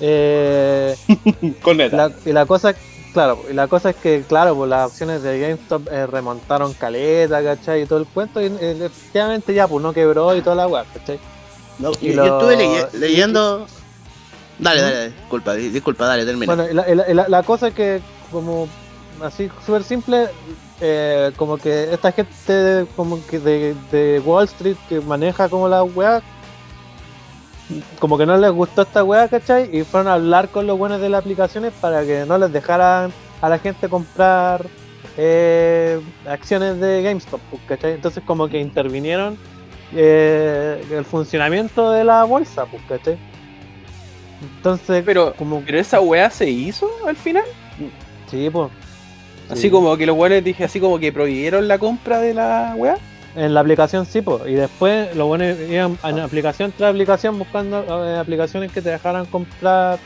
[0.00, 0.94] Eh,
[1.62, 1.96] Con neta.
[1.96, 2.74] la, y la cosa,
[3.14, 7.42] claro, y la cosa es que, claro, pues las acciones de GameStop eh, remontaron caleta,
[7.42, 7.82] ¿cachai?
[7.82, 10.84] Y todo el cuento, y eh, efectivamente ya, pues no quebró y toda la weá,
[10.92, 11.18] ¿cachai?
[11.78, 12.98] No, y yo, lo- yo estuve leye- y-
[14.58, 14.70] leyendo.
[14.70, 14.84] Dale, ¿Mm?
[14.94, 16.54] dale, disculpa, di- disculpa, dale, termina.
[16.54, 16.84] Bueno,
[17.28, 18.00] la, cosa es que,
[18.30, 18.68] como
[19.22, 20.28] así, súper simple,
[20.80, 25.82] eh, como que esta gente como que de, de Wall Street que maneja como la
[25.82, 26.22] weá,
[27.98, 29.74] como que no les gustó esta weá, ¿cachai?
[29.76, 33.12] Y fueron a hablar con los buenos de las aplicaciones para que no les dejaran
[33.40, 34.64] a la gente comprar
[35.16, 37.92] eh, acciones de GameStop, pues, ¿cachai?
[37.92, 39.36] Entonces como que intervinieron
[39.94, 43.18] eh, el funcionamiento de la bolsa, pues, ¿cachai?
[44.42, 47.44] Entonces, Pero, como pero esa weá se hizo al final.
[48.30, 48.70] Sí, pues.
[49.48, 49.70] Así Sí.
[49.70, 52.98] como que los weones dije así como que prohibieron la compra de la weá.
[53.36, 54.42] En la aplicación sí, pues.
[54.46, 59.26] Y después lo bueno iban en aplicación tras aplicación buscando eh, aplicaciones que te dejaran
[59.26, 59.98] comprar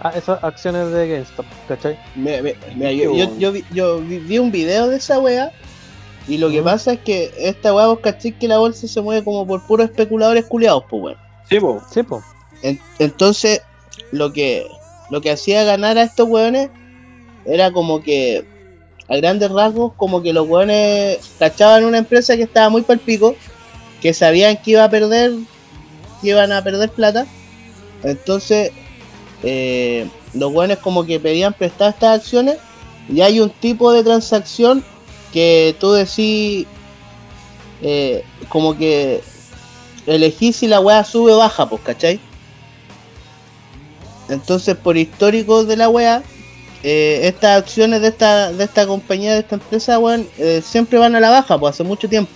[0.00, 1.98] a- esas acciones de GameStop, ¿cachai?
[2.14, 5.50] Me- me- mira, Qué yo, yo, yo vi, yo vi- un video de esa wea.
[6.28, 9.22] Y lo que pasa es que esta wea, vos cachai que la bolsa se mueve
[9.24, 11.16] como por puros especuladores culiados, pues weón.
[11.48, 11.82] Sí, po.
[11.92, 12.22] Sí, pues.
[12.62, 13.62] En- entonces,
[14.12, 14.66] lo que
[15.10, 16.70] lo que hacía ganar a estos weones
[17.44, 18.44] era como que,
[19.08, 23.36] a grandes rasgos, como que los weones cachaban una empresa que estaba muy palpico,
[24.02, 25.32] que sabían que iba a perder,
[26.20, 27.26] que iban a perder plata.
[28.02, 28.72] Entonces,
[29.44, 32.58] eh, los weones como que pedían prestar estas acciones
[33.08, 34.84] y hay un tipo de transacción
[35.32, 36.66] que tú decís
[37.82, 39.22] eh, como que
[40.06, 42.18] elegís si la weá sube o baja, pues, ¿cachai?
[44.28, 46.22] Entonces, por históricos de la weá,
[46.82, 51.16] eh, estas acciones de esta, de esta compañía, de esta empresa, weón, eh, siempre van
[51.16, 52.30] a la baja, pues hace mucho tiempo.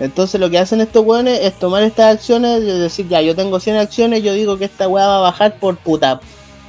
[0.00, 3.58] Entonces lo que hacen estos weones es tomar estas acciones y decir, ya, yo tengo
[3.58, 6.20] 100 acciones, yo digo que esta weá va a bajar por puta,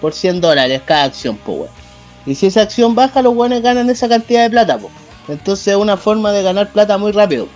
[0.01, 1.71] por 100 dólares cada acción, pues weón.
[2.25, 4.93] Y si esa acción baja, los weones ganan esa cantidad de plata, pues.
[5.27, 7.47] Entonces es una forma de ganar plata muy rápido.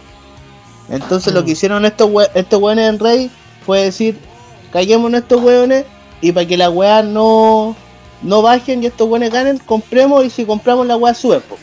[0.89, 3.31] Entonces lo que hicieron estos, we estos weones en Rey
[3.65, 4.17] fue decir,
[4.71, 5.85] caiguemos en estos weones
[6.23, 7.75] y para que la weá no,
[8.21, 11.59] no bajen y estos weones ganen, compremos y si compramos la weá sube, pues.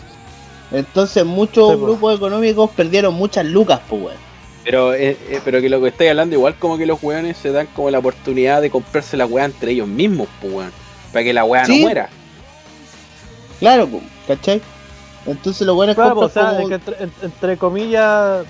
[0.72, 1.82] Entonces muchos Sí, po.
[1.86, 4.16] grupos económicos perdieron muchas lucas, pues weón.
[4.62, 7.50] Pero, eh, eh, pero que lo que estáis hablando, igual como que los weones se
[7.50, 10.72] dan como la oportunidad de comprarse la weá entre ellos mismos, pues weón.
[11.12, 11.76] Para que la weá Sí.
[11.78, 12.08] no muera.
[13.58, 14.60] Claro, po, ¿cachai?
[15.26, 18.44] Entonces los buenos Claro, pues, o compran sea, como- es que entre, en- entre comillas,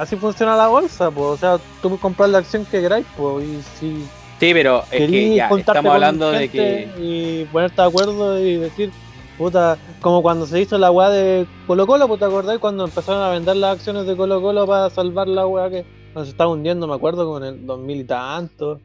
[0.00, 1.26] así funciona la bolsa, pues.
[1.26, 3.44] O sea, tú puedes comprar la acción que queráis, pues.
[3.44, 4.06] Y si
[4.38, 6.88] Sí, pero es que ya estamos hablando de que.
[6.98, 8.90] Y ponerte de acuerdo y decir,
[9.38, 13.22] puta, como cuando se hizo la weá de Colo Colo, pues te acordás cuando empezaron
[13.22, 15.84] a vender las acciones de Colo Colo para salvar la weá que
[16.14, 18.80] nos estaba hundiendo, me acuerdo, con el 2000 y tanto.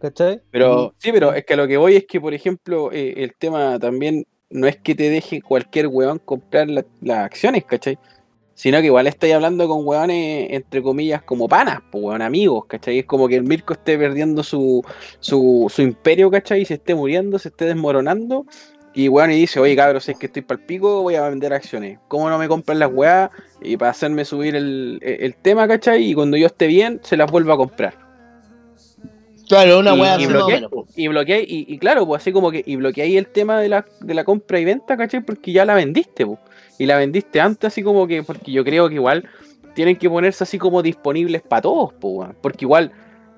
[0.00, 0.40] ¿Cachai?
[0.50, 3.34] Pero, sí, pero es que a lo que voy es que, por ejemplo, eh, el
[3.38, 7.98] tema también no es que te deje cualquier weón comprar la- las acciones, ¿cachai?
[8.60, 12.98] Sino que igual estáis hablando con weones, entre comillas, como panas, pues weón, amigos, ¿cachai?
[12.98, 14.84] Es como que el Mirko esté perdiendo su,
[15.18, 16.60] su, su imperio, ¿cachai?
[16.60, 18.44] Y se esté muriendo, se esté desmoronando.
[18.92, 21.26] Y weón, y dice, oye cabros, si es que estoy para el pico, voy a
[21.30, 22.00] vender acciones.
[22.06, 23.30] ¿Cómo no me compran las weas?
[23.62, 26.04] Y para hacerme subir el, el- el tema, ¿cachai?
[26.10, 27.94] Y cuando yo esté bien, se las vuelvo a comprar.
[29.48, 30.26] Claro, una y, weá y
[30.68, 30.86] po.
[30.94, 33.86] y bloqueáis, y, y claro, pues así como que, y bloqueáis el tema de la,
[34.02, 35.22] de la compra y venta, ¿cachai?
[35.22, 36.38] Porque ya la vendiste, pues.
[36.80, 39.28] Y la vendiste antes, así como que, porque yo creo que igual
[39.74, 42.34] tienen que ponerse así como disponibles para todos, weón.
[42.40, 42.90] Porque igual,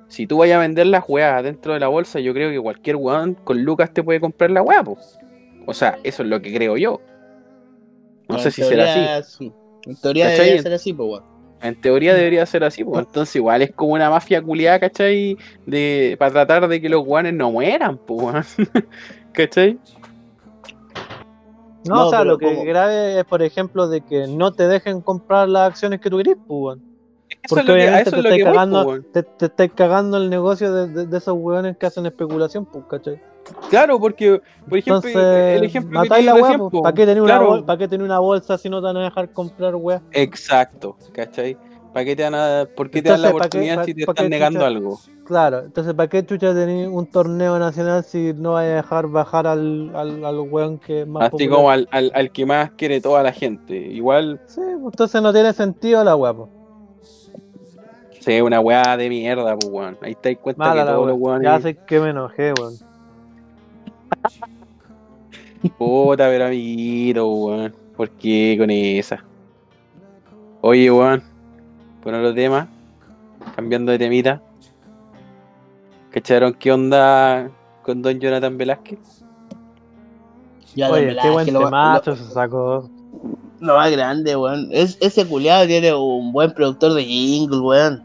[0.07, 2.95] si tú vayas a vender las weas dentro de la bolsa, yo creo que cualquier
[2.95, 5.19] weón con lucas te puede comprar la wea, pues.
[5.67, 7.01] O sea, eso es lo que creo yo.
[8.29, 9.39] No sé si será así.
[9.39, 9.53] sí.
[9.87, 10.45] En teoría ¿Cachai?
[10.45, 11.25] debería ser así, pues weón.
[11.63, 13.05] En teoría debería ser así, pues.
[13.05, 15.37] Entonces igual es como una mafia culiada, ¿cachai?
[15.67, 18.45] De, para tratar de que los guanes no mueran, pues, weón.
[19.33, 19.81] ¿Cachai?
[21.85, 24.69] No, No, o sea, lo que como- grave es, por ejemplo, de que no te
[24.69, 26.79] dejen comprar las acciones que tú querés, pues,
[27.49, 30.87] Porque que, obviamente te estáis voy, cagando, pues, te, te estáis cagando el negocio de,
[30.89, 33.21] de- de esos weones que hacen especulación, pues, ¿cachai?
[33.71, 36.83] Claro, porque, por ejemplo, Entonces, el ejemplo que te la pues, po.
[36.83, 38.97] ¿para qué tener Claro, una, bol- pa' qué tener una bolsa si no te van
[38.99, 40.01] a dejar comprar weá?
[40.13, 41.57] Exacto, ¿cachai?
[41.93, 43.95] ¿Para qué te dan a- ¿Por qué te dan la Entonces, ¿pa' qué- oportunidad si
[43.95, 44.67] te están negando chucha?
[44.67, 44.99] algo?
[45.25, 49.47] Claro, entonces ¿para qué chucha tenéis un torneo nacional si no vais a dejar bajar
[49.47, 51.51] al, al, al weón que más Así popular?
[51.51, 53.77] como al, al, al que más quiere toda la gente.
[53.77, 56.49] Igual, Sí, pues, entonces no tiene sentido la weá, pues.
[58.21, 59.99] se una weá de mierda, pues, weón.
[60.01, 61.45] Ahí te das cuenta Mala que todos los weones.
[61.45, 62.79] Ya sé que me enojé, weón.
[65.79, 67.75] Puta, pero amiguito, weón.
[67.97, 69.23] ¿Por qué con esa?
[70.61, 71.23] Oye, weón.
[72.03, 72.69] Por otro tema.
[73.57, 74.41] Cambiando de temita.
[76.11, 77.51] ¿Cacharon qué onda
[77.83, 78.99] con Don Jonathan Velázquez?
[80.75, 82.91] Ya Oye, qué buen lo, temazo lo- se sacó.
[83.61, 84.69] lo más grande, weón.
[84.71, 88.03] Es, ese culiado tiene un buen productor de jingle, weón.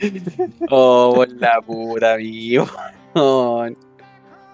[0.70, 2.66] Oh, por la puta, amigo.
[3.14, 3.76] weón.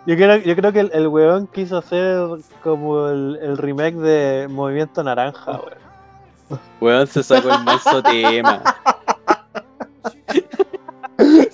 [0.06, 2.28] Yo creo, yo creo que el, el weón quiso hacer
[2.62, 5.83] como el, el remake de Movimiento Naranja, weón.
[6.80, 8.62] Weón se sacó el manso tema.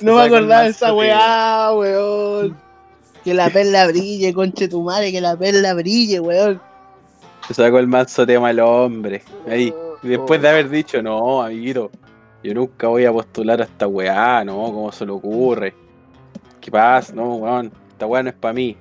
[0.01, 2.57] No me acordaba de esa mazo, weá, weón.
[3.23, 6.61] Que la perla brille, conche tu madre, que la perla brille, weón.
[7.47, 9.23] Se sacó el manso tema el hombre.
[9.47, 9.75] Ahí.
[10.03, 11.91] Y después de haber dicho, no, amiguito,
[12.43, 15.75] yo nunca voy a postular a esta weá, no, ¿cómo se le ocurre?
[16.59, 17.13] ¿Qué pasa?
[17.15, 18.77] No, weón, esta weá no es para mí.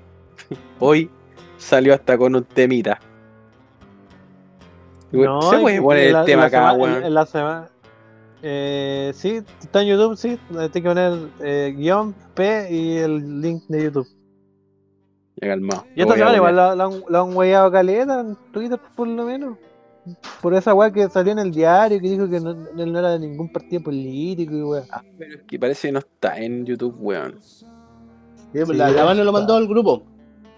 [0.79, 1.09] Hoy
[1.57, 2.99] salió hasta con un temita.
[5.11, 7.03] No, se puede poner el tema acá, weón.
[7.03, 7.69] En la semana.
[8.41, 10.39] Eh, sí, está en YouTube, sí.
[10.49, 14.07] Tienes que poner eh, guion P y el link de YouTube.
[15.41, 15.85] Ya calmado.
[15.95, 19.25] Y esta semana igual la, la, han- la han weyado caleta en Twitter, por lo
[19.25, 19.57] menos.
[20.41, 23.11] Por esa weá que salió en el diario que dijo que no, él no era
[23.11, 24.83] de ningún partido político y weá.
[24.91, 27.35] Ah, pero es que parece que no está en YouTube, weón.
[27.41, 27.65] Sí,
[28.53, 30.03] pues Sí, la, la mano lo mandó al grupo.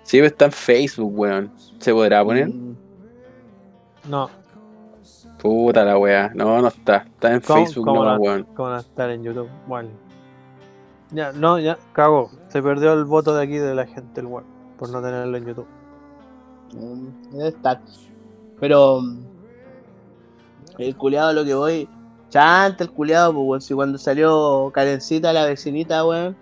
[0.03, 1.51] Sí, pero está en Facebook, weón.
[1.79, 2.47] ¿Se podrá poner?
[2.49, 2.75] Mm.
[4.09, 4.29] No,
[5.41, 6.31] Puta la weá.
[6.35, 6.97] No, no está.
[6.97, 8.15] Está en ¿Cómo- Facebook no?
[8.17, 8.43] weón.
[8.55, 9.49] ¿cómo van a estar en YouTube?
[9.67, 9.89] Bueno.
[11.11, 12.29] Ya, no, ya, cagó.
[12.49, 14.45] Se perdió el voto de aquí de la gente, el weón.
[14.77, 15.67] por no tenerlo en YouTube.
[16.73, 17.81] Mm, debe estar.
[18.59, 19.19] Pero mm,
[20.77, 21.89] el culiado lo que voy.
[22.29, 23.61] Chanta el culiado, pues weón.
[23.61, 26.35] Si cuando salió Karencita, la vecinita, weón.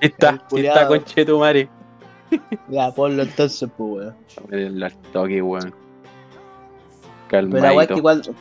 [0.00, 1.68] Ahí está, está, conche tu madre.
[2.68, 4.14] Ya, ponlo entonces, pues weón.
[4.52, 5.74] El toque, weón.
[7.28, 8.34] Pero es que cuando,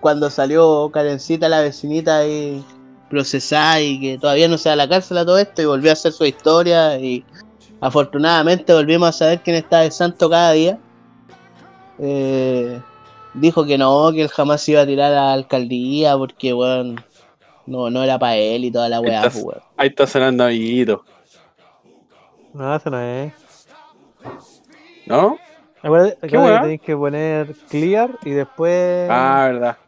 [0.00, 2.64] cuando salió Karencita, la vecinita ahí
[3.08, 5.90] procesada y que todavía no se da a la cárcel a todo esto y volvió
[5.90, 7.24] a hacer su historia y
[7.80, 10.78] afortunadamente volvimos a saber quién está de santo cada día.
[11.98, 12.80] Eh,
[13.34, 17.04] dijo que no, que él jamás iba a tirar a la alcaldía porque, weón,
[17.66, 19.60] no, no era para él y toda la weá, pues, weón.
[19.76, 21.04] Ahí está sonando amiguito.
[22.54, 23.32] No, eso no es.
[25.06, 25.38] ¿No?
[25.82, 26.56] Acuérdate ¿Qué acuérdate weá?
[26.56, 29.08] que tenéis que poner clear y después.
[29.10, 29.78] Ah, verdad.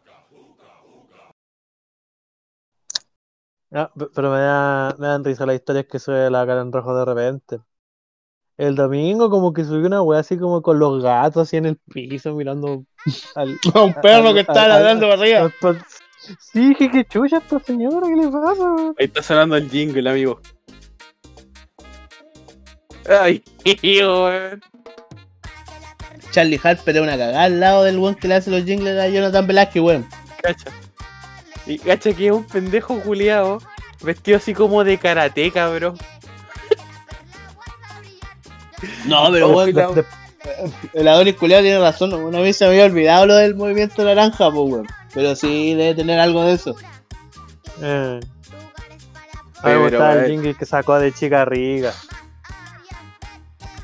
[3.71, 6.71] Ah, pe- pero me, da, me dan risa las historias que sube la cara en
[6.71, 7.59] rojo de repente.
[8.57, 11.77] El domingo como que subió una wea así como con los gatos así en el
[11.77, 12.85] piso mirando
[13.35, 13.49] al...
[13.75, 15.39] Un perro que está al- ladrando para arriba.
[15.41, 15.85] al- al-
[16.39, 18.75] Sí, dije, qué chucha esta señora, ¿qué le pasa?
[18.97, 20.39] Ahí está sonando el jingle, amigo.
[23.07, 23.43] Ay,
[23.83, 24.61] weón.
[26.35, 29.07] Charlie Harper es una cagada al lado del weón que le hace los jingles a
[29.07, 30.05] Jonathan Velázquez, weón.
[30.43, 30.69] Cacha.
[31.65, 33.59] Y cacha que es un pendejo culiao
[34.01, 35.93] vestido así como de karateca, bro.
[39.05, 39.65] No, pero.
[39.65, 40.05] De-
[40.93, 44.51] El Adonis culiao tiene razón, una vez se me había olvidado lo del movimiento naranja,
[44.51, 44.87] pues weón.
[45.13, 46.75] Pero sí debe tener algo de eso.
[47.81, 48.19] eh.
[49.59, 51.93] A Pero, mí me gustaba el jingle que sacó de Chica Rica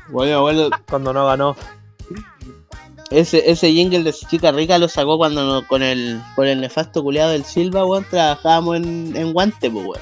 [0.08, 1.56] Bueno, bueno, cuando no ganó.
[3.18, 7.02] Ese, ese jingle de Chica Rica lo sacó cuando no- con el con el nefasto
[7.02, 10.00] culiado del Silva, weón, trabajábamos en, en guante, pues weón.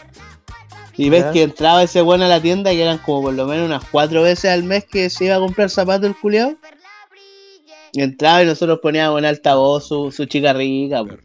[0.97, 1.33] Y ves Ya.
[1.33, 4.23] que entraba ese weón a la tienda que eran como por lo menos unas cuatro
[4.23, 6.57] veces al mes que se iba a comprar zapatos el culiado.
[7.93, 11.19] Y entraba y nosotros poníamos en altavoz su, su chica rica, pues.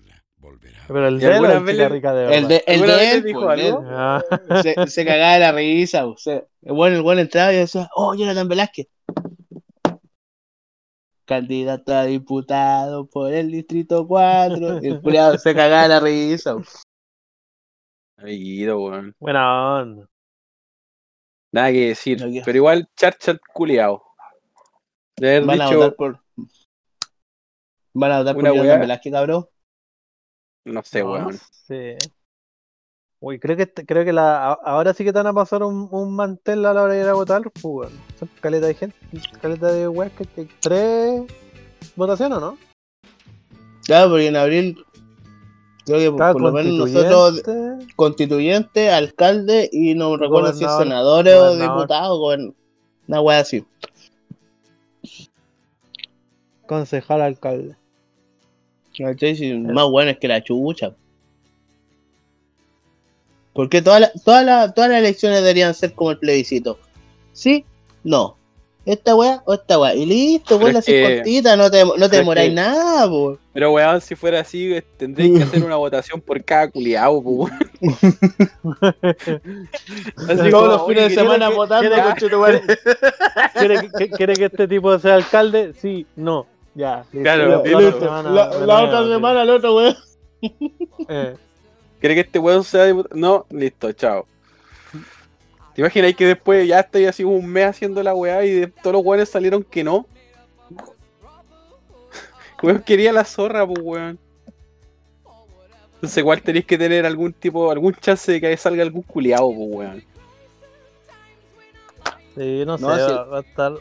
[0.87, 2.33] Pero el ¿Y de él Rica de verdad.
[2.37, 3.65] El de, el ¿Alguna de él, dijo pues, él.
[3.65, 3.83] algo?
[3.89, 4.23] Ah,
[4.61, 7.89] se, se cagaba de la risa, o sea, el bueno, el bueno entraba y decía,
[7.95, 8.87] oh, Jonathan Velázquez.
[11.25, 14.83] Candidato a diputado por el distrito 4.
[14.83, 16.55] Y el culiado se cagaba de la risa.
[18.17, 19.15] Amiguito, weón.
[19.19, 20.07] buena onda.
[21.51, 22.21] Nada que decir.
[22.21, 24.03] No, Pero igual, charchat culiao.
[25.17, 26.19] De haber Van a dicho, votar por.
[27.93, 28.43] Van a votar por.
[28.43, 29.47] Velázquez, cabrón.
[30.65, 31.37] no sé, No, weón.
[31.37, 31.95] Sí.
[33.19, 36.15] Uy, creo que creo que la, ahora sí que te van a pasar un, un
[36.15, 37.89] mantel a la hora de ir a votar, pues.
[38.19, 38.95] Son caleta de gente,
[39.41, 41.23] caleta de weas que que- tres
[41.95, 42.57] votaciones, ¿no?
[43.85, 44.85] Claro, porque en abril.
[45.85, 47.43] Creo que por, lo menos nosotros,
[47.95, 52.53] constituyente, alcalde y no recuerdo si senadores o diputados, gobern-
[53.07, 53.63] una wea así.
[56.65, 57.75] concejal, alcalde.
[58.97, 59.35] ¿Cachai?
[59.35, 60.95] Si más bueno es que la chucha.
[63.55, 66.77] Porque todas las todas las- todas las elecciones deberían ser como el plebiscito.
[67.33, 67.65] ¿Sí?
[68.03, 68.35] No.
[68.85, 69.95] ¿Esta weá o esta weá?
[69.95, 73.39] Y listo, weón, la que- haces cortita, no te, no te demoráis que- nada, po.
[73.51, 77.59] Pero weón, si fuera así, tendréis que hacer una votación por cada culiao, pues, weón.
[80.29, 82.61] Así Todos como, los fines de semana ¿quiere que- votando, quiere.
[83.57, 85.73] ¿Quiere que, quiere que este tipo sea alcalde?
[85.81, 86.45] Sí, no.
[86.75, 87.05] Ya.
[87.11, 87.21] listo.
[87.23, 87.97] Claro, La La, listo.
[87.97, 89.95] otra La- la semana, el otro weón.
[91.09, 91.35] Eh,
[92.05, 93.15] ¿Cree que este weón sea diputado?
[93.19, 94.27] No, listo, chao.
[95.73, 98.93] ¿Te imaginas que después ya estoy así un mes haciendo la weá y de todos
[98.93, 100.05] los weones salieron que no?
[102.61, 104.19] Weón quería la zorra, pues weón.
[105.95, 109.67] Entonces igual tenéis que tener algún tipo, algún chance de que salga algún culiao, pues
[109.71, 110.03] weón.
[112.35, 113.13] sí, no sé, No, sí.
[113.31, 113.73] va, a estar.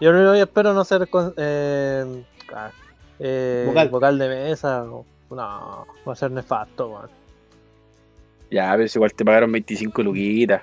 [0.00, 2.72] Yo no espero no ser con- eh, ah,
[3.20, 3.88] eh, Vocal.
[3.90, 4.80] vocal de mesa.
[4.80, 7.19] No, no, va a ser nefasto, weón.
[8.50, 10.62] Ya, pero si igual te pagaron 25 luquitas.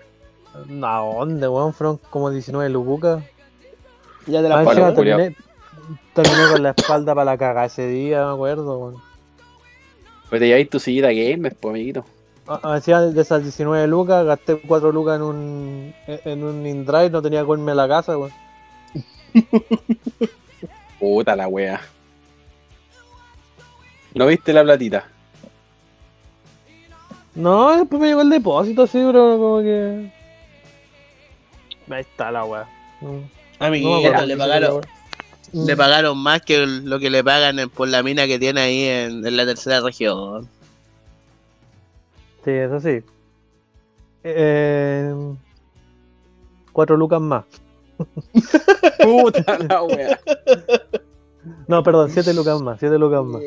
[0.68, 1.74] No, ¿dónde, weón?
[1.74, 3.24] Fueron como 19 lubucas.
[4.26, 5.18] Ya te la Bueno, encima culiao.
[5.20, 5.36] terminé,
[6.14, 8.96] terminé con la espalda para la caga ese día, me acuerdo, weón.
[10.30, 12.04] Pues te lleváis tu sillita gamer, pues amiguito.
[12.48, 17.10] Ah, ah, Encima de esas 19 lucas, gasté 4 lucas en un, en un InDrive,
[17.10, 18.32] no tenía que irme a la casa, weón.
[21.00, 21.80] Puta la wea.
[24.16, 25.06] ¿No viste la platita?
[27.38, 30.12] No, después me llegó el depósito, sí, pero como que.
[31.90, 32.68] Ahí está la weá.
[33.00, 33.22] No
[33.60, 34.82] Amiguito, acuerdo le si pagaron,
[35.54, 39.26] le pagaron más que lo que le pagan por la mina que tiene ahí en,
[39.26, 40.50] en la tercera región.
[42.44, 43.04] Sí, eso sí.
[44.24, 45.14] Eh,
[46.74, 47.46] cuatro lucas más.
[49.04, 50.20] Puta la wea.
[51.68, 53.42] No, perdón, 7 lucas más, 7 lucas más.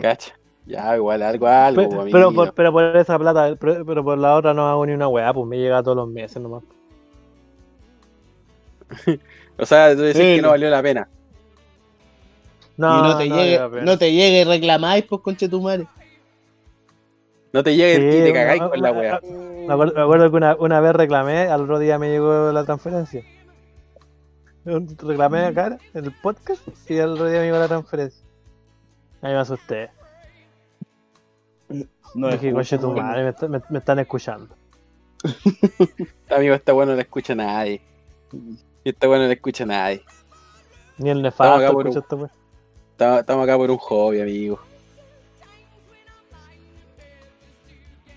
[0.00, 0.34] Cacha.
[0.66, 2.08] Ya, igual, algo, algo, Pe- amigo.
[2.10, 5.08] pero, por, pero por esa plata, pero, pero por la otra no hago ni una
[5.08, 6.62] weá, pues me llega todos los meses nomás.
[9.56, 11.08] O sea, tú decís Sí, que no valió la pena.
[12.76, 15.48] No, y no te no, llegue, no, pero- no te llegue y reclamáis, pues conche
[15.48, 15.86] tu madre.
[17.52, 19.20] No te llegue Sí, y te cagáis no, con la no, wea.
[19.22, 22.64] Me acuerdo, me acuerdo que una, una vez reclamé, al otro día me llegó la
[22.64, 23.22] transferencia.
[24.64, 28.24] Reclamé acá en el podcast y al otro día me llegó la transferencia.
[29.22, 29.90] Ahí me asusté.
[32.14, 34.54] No es Dije, coche tu madre, me, está- me- me están escuchando.
[36.30, 37.80] Amigo, esta weá no la escucha nadie.
[38.84, 40.02] Y esta weá no la escucha nadie.
[40.98, 42.30] Ni el Estamos acá nefasto por escucha un- esta wea.
[42.92, 44.60] Estamos, estamos acá por un hobby, amigo.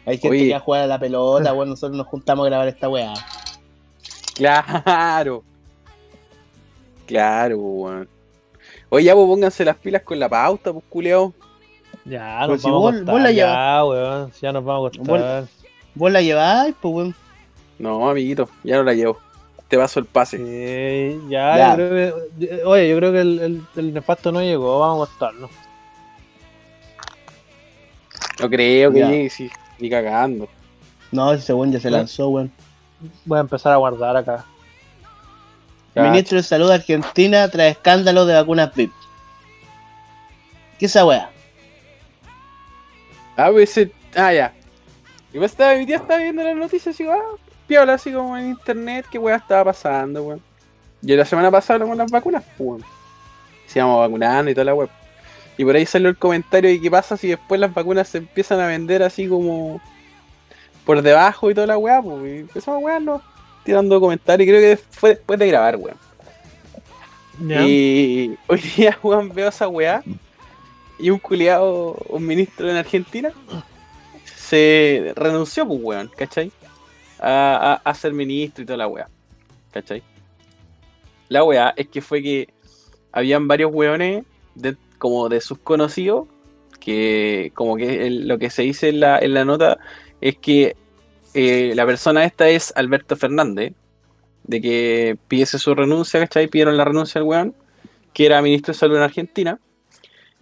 [0.05, 0.39] Hay gente Oye.
[0.43, 3.13] que ya juega a la pelota, bueno, nosotros nos juntamos a grabar esta weá.
[4.35, 5.43] Claro.
[7.05, 8.09] Claro, weón.
[8.89, 11.33] Oye, ya, pues pónganse las pilas con la pauta, pues culiao.
[12.07, 14.31] Ya, Pero nos si vamos vos- a vos la ya, weón.
[14.41, 15.45] Ya nos vamos a acostar.
[15.95, 17.15] Vos la lleváis, pues weón.
[17.79, 19.17] No, amiguito, ya no la llevo.
[19.67, 20.37] Te paso el pase.
[20.37, 21.69] Sí, ya, Ya.
[21.71, 22.63] yo creo que.
[22.63, 25.51] Oye, yo creo que el, el, el nefasto no llegó, vamos a acostarnos.
[28.39, 29.49] No creo que llegue, sí,
[29.79, 30.47] ni cagando.
[31.11, 32.51] No, ese weón ya se lanzó, weón.
[33.25, 34.45] Voy a empezar a guardar acá.
[35.95, 38.91] Ministro de Salud de Argentina tras escándalo de vacunas VIP.
[40.77, 41.31] ¿Qué esa weá?
[43.37, 43.89] A veces.
[44.15, 44.53] Ah, ya.
[45.31, 47.17] Y pues estaba, mi tía estaba viendo las noticias así, ah,
[47.67, 50.41] piola, así como en internet, qué weá estaba pasando, weón.
[51.03, 52.83] Y la semana pasada con las vacunas, pues, weón.
[53.67, 54.89] Se íbamos vacunando y toda la web.
[55.57, 58.59] Y por ahí salió el comentario de qué pasa si después las vacunas se empiezan
[58.59, 59.81] a vender así como
[60.85, 62.25] por debajo y toda la weá, pues.
[62.25, 63.21] Y empezamos a wearnos
[63.63, 64.47] tirando comentarios.
[64.47, 65.97] Y creo que fue después de grabar, weón.
[67.39, 70.01] Y hoy día, weón, veo esa weá.
[70.99, 73.31] Y un culiado, un ministro en Argentina,
[74.25, 76.51] se renunció, pues, weón, ¿cachai?
[77.19, 79.09] A, a- ser ministro y toda la weá,
[79.71, 80.03] ¿cachai?
[81.29, 82.49] La weá es que fue que
[83.11, 84.23] habían varios weones,
[84.97, 86.27] como de sus conocidos,
[86.79, 89.77] que como que lo que se dice en la, en la nota
[90.21, 90.75] es que
[91.33, 93.73] eh, la persona esta es Alberto Fernández,
[94.43, 96.47] de que pidiese su renuncia, ¿cachai?
[96.47, 97.55] Pidieron la renuncia al weón,
[98.13, 99.59] que era ministro de salud en Argentina.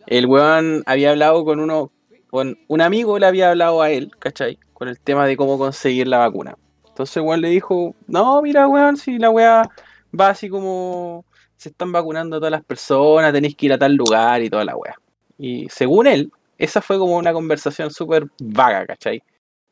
[0.08, 1.92] El weón había hablado con uno,
[2.30, 4.60] con un amigo le había hablado a él, ¿cachai?
[4.74, 6.56] Con el tema de cómo conseguir la vacuna.
[6.88, 9.70] Entonces el weón le dijo, no, mira weón, si la weá
[10.18, 11.26] va así como
[11.58, 14.76] se están vacunando todas las personas, tenéis que ir a tal lugar y toda la
[14.76, 14.96] weá.
[15.38, 19.22] Y según él, esa fue como una conversación súper vaga, ¿cachai?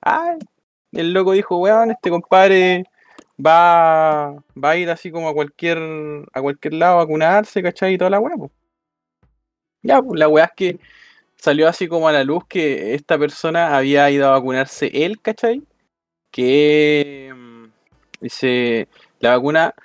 [0.01, 0.37] Ay,
[0.91, 2.85] el loco dijo, weón, este compadre
[3.43, 4.31] va,
[4.61, 5.79] va a ir así como a cualquier,
[6.33, 7.93] a cualquier lado a vacunarse, ¿cachai?
[7.93, 8.51] Y toda la weá, pues.
[9.83, 10.79] Ya, pues la weá es que
[11.35, 15.61] salió así como a la luz que esta persona había ido a vacunarse él, ¿cachai?
[16.31, 17.65] Que mm,
[18.21, 18.87] dice,
[19.19, 19.75] la vacuna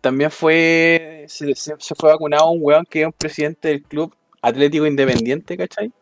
[0.00, 1.54] también fue, se,
[1.96, 5.92] fue vacunado un weón que es un presidente del club Atlético Independiente, ¿cachai?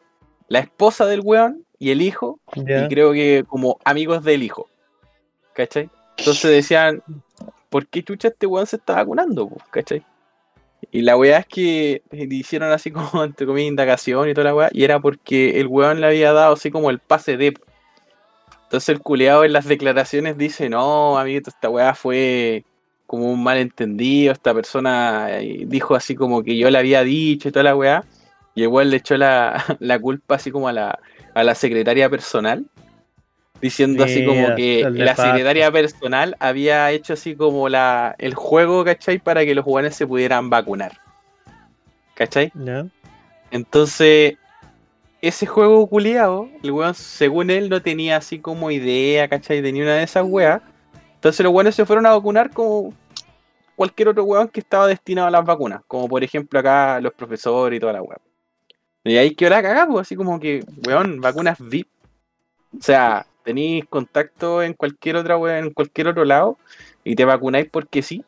[0.48, 4.68] La esposa del weón y el hijo y creo que como amigos del hijo.
[5.54, 5.90] ¿Cachai?
[6.18, 7.02] Entonces decían,
[7.70, 9.48] ¿por qué chucha este weón se está vacunando?
[9.48, 9.56] po?
[9.70, 10.04] ¿Cachai?
[10.90, 14.54] Y la weá es que le hicieron así como entre comillas indagación y toda la
[14.54, 17.54] weá, y era porque el weón le había dado así como el pase de.
[18.64, 22.64] Entonces el culeado en las declaraciones dice, no, amiguito, esta weá fue
[23.06, 27.52] como un malentendido, esta persona eh, dijo así como que yo le había dicho y
[27.52, 28.04] toda la weá,
[28.54, 31.00] y el weón le echó la, la culpa así como a la,
[31.34, 32.66] a la secretaria personal,
[33.60, 39.18] diciendo así como que la secretaria personal había hecho así como la, el juego, ¿cachai?
[39.18, 40.98] Para que los jugadores se pudieran vacunar.
[42.14, 42.52] ¿Cachai?
[42.54, 42.86] Ya.
[43.50, 44.36] Entonces,
[45.20, 49.60] ese juego culiado, el weón, según él, no tenía así como idea, ¿cachai?
[49.60, 50.62] De ni una de esas weas.
[51.14, 52.94] Entonces los weones se fueron a vacunar como
[53.76, 55.82] cualquier otro weón que estaba destinado a las vacunas.
[55.86, 58.18] Como por ejemplo acá los profesores y toda la wea.
[59.04, 61.88] Y ahí que la cagada, pues así como que, weón, vacunas VIP.
[62.78, 66.58] O sea, tenéis contacto en cualquier otra en cualquier otro lado,
[67.04, 68.24] y te vacunáis porque sí.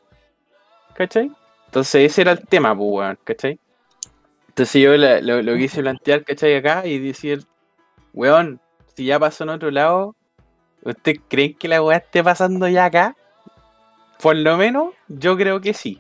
[0.95, 1.31] ¿Cachai?
[1.67, 3.59] Entonces ese era el tema, pues ¿cachai?
[4.49, 6.57] Entonces yo la- lo, lo quise plantear, ¿cachai?
[6.57, 7.45] Acá y decir,
[8.13, 8.61] weón,
[8.95, 10.15] si ya pasó en otro lado,
[10.83, 13.17] ¿ustedes creen que la weá esté pasando ya acá?
[14.21, 15.99] Por lo menos, yo creo que sí.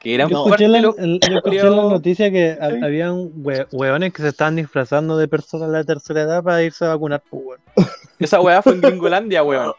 [0.00, 2.84] Que eran Yo escuché, la, el- yo escuché la noticia que Sí.
[2.84, 6.84] habían hue- hueones que se estaban disfrazando de personas de la tercera edad para irse
[6.84, 7.60] a vacunar, pues, weón.
[8.18, 9.72] Esa weá fue en Gringolandia, weón.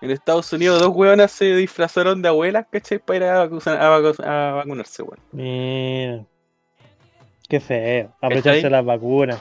[0.00, 2.98] En Estados Unidos dos weonas se disfrazaron de abuelas, ¿cachai?
[2.98, 5.18] Para ir a, vacu- a vacu- a vacunarse, weón.
[5.32, 6.24] Mira.
[7.48, 8.12] Qué feo.
[8.20, 9.40] Aprovecharse las vacunas.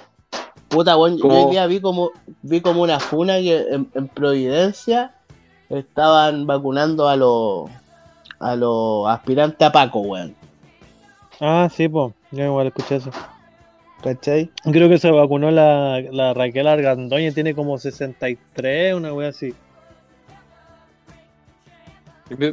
[0.68, 2.12] Puta, weón, yo hoy día vi como,
[2.44, 5.16] vi como una funa que en, en Providencia
[5.70, 7.70] estaban vacunando a los
[8.42, 10.36] a los aspirantes a Paco, weón.
[11.40, 12.14] Ah, sí, pues.
[12.32, 13.12] Yo igual escuché eso.
[14.04, 14.50] ¿Cachai?
[14.72, 19.54] Creo que se vacunó la, la Raquel Argandoña, tiene como 63, una wea así.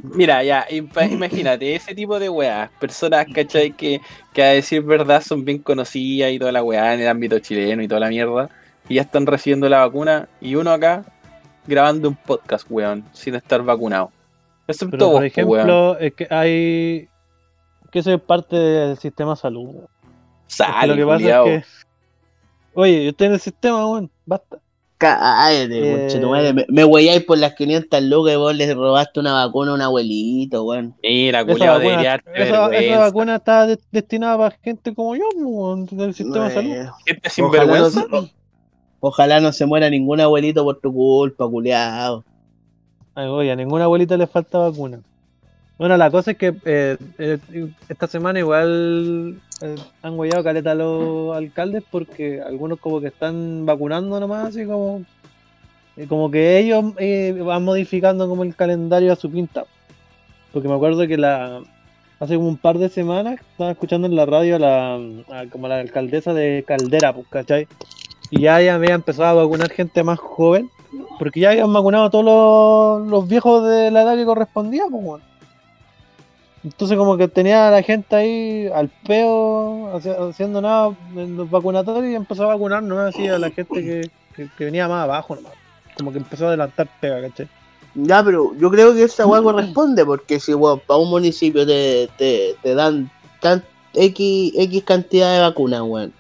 [0.02, 0.66] Mira, ya,
[1.10, 3.72] imagínate, ese tipo de weas, personas, ¿cachai?
[3.72, 4.00] Que,
[4.32, 7.82] que a decir verdad son bien conocidas y toda la weá en el ámbito chileno
[7.82, 8.50] y toda la mierda,
[8.88, 11.04] y ya están recibiendo la vacuna, y uno acá
[11.66, 14.10] grabando un podcast, weón, sin estar vacunado.
[14.68, 15.96] Excepto Pero por po, ejemplo, weón.
[16.00, 17.08] es que hay.
[17.90, 19.74] que eso es parte del sistema de salud.
[20.46, 21.46] Sale, lo que pasa culiao.
[21.46, 21.88] es que.
[22.74, 24.58] Oye, yo estoy en el sistema, weón, basta.
[24.98, 26.52] Cállate, Eh.
[26.54, 29.80] Me, me huelláis por las 500 lucas y vos le robaste una vacuna a un
[29.82, 30.94] abuelito, weón.
[31.02, 36.14] Mira, debería darte esa, esa vacuna está de- destinada para gente como yo, weón, del
[36.14, 36.74] sistema de salud.
[37.06, 38.00] Gente sin ojalá, no, vergüenza.
[38.10, 38.32] se-
[39.00, 42.24] ojalá no se muera ningún abuelito por tu culpa, culiao.
[43.26, 45.00] Oye, a ninguna abuelita le falta vacuna.
[45.76, 47.38] Bueno, la cosa es que eh, eh,
[47.88, 53.66] esta semana igual eh, han guayado caleta a los alcaldes porque algunos como que están
[53.66, 55.04] vacunando nomás, así como,
[56.08, 56.94] como que ellos
[57.44, 59.64] van modificando como el calendario a su pinta.
[60.52, 61.60] Porque me acuerdo que la
[62.20, 64.94] hace como un par de semanas estaba escuchando en la radio a la,
[65.30, 67.66] a como la alcaldesa de Caldera, pues, ¿cachai?
[68.30, 70.70] Y ya, ya había empezado a vacunar gente más joven
[71.18, 75.02] porque ya habían vacunado a todos los, los viejos de la edad que correspondía, pues,
[75.04, 75.22] weón.
[76.64, 81.48] Entonces como que tenía a la gente ahí al peo, haci- haciendo nada en los
[81.48, 85.04] vacunatorios y empezó a vacunar nomás así a la gente que, que- que venía más
[85.04, 85.52] abajo nomás.
[85.96, 87.48] Como que empezó a adelantar pega, ¿cachai?
[87.94, 92.08] Ya, pero yo creo que esa weá corresponde, porque si weón, para un municipio te,
[92.18, 93.10] te, te dan
[93.40, 93.62] tan,
[93.94, 96.12] X, X cantidad de vacunas, weón,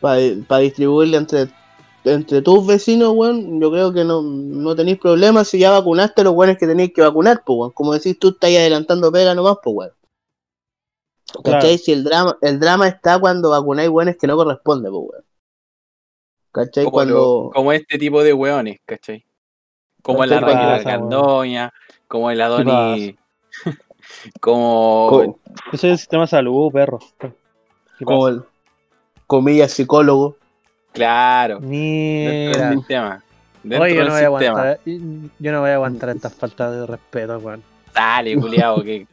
[0.00, 1.48] para distribuirla entre,
[2.04, 6.24] entre tus vecinos, weón, yo creo que no, no tenéis problemas si ya vacunaste a
[6.24, 7.70] los weones que tenéis que vacunar, pues, weón.
[7.72, 9.92] Como decís, tú estás adelantando pega nomás, pues, weón.
[11.44, 11.60] ¿Cachai?
[11.60, 11.78] Claro.
[11.78, 15.24] Si el drama, el drama está cuando vacunáis weones que no corresponde, pues, weón.
[16.52, 16.84] ¿Cachai?
[16.84, 17.14] Como, Cuando...
[17.14, 19.24] lo- como este tipo de weones, ¿cachai?
[20.02, 20.54] Como la ¿Cachai?
[20.54, 21.72] Raquel Argandoña,
[22.08, 23.16] como el ¿Qué Adoni,
[24.40, 25.36] como...
[25.76, 26.98] soy del sistema de salud, perro.
[27.98, 28.42] ¿Qué como el,
[29.30, 30.36] comillas, psicólogo.
[30.92, 32.68] Claro, dentro Mira.
[32.70, 33.22] del sistema.
[33.62, 34.60] Dentro Oye, yo del no voy sistema.
[34.60, 34.80] aguantar,
[35.38, 37.62] yo no voy a aguantar estas faltas de respeto, weón.
[37.94, 39.06] Dale, culiao, que...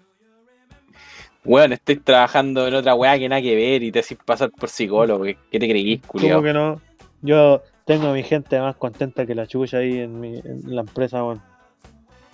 [1.45, 4.69] Weón, estoy trabajando en otra weá que nada que ver y te haces pasar por
[4.69, 5.23] psicólogo.
[5.23, 6.37] ¿Qué, qué te creís, culiao?
[6.37, 6.81] ¿Cómo que no?
[7.21, 10.81] Yo tengo a mi gente más contenta que la chucha ahí en, mi, en la
[10.81, 11.41] empresa, weón.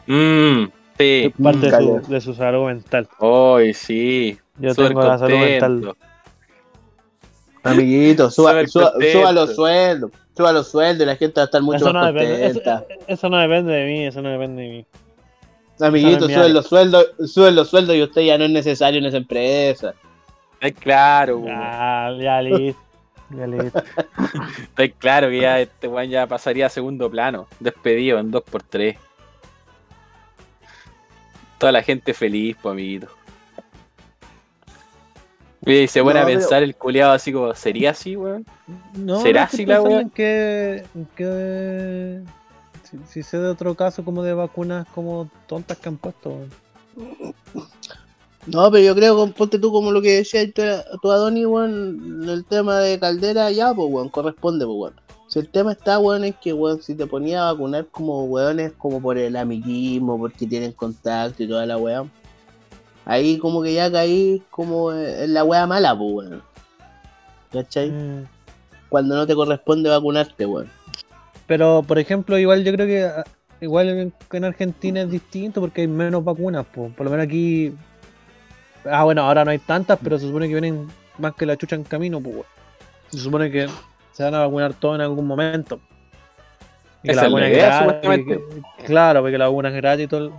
[0.08, 1.24] Mmm, sí.
[1.26, 3.10] Es parte de su, de su salud mental.
[3.20, 4.38] Hoy sí.
[4.58, 5.96] Yo Súper tengo la salud mental.
[7.64, 10.12] Amiguito, suba, suba, los sueldos.
[10.36, 12.62] Suba los sueldos y la gente va a estar mucho Eso no, más depende, eso,
[12.62, 12.86] contenta.
[13.08, 14.86] eso no depende de mí, eso no depende de mí.
[15.80, 19.06] Amiguito, no suben los sueldos, suben los sueldos y usted ya no es necesario en
[19.06, 19.94] esa empresa.
[20.60, 21.58] Está claro, weón.
[21.58, 22.82] Ya, ya listo.
[23.30, 23.84] Ya listo.
[24.78, 27.48] Está claro que ya este weón ya pasaría a segundo plano.
[27.60, 28.98] Despedido en 2x3.
[31.58, 33.08] Toda la gente feliz, pues, amiguito.
[35.66, 38.46] Y se pone No, a pero- pensar el culiado así como, ¿sería así, weón?
[38.98, 42.22] No, ¿Será así la en que, en que
[42.84, 46.30] si, si sé de otro caso como de vacunas como tontas que han puesto.
[46.30, 47.34] weón.
[48.46, 50.62] No, pero yo creo que ponte tú como lo que decía tu,
[51.02, 54.94] tu Adoni, weón, el tema de Caldera, ya, pues, weón, corresponde, pues, weón.
[55.30, 58.74] Si el tema está, weón, es que, weón, si te ponía a vacunar como weones,
[58.78, 62.04] como por el amiguismo, porque tienen contacto y toda la weá,
[63.06, 66.44] ahí como que ya caí como en la weá mala, pues, weón.
[67.52, 67.92] ¿Cachai?
[67.92, 68.26] Mm.
[68.90, 70.70] Cuando no te corresponde vacunarte, weón.
[71.48, 73.24] Pero, por ejemplo, igual yo creo que ah,
[73.62, 76.66] igual en, en Argentina es distinto porque hay menos vacunas.
[76.66, 76.90] po.
[76.90, 77.74] Por lo menos aquí.
[78.86, 80.88] Ah, bueno, ahora no hay tantas, pero se supone que vienen
[81.18, 82.20] más que la chucha en camino.
[82.22, 82.48] Pues, weón.
[83.10, 83.68] se supone que
[84.14, 85.80] se van a vacunar todos en algún momento.
[87.04, 90.32] Y que la vacuna idea, gratis, que- claro, porque la vacuna es gratis y todo.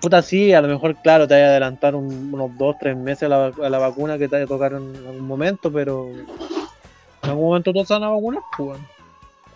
[0.00, 3.24] Puta, sí, a lo mejor, claro, te vaya a adelantar un- unos dos, tres meses
[3.24, 7.28] a la, a la vacuna que te vaya a tocar en algún momento, pero en
[7.30, 8.86] algún momento todos se van a vacunar, pues, weón.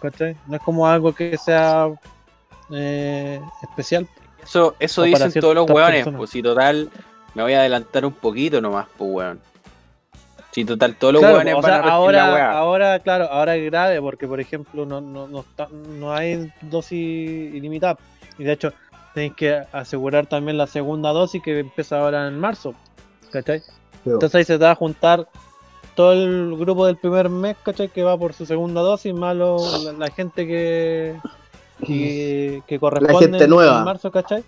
[0.01, 0.37] ¿Cachai?
[0.47, 1.89] No es como algo que sea
[2.71, 4.07] eh, especial.
[4.43, 6.19] Eso, eso dicen todos los personas.
[6.19, 6.91] pues si total
[7.35, 9.41] me voy a adelantar un poquito nomás, pues weón.
[10.51, 13.25] Si total, todos los Claro, weones o van sea, a recibir la ahora, ahora, claro,
[13.31, 17.97] ahora es grave porque, por ejemplo, no, no, no, está- no hay dosis ilimitada.
[18.39, 18.73] Y de hecho,
[19.15, 22.75] tenéis que asegurar también la segunda dosis que empieza ahora en marzo.
[23.33, 23.63] ¿Cachai?
[24.05, 25.27] Entonces ahí se te va a juntar
[25.95, 27.89] todo el grupo del primer mes, ¿cachai?
[27.89, 31.17] Que va por su segunda dosis, más lo- la, la gente que,
[31.87, 33.79] que, que corresponde gente en- nueva.
[33.79, 34.43] en marzo, ¿cachai?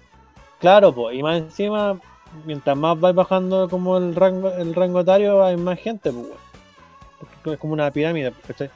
[0.58, 1.98] Claro, pues, y más encima,
[2.44, 7.58] mientras más vais bajando como el rango, el rango etario, hay más gente, pues, es
[7.60, 8.68] como una pirámide, ¿cachai?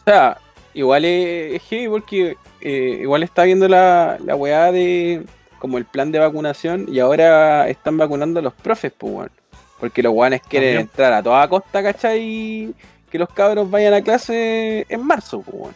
[0.00, 0.38] O sea,
[0.74, 5.22] igual es, es heavy porque eh, igual está viendo la, la weá de
[5.60, 9.30] como el plan de vacunación y ahora están vacunando a los profes, pues weón.
[9.80, 10.80] Porque los weones quieren También.
[10.90, 12.20] entrar a toda costa, ¿cachai?
[12.22, 12.74] Y
[13.10, 15.74] que los cabros vayan a clase en marzo, pues weón.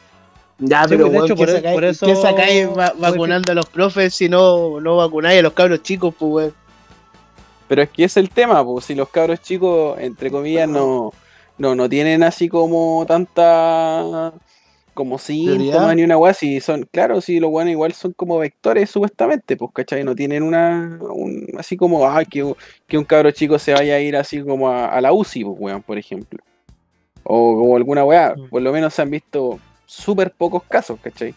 [0.60, 2.66] Ya, Sí, pero pues, de weón, hecho, ¿qué por e- sacáis, por eso- qué sacáis
[2.68, 6.14] va- por eso- vacunando a los profes si no, no vacunáis a los cabros chicos,
[6.18, 6.54] pues weón?
[7.68, 11.12] Pero es que es el tema, pues si los cabros chicos, entre comillas, no,
[11.58, 14.32] no, no tienen así como tanta
[14.98, 18.90] como síntomas ni una weá, si son, claro, si los weones igual son como vectores
[18.90, 22.52] supuestamente, pues cachai, no tienen una, un, así como, ah, que,
[22.88, 25.56] que un cabro chico se vaya a ir así como a, a la UCI, pues
[25.60, 26.40] weón, por ejemplo.
[27.22, 28.48] O como alguna weá, Mm.
[28.48, 31.32] por lo menos se han visto súper pocos casos, ¿cachai?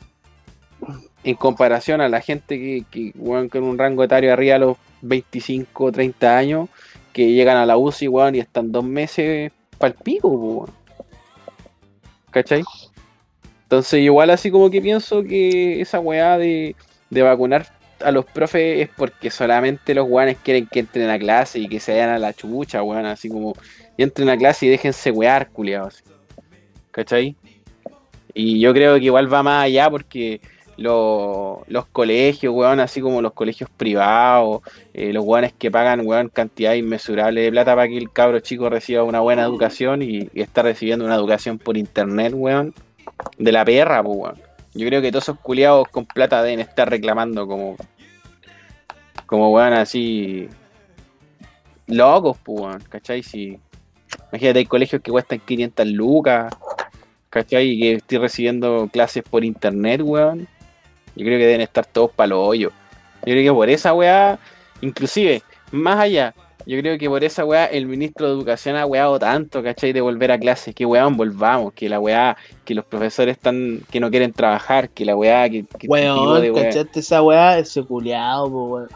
[1.23, 4.77] En comparación a la gente que, que weón, con un rango etario arriba de los
[5.03, 6.67] 25, 30 años,
[7.13, 10.69] que llegan a la UCI, weón, y están dos meses pa'l pico, po, weón.
[12.31, 12.63] ¿Cachai?
[13.71, 16.75] Entonces, igual así como que pienso que esa weá de,
[17.09, 17.67] de vacunar
[18.01, 21.79] a los profes es porque solamente los weones quieren que entren a clase y que
[21.79, 23.53] se vayan a la chucha, weón, así como
[23.97, 26.03] entren a clase y déjense wear, culiados.
[26.91, 27.37] ¿Cachai?
[28.33, 30.41] Y yo creo que igual va más allá porque
[30.75, 34.63] lo- los colegios, weón, así como los colegios privados,
[34.93, 38.69] eh, los weones que pagan, weón, cantidad inmesurable de plata para que el cabro chico
[38.69, 42.73] reciba una buena educación y, y está recibiendo una educación por internet, weón,
[43.37, 44.39] de la perra, pues.
[44.73, 47.75] Yo creo que todos esos culiados con plata deben estar reclamando como,
[49.25, 50.47] como weón, así,
[51.87, 53.21] locos, pues, weón, ¿cachai?
[53.21, 53.59] Si,
[54.31, 56.53] imagínate, hay colegios que cuestan 500 lucas,
[57.29, 57.69] ¿cachai?
[57.69, 60.47] Y que estoy recibiendo clases por internet, weón.
[61.15, 62.71] Yo creo que deben estar todos para los hoyos.
[63.25, 64.39] Yo creo que por esa weá,
[64.79, 66.33] inclusive, más allá,
[66.65, 69.93] yo creo que por esa weá el ministro de Educación ha weado tanto, ¿cachai?
[69.93, 73.99] De volver a clases, que weón, volvamos, que la weá, que los profesores están, que
[73.99, 76.63] no quieren trabajar, que la weá, que, que tipo Weón, de weá.
[76.69, 77.57] ¿cachaste esa weá?
[77.57, 78.87] Ese pues weón.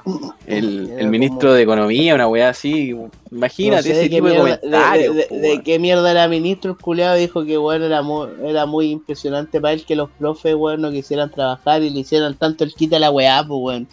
[0.48, 2.96] El, ministro como- de Economía, una weá así,
[3.32, 5.16] imagínate No sé ese tipo de mierda- de- comentarios.
[5.16, 5.62] de, de weón.
[5.64, 9.74] qué mierda era ministro el culiao dijo que bueno era muy, era muy impresionante para
[9.74, 13.00] él que los profes weón no quisieran trabajar y le hicieran tanto el quita a
[13.00, 13.88] la weá, pues weón.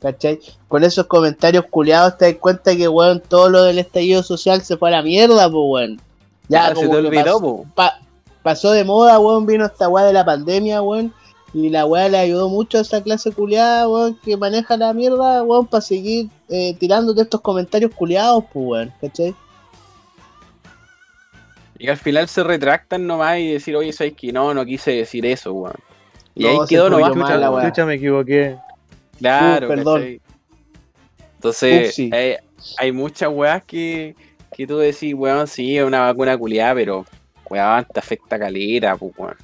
[0.00, 0.38] ¿Cachai?
[0.68, 4.76] Con esos comentarios culiados te das cuenta que weón todo lo del estallido social se
[4.76, 6.00] fue a la mierda, pues weón.
[6.48, 7.66] Ya Ah, se como te que olvidó, pasó, po.
[7.74, 7.98] pa-
[8.42, 11.12] pasó de moda, weón, vino esta weá de la pandemia, weón.
[11.54, 15.42] Y la weá le ayudó mucho a esa clase culiada, weón, que maneja la mierda,
[15.42, 19.34] weón, para seguir eh, tirándote estos comentarios culiados, pues weón, ¿cachai?
[21.78, 24.52] Y al final se retractan nomás y decir, oye, ¿sabes que no?
[24.52, 25.74] No quise decir eso, weón.
[26.34, 27.12] Y No, ahí se quedó nomás.
[27.68, 28.56] Chucha, me equivoqué.
[29.18, 30.00] Claro, Uh, perdón.
[30.00, 30.20] ¿cachai?
[31.36, 32.10] Entonces, Upsi.
[32.78, 34.14] hay muchas weas que,
[34.56, 37.04] que tú decís, weón, sí, es una vacuna culiada, pero,
[37.48, 39.34] weón, te afecta calera, pues, weón.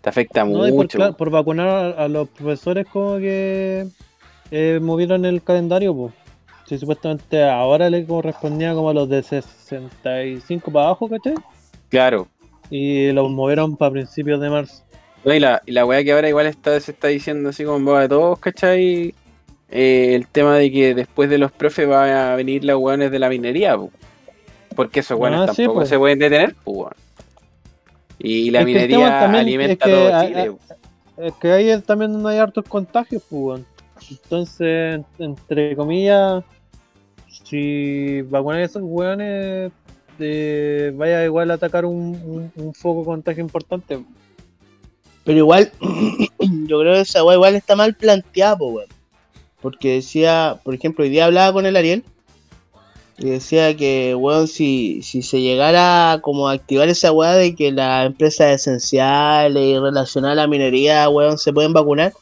[0.00, 1.16] Te afecta No, y por, mucho.
[1.16, 3.86] por vacunar a, a los profesores como que
[4.50, 6.14] eh, movieron el calendario, pues.
[6.66, 11.34] Sí, supuestamente ahora le correspondía como a los de 65 para abajo, ¿cachai?
[11.88, 12.28] Claro.
[12.70, 14.84] Y los movieron para principios de marzo.
[15.24, 17.76] No, y la, y la wea que ahora igual está, se está diciendo así como
[17.78, 19.14] en boca de todos, ¿cachai?
[19.70, 23.18] Eh, el tema de que después de los profes van a venir los weones de
[23.18, 23.90] la minería, po.
[24.74, 25.86] porque esos weones Ah, sí, tampoco po.
[25.86, 26.92] se pueden detener, weón.
[28.18, 30.40] Y la Es minería alimenta es que todo Chile.
[30.40, 30.58] a- po.
[31.22, 33.60] Es que ahí también no hay hartos contagios, pues.
[34.10, 36.42] Entonces, entre comillas,
[37.44, 39.70] si vacunar a esos weones,
[40.18, 43.98] eh, vaya igual a atacar un, un, un foco de contagio importante.
[45.24, 45.72] Pero igual,
[46.66, 48.88] yo creo que esa weá igual está mal planteada, po, weón.
[49.60, 52.04] Porque decía, por ejemplo, hoy día hablaba con el Ariel
[53.18, 57.70] y decía que, weón, si, si se llegara como a activar esa weá de que
[57.70, 62.14] las empresas esenciales y relacionadas a la minería, weón, se pueden vacunar,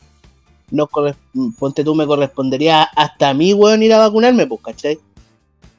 [0.73, 4.99] no ponte tú, me correspondería hasta a mí, weón, ir a vacunarme, pues, ¿cachai?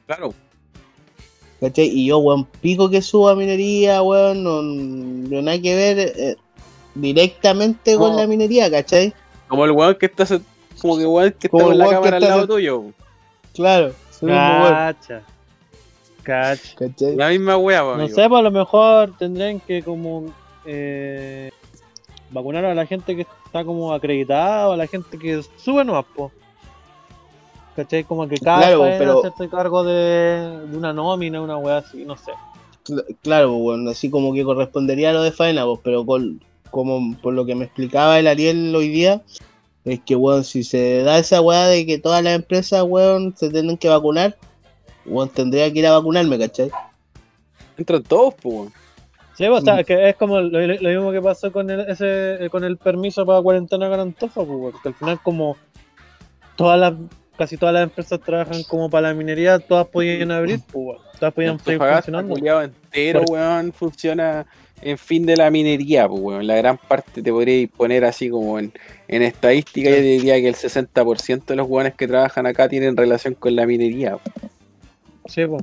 [0.06, 0.32] Claro.
[1.60, 1.88] ¿Cachai?
[1.88, 6.36] Y yo, weón, pico que suba minería, weón, no, no nada que ver eh,
[6.94, 9.12] directamente con la minería, ¿cachai?
[9.48, 10.24] Como el weón que está,
[10.80, 12.84] como que weón que está Como con el la cámara al está lado tuyo.
[13.54, 13.92] Claro,
[14.22, 14.36] weón.
[14.68, 15.22] Cacha.
[16.22, 16.60] Cach.
[16.76, 17.16] ¿cachai?
[17.16, 18.14] La misma po, No amigo.
[18.14, 20.26] sé, pues a lo mejor tendrían que como
[20.66, 21.50] eh,
[22.30, 26.04] vacunar a la gente que está como acreditada o a la gente que sube nomás,
[26.14, 26.30] po.
[27.76, 28.04] ¿Cachai?
[28.04, 32.16] Como que cada Claro, pero- hacerse cargo de, de una nómina, una weá así, no
[32.16, 32.32] sé.
[32.84, 37.16] Cl- Claro, bueno, así como que correspondería a lo de faena, pues, pero con, como
[37.20, 39.22] por lo que me explicaba el Ariel hoy día,
[39.84, 43.50] es que, weón, si se da esa weá de que todas las empresas, weón, se
[43.50, 44.36] tienen que vacunar,
[45.06, 46.70] weón, tendría que ir a vacunarme, ¿cachai?
[47.78, 48.72] Entran todos, pues, weón.
[49.36, 49.84] Sí, pues, o sea, Mm.
[49.84, 53.40] que es como lo, lo mismo que pasó con el, ese, con el permiso para
[53.40, 55.56] cuarentena con Antofa, pues, weón, que al final como
[56.56, 56.92] todas las,
[57.38, 61.58] casi todas las empresas trabajan como para la minería, todas podían abrir, pues, todas podían
[61.58, 62.36] seguir funcionando.
[62.36, 64.44] entero, weón, funciona
[64.82, 66.46] en fin de la minería, pues, weón.
[66.46, 68.72] La gran parte te podría poner así como en,
[69.08, 73.34] en estadística, yo diría que el 60% de los weones que trabajan acá tienen relación
[73.34, 74.16] con la minería,
[75.26, 75.62] Sí, pues.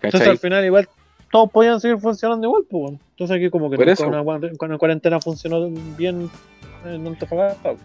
[0.00, 0.04] ¿cachai?
[0.04, 0.88] Entonces al final igual
[1.30, 2.80] todos podían seguir funcionando igual, pues.
[2.82, 2.98] bueno.
[3.10, 4.08] Entonces aquí como que Por nunca eso.
[4.08, 6.30] una, cuaren- con la cuarentena funcionó bien
[6.86, 7.70] en Antofagasta.
[7.72, 7.82] pues.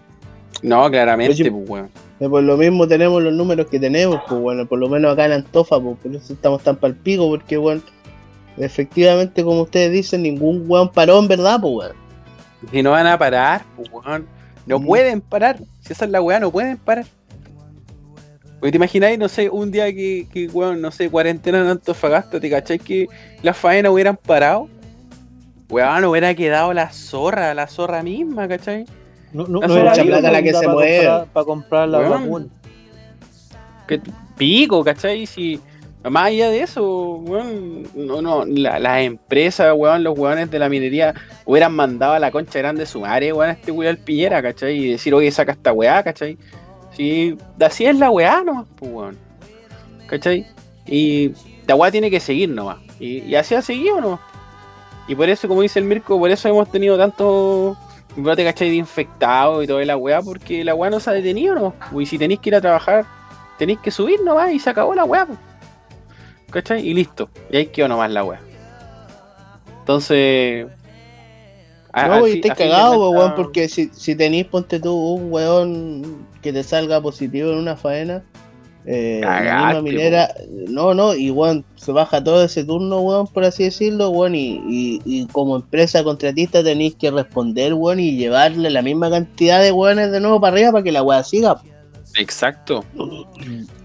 [0.62, 1.90] No, claramente, Oye, pues, weón.
[2.20, 5.26] Eh, Por lo mismo tenemos los números que tenemos, pues bueno, por lo menos acá
[5.26, 7.82] en Antofa, pues por eso estamos tan palpico, porque bueno,
[8.58, 11.96] efectivamente como ustedes dicen, ningún weón paró en verdad, pues weón.
[12.72, 14.28] Si no van a parar, pues, weón.
[14.66, 14.86] No Mm.
[14.86, 15.58] pueden parar.
[15.82, 17.06] Si esa es la weá, no pueden parar.
[18.60, 22.40] Porque te imagináis, no sé, un día que, que weón, no sé, cuarentena en Antofagasta,
[22.40, 23.08] ¿te cachai que
[23.42, 24.70] las faenas hubieran parado?
[25.70, 28.86] Weón, hubiera quedado la zorra, la zorra misma, ¿cachai?
[29.34, 30.96] No, no, era mucha plata la que se para mueve.
[30.98, 32.12] comprar, para comprar la Weón.
[32.12, 32.46] vacuna.
[33.88, 34.00] Que
[34.38, 35.26] pico, ¿cachai?
[35.26, 35.60] Si,
[36.10, 40.68] más allá de eso, weón, no, no, la- las empresas, weón, los weones de la
[40.70, 41.14] minería
[41.46, 44.78] hubieran mandado a la concha grande de su madre, weón, a este weón Piñera, ¿cachai?
[44.78, 46.38] Y decir, oye, saca esta weá, ¿cachai?
[46.92, 49.18] Si así es la weá nomás, pues, weón.
[50.08, 50.46] ¿Cachai?
[50.86, 51.32] Y
[51.66, 52.78] la weá tiene que seguir nomás.
[53.00, 54.20] Y, y así ha seguido nomás.
[55.08, 57.76] Y por eso, como dice el Mirko, por eso hemos tenido tanto
[58.16, 58.70] brote, ¿cachai?
[58.70, 61.74] De infectados y toda la weá, porque la weá no se ha detenido nomás.
[61.98, 63.06] Y si tenéis que ir a trabajar,
[63.58, 65.40] tenéis que subir nomás y se acabó la weá, pues.
[66.54, 66.88] ¿Cachai?
[66.88, 67.30] Y listo.
[67.52, 68.40] Y ahí quedó nomás la weá.
[69.80, 70.68] Entonces.
[71.92, 72.24] a- No,
[72.56, 77.02] cagados, pues, cuentas- weón, porque si, si tenéis, ponte tú, un weón que te salga
[77.02, 78.24] positivo en una faena,
[78.86, 80.34] eh, la Cagaste, misma minera,
[80.70, 84.56] no, no, y weón, se baja todo ese turno, weón, por así decirlo, weón, y,
[84.68, 89.72] y, y como empresa contratista tenéis que responder, weón, y llevarle la misma cantidad de
[89.72, 91.62] weones de nuevo para arriba para que la weá siga.
[92.18, 92.84] Exacto.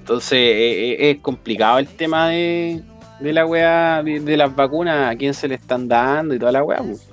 [0.08, 2.82] Entonces eh, eh, es complicado el tema de,
[3.20, 6.64] de la weá, de, las vacunas, a quién se le están dando y toda la
[6.64, 6.78] weá.
[6.78, 7.06] pues.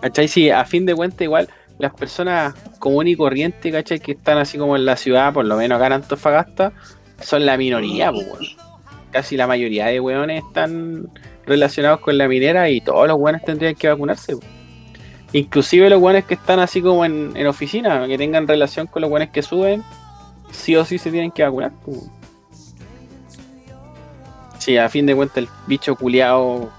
[0.00, 0.28] ¿Cachai?
[0.28, 4.00] Sí, a fin de cuentas igual las personas comunes y corrientes, ¿cachai?
[4.00, 6.72] Que están así como en la ciudad, por lo menos acá en Antofagasta,
[7.20, 8.56] son la minoría, pues.
[9.10, 11.10] Casi la mayoría de weones están
[11.44, 14.36] relacionados con la minera y todos los weones tendrían que vacunarse.
[14.36, 14.48] pues.
[15.34, 19.10] Inclusive los weones que están así como en, en oficina, que tengan relación con los
[19.10, 19.84] weones que suben,
[20.52, 21.72] sí o sí se tienen que vacunar.
[21.84, 22.08] pues.
[24.58, 26.70] Sí, a fin de cuentas el bicho culiao,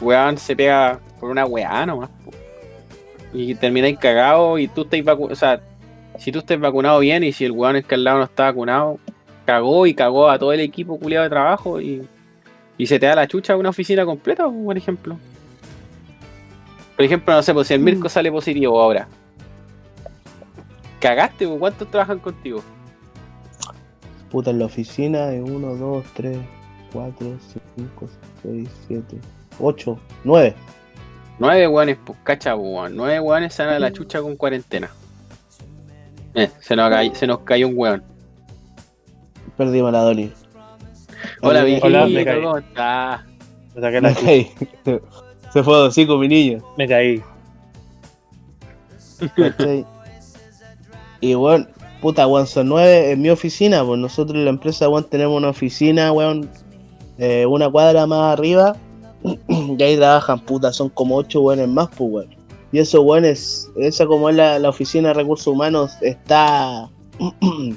[0.00, 2.10] weón, se pega por una weá nomás.
[2.24, 2.30] po.
[3.32, 5.60] Y termináis cagado y tú estáis vacunado, o sea,
[6.18, 8.44] si tú estás vacunado bien y si el weón es que al lado no está
[8.44, 8.98] vacunado,
[9.44, 12.06] cagó y cagó a todo el equipo culiado de trabajo y,
[12.76, 15.18] y se te da la chucha a una oficina completa, po, por ejemplo.
[16.94, 19.08] Por ejemplo, no sé, pues si el Mirko sale positivo ahora.
[21.00, 22.62] Cagaste, ¿cuántos trabajan contigo?
[24.30, 26.38] Puta, en la oficina de 1, 2, 3,
[26.92, 27.38] 4,
[27.76, 28.08] 5,
[28.42, 29.16] 6, 7,
[29.60, 30.54] 8, 9.
[31.38, 32.96] Nueve weones, pues cacha, weón.
[32.96, 34.90] Nueve weones se van a la chucha con cuarentena.
[36.34, 38.02] Eh, se nos, cayó, se nos cayó un weón.
[39.56, 40.32] Perdimos la Dolly.
[41.40, 42.42] Hola, viejito, Hola, me caí.
[42.42, 43.24] ¿cómo estás?
[43.74, 44.50] Me saqué Me la caí.
[45.52, 46.62] Se fue a hocico, mi niño.
[46.76, 47.22] Me caí.
[51.20, 51.66] y bueno,
[52.00, 55.48] puta, weón, son nueve en mi oficina, pues nosotros en la empresa, weón, tenemos una
[55.50, 56.48] oficina, weón,
[57.18, 58.76] eh, una cuadra más arriba,
[59.48, 62.36] y ahí trabajan, puta, son como ocho weones más, pues, weón.
[62.70, 66.88] Y eso, weones, esa como es la, la oficina de recursos humanos, está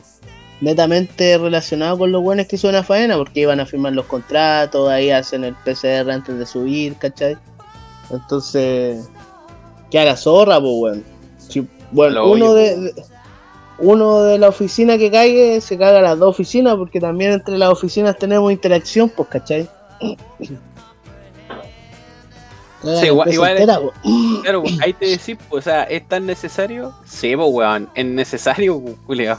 [0.61, 4.89] netamente relacionado con los weones que suben a faena, porque iban a firmar los contratos,
[4.89, 7.37] ahí hacen el PCR antes de subir, ¿cachai?
[8.11, 9.09] Entonces,
[9.89, 11.03] que haga zorra, pues, weón.
[11.37, 12.93] Si, bueno, uno de, de-
[13.77, 17.69] uno de la oficina que caiga se caga las dos oficinas, porque también entre las
[17.69, 19.69] oficinas tenemos interacción, pues, ¿cachai?
[22.83, 23.93] Sí, igual- igual- entera, pues.
[24.41, 26.93] Claro, pues, ahí te decís, pues, o sea, ¿es tan necesario?
[27.05, 29.37] Sí, pues, weón, es necesario, pues, culiao.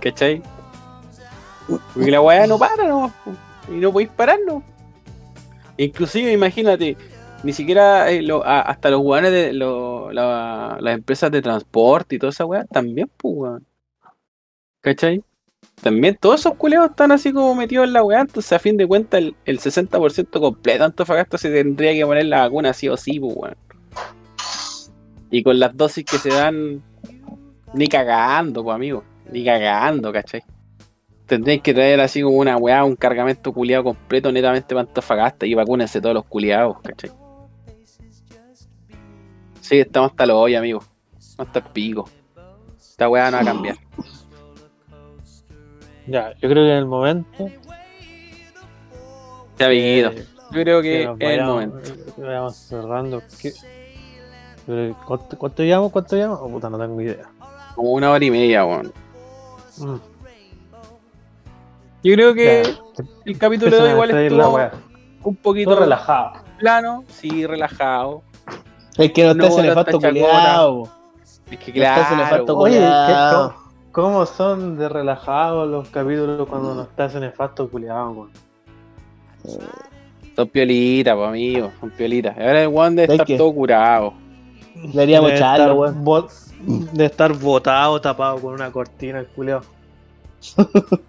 [0.00, 0.42] ¿Cachai?
[1.94, 3.12] Porque la weá no para, no.
[3.68, 4.62] Y no podéis pararlo.
[5.78, 6.96] Inclusive, imagínate,
[7.42, 12.64] ni siquiera eh, hasta los weones de las empresas de transporte y toda esa weá
[12.64, 13.66] también, pues weón.
[14.80, 15.22] ¿Cachai?
[15.82, 18.86] También todos esos culeos están así como metidos en la weá, entonces a fin de
[18.86, 22.96] cuentas el, el 60% completo de Antofagasta se tendría que poner la vacuna sí o
[22.96, 23.56] sí, pues weón.
[25.30, 26.82] Y con las dosis que se dan,
[27.74, 30.42] ni cagando, pues amigo, ni cagando, ¿cachai?
[31.26, 35.54] Tendréis que traer así como una weá, un cargamento culiado completo netamente para Antofagasta y
[35.54, 37.10] vacúnense todos los culiados, ¿cachai?
[39.66, 40.80] Sí, estamos hasta los hoy, amigo.
[41.18, 42.08] Estamos hasta el pico.
[42.78, 43.76] Esta weá no va a cambiar.
[46.06, 47.48] Ya, yo creo que en el momento.
[49.58, 50.10] Ya, amiguito.
[50.12, 51.78] eh, Yo creo que es el momento.
[52.14, 53.20] que vayamos cerrando.
[55.04, 55.90] ¿Cuánto, ¿Cuánto llevamos?
[55.90, 56.38] ¿Cuánto llevamos?
[56.42, 57.28] Oh, puta, no tengo idea.
[57.74, 58.92] Como una hora y media, weón.
[59.78, 59.96] Mm,
[62.04, 62.62] Yo creo que
[62.96, 64.70] ya, el capítulo de hoy igual estuvo
[65.24, 66.32] un poquito Todo relajado.
[66.58, 68.22] plano, sí, relajado.
[68.98, 70.88] Es que no No, está ese no nefasto po.
[71.50, 72.58] Es que claro, nefasto.
[72.58, 73.54] Oye, ¿qué- culiao.
[73.92, 78.30] cómo, son de relajados los capítulos cuando no está ese nefasto culiado, weón?
[80.34, 82.36] son piolitas, pues amigo, son piolitas.
[82.36, 83.36] Ahora el weón debe ¿Sabes estar qué?
[83.38, 84.14] todo curado.
[84.74, 86.26] Deberíamos De echarlo, weón.
[86.92, 89.60] De estar botado, tapado con una cortina, el culiao.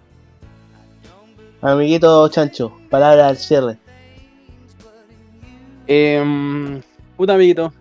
[1.60, 3.76] Amiguito Chancho, palabra al cierre.
[5.86, 6.80] Em,
[7.18, 7.72] puta amiguito,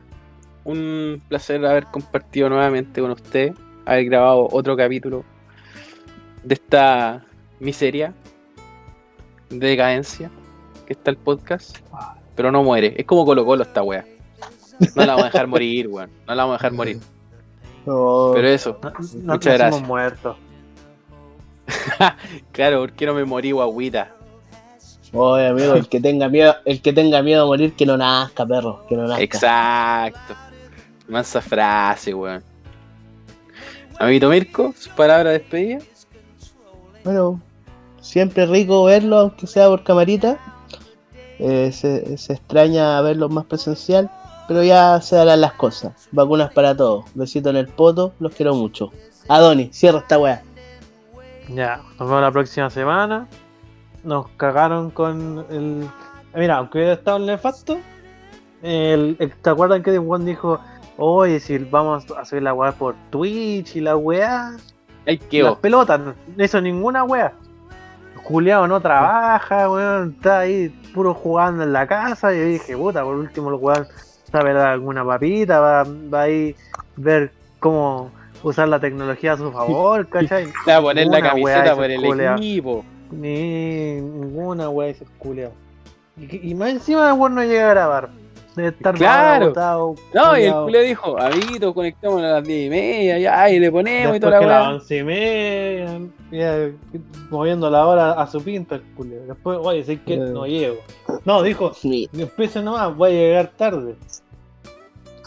[0.63, 3.53] un placer haber compartido nuevamente con usted,
[3.85, 5.23] haber grabado otro capítulo
[6.43, 7.23] de esta
[7.59, 8.15] miseria
[9.51, 10.31] de decadencia
[10.87, 11.77] que está el podcast,
[12.35, 14.05] pero no muere, es como Colo Colo esta wea.
[14.95, 16.99] No la vamos a dejar morir, weón, no la vamos a dejar morir.
[17.85, 18.91] No, Pero eso, No,
[19.33, 19.87] Muchas no gracias.
[19.87, 20.37] muertos.
[22.51, 24.16] claro, ¿por qué no me morí, guaguita?
[25.19, 28.45] Oye, amigo, el que tenga miedo, el que tenga miedo a morir, que no nazca,
[28.45, 29.23] perro, que no nazca.
[29.23, 30.35] Exacto.
[31.07, 32.43] Mansa frase, weón.
[33.99, 35.79] Amiguito Mirko, su palabra de despedida.
[37.03, 37.41] Bueno,
[37.99, 40.37] siempre rico verlo, aunque sea por camarita.
[41.39, 44.11] Eh, se, se extraña verlo más presencial,
[44.47, 46.09] pero ya se darán las cosas.
[46.11, 47.05] Vacunas para todos.
[47.15, 48.91] Besito en el poto, los quiero mucho.
[49.27, 50.43] Adoni, cierra esta weá.
[51.49, 53.27] Ya, nos vemos la próxima semana.
[54.03, 55.87] Nos cagaron con el.
[56.35, 57.77] Mira, aunque hubiera estado el nefasto,
[58.61, 60.59] el, el- ¿te acuerdan que Juan dijo,
[60.97, 64.51] oye, si vamos a hacer la weá por Twitch y la weá?
[65.05, 67.33] Ay, qué Las pelotas, no hizo ninguna weá.
[68.23, 72.33] Juliado no trabaja, weón, está ahí puro jugando en la casa.
[72.33, 73.87] Y yo dije, puta, por último el weón
[74.31, 75.83] sabe dar alguna papita, va,
[76.13, 76.53] va ahí
[76.97, 78.11] ver cómo
[78.43, 80.51] usar la tecnología a su favor, ¿cachai?
[80.67, 81.99] Va a poner la camiseta por el
[82.35, 82.83] equipo.
[83.11, 85.53] Ni ninguna weá ese culeado.
[86.17, 88.09] Y, que- y más encima el weón no llega a grabar.
[88.55, 89.45] Debe estar Claro.
[89.45, 93.59] agotado, No, y el culeo dijo, amiguito, conectamos a las 10 y media, ya, y
[93.59, 94.75] le ponemos y toda que la las weá.
[94.77, 95.99] once y media,
[96.31, 96.69] ya,
[97.29, 99.21] moviendo la hora a su pinta el culeo.
[99.27, 100.77] Después, oye, sé que no llego.
[101.23, 103.95] No, dijo, Sí, empieza nomás, voy a llegar tarde.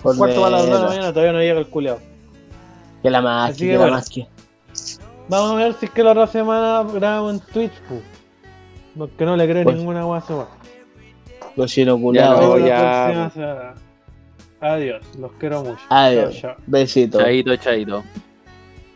[0.03, 1.99] Cuarto para las 2 de la mañana todavía no llega el culeo.
[3.03, 3.93] Que la magia, que que la bueno.
[3.97, 4.27] magia.
[5.31, 8.01] Vamos a ver si es que la otra semana grabamos en Twitch, pu.
[8.99, 10.47] Porque no le creo Pues- ninguna weá a ese weón.
[11.55, 12.35] Cochino Ya
[12.67, 13.75] ya, próxima semana.
[14.61, 15.81] Adiós, los quiero mucho.
[15.89, 16.37] Adiós.
[16.37, 16.65] Chao, chao.
[16.67, 17.19] Besito.
[17.21, 18.03] Chaito, chaito.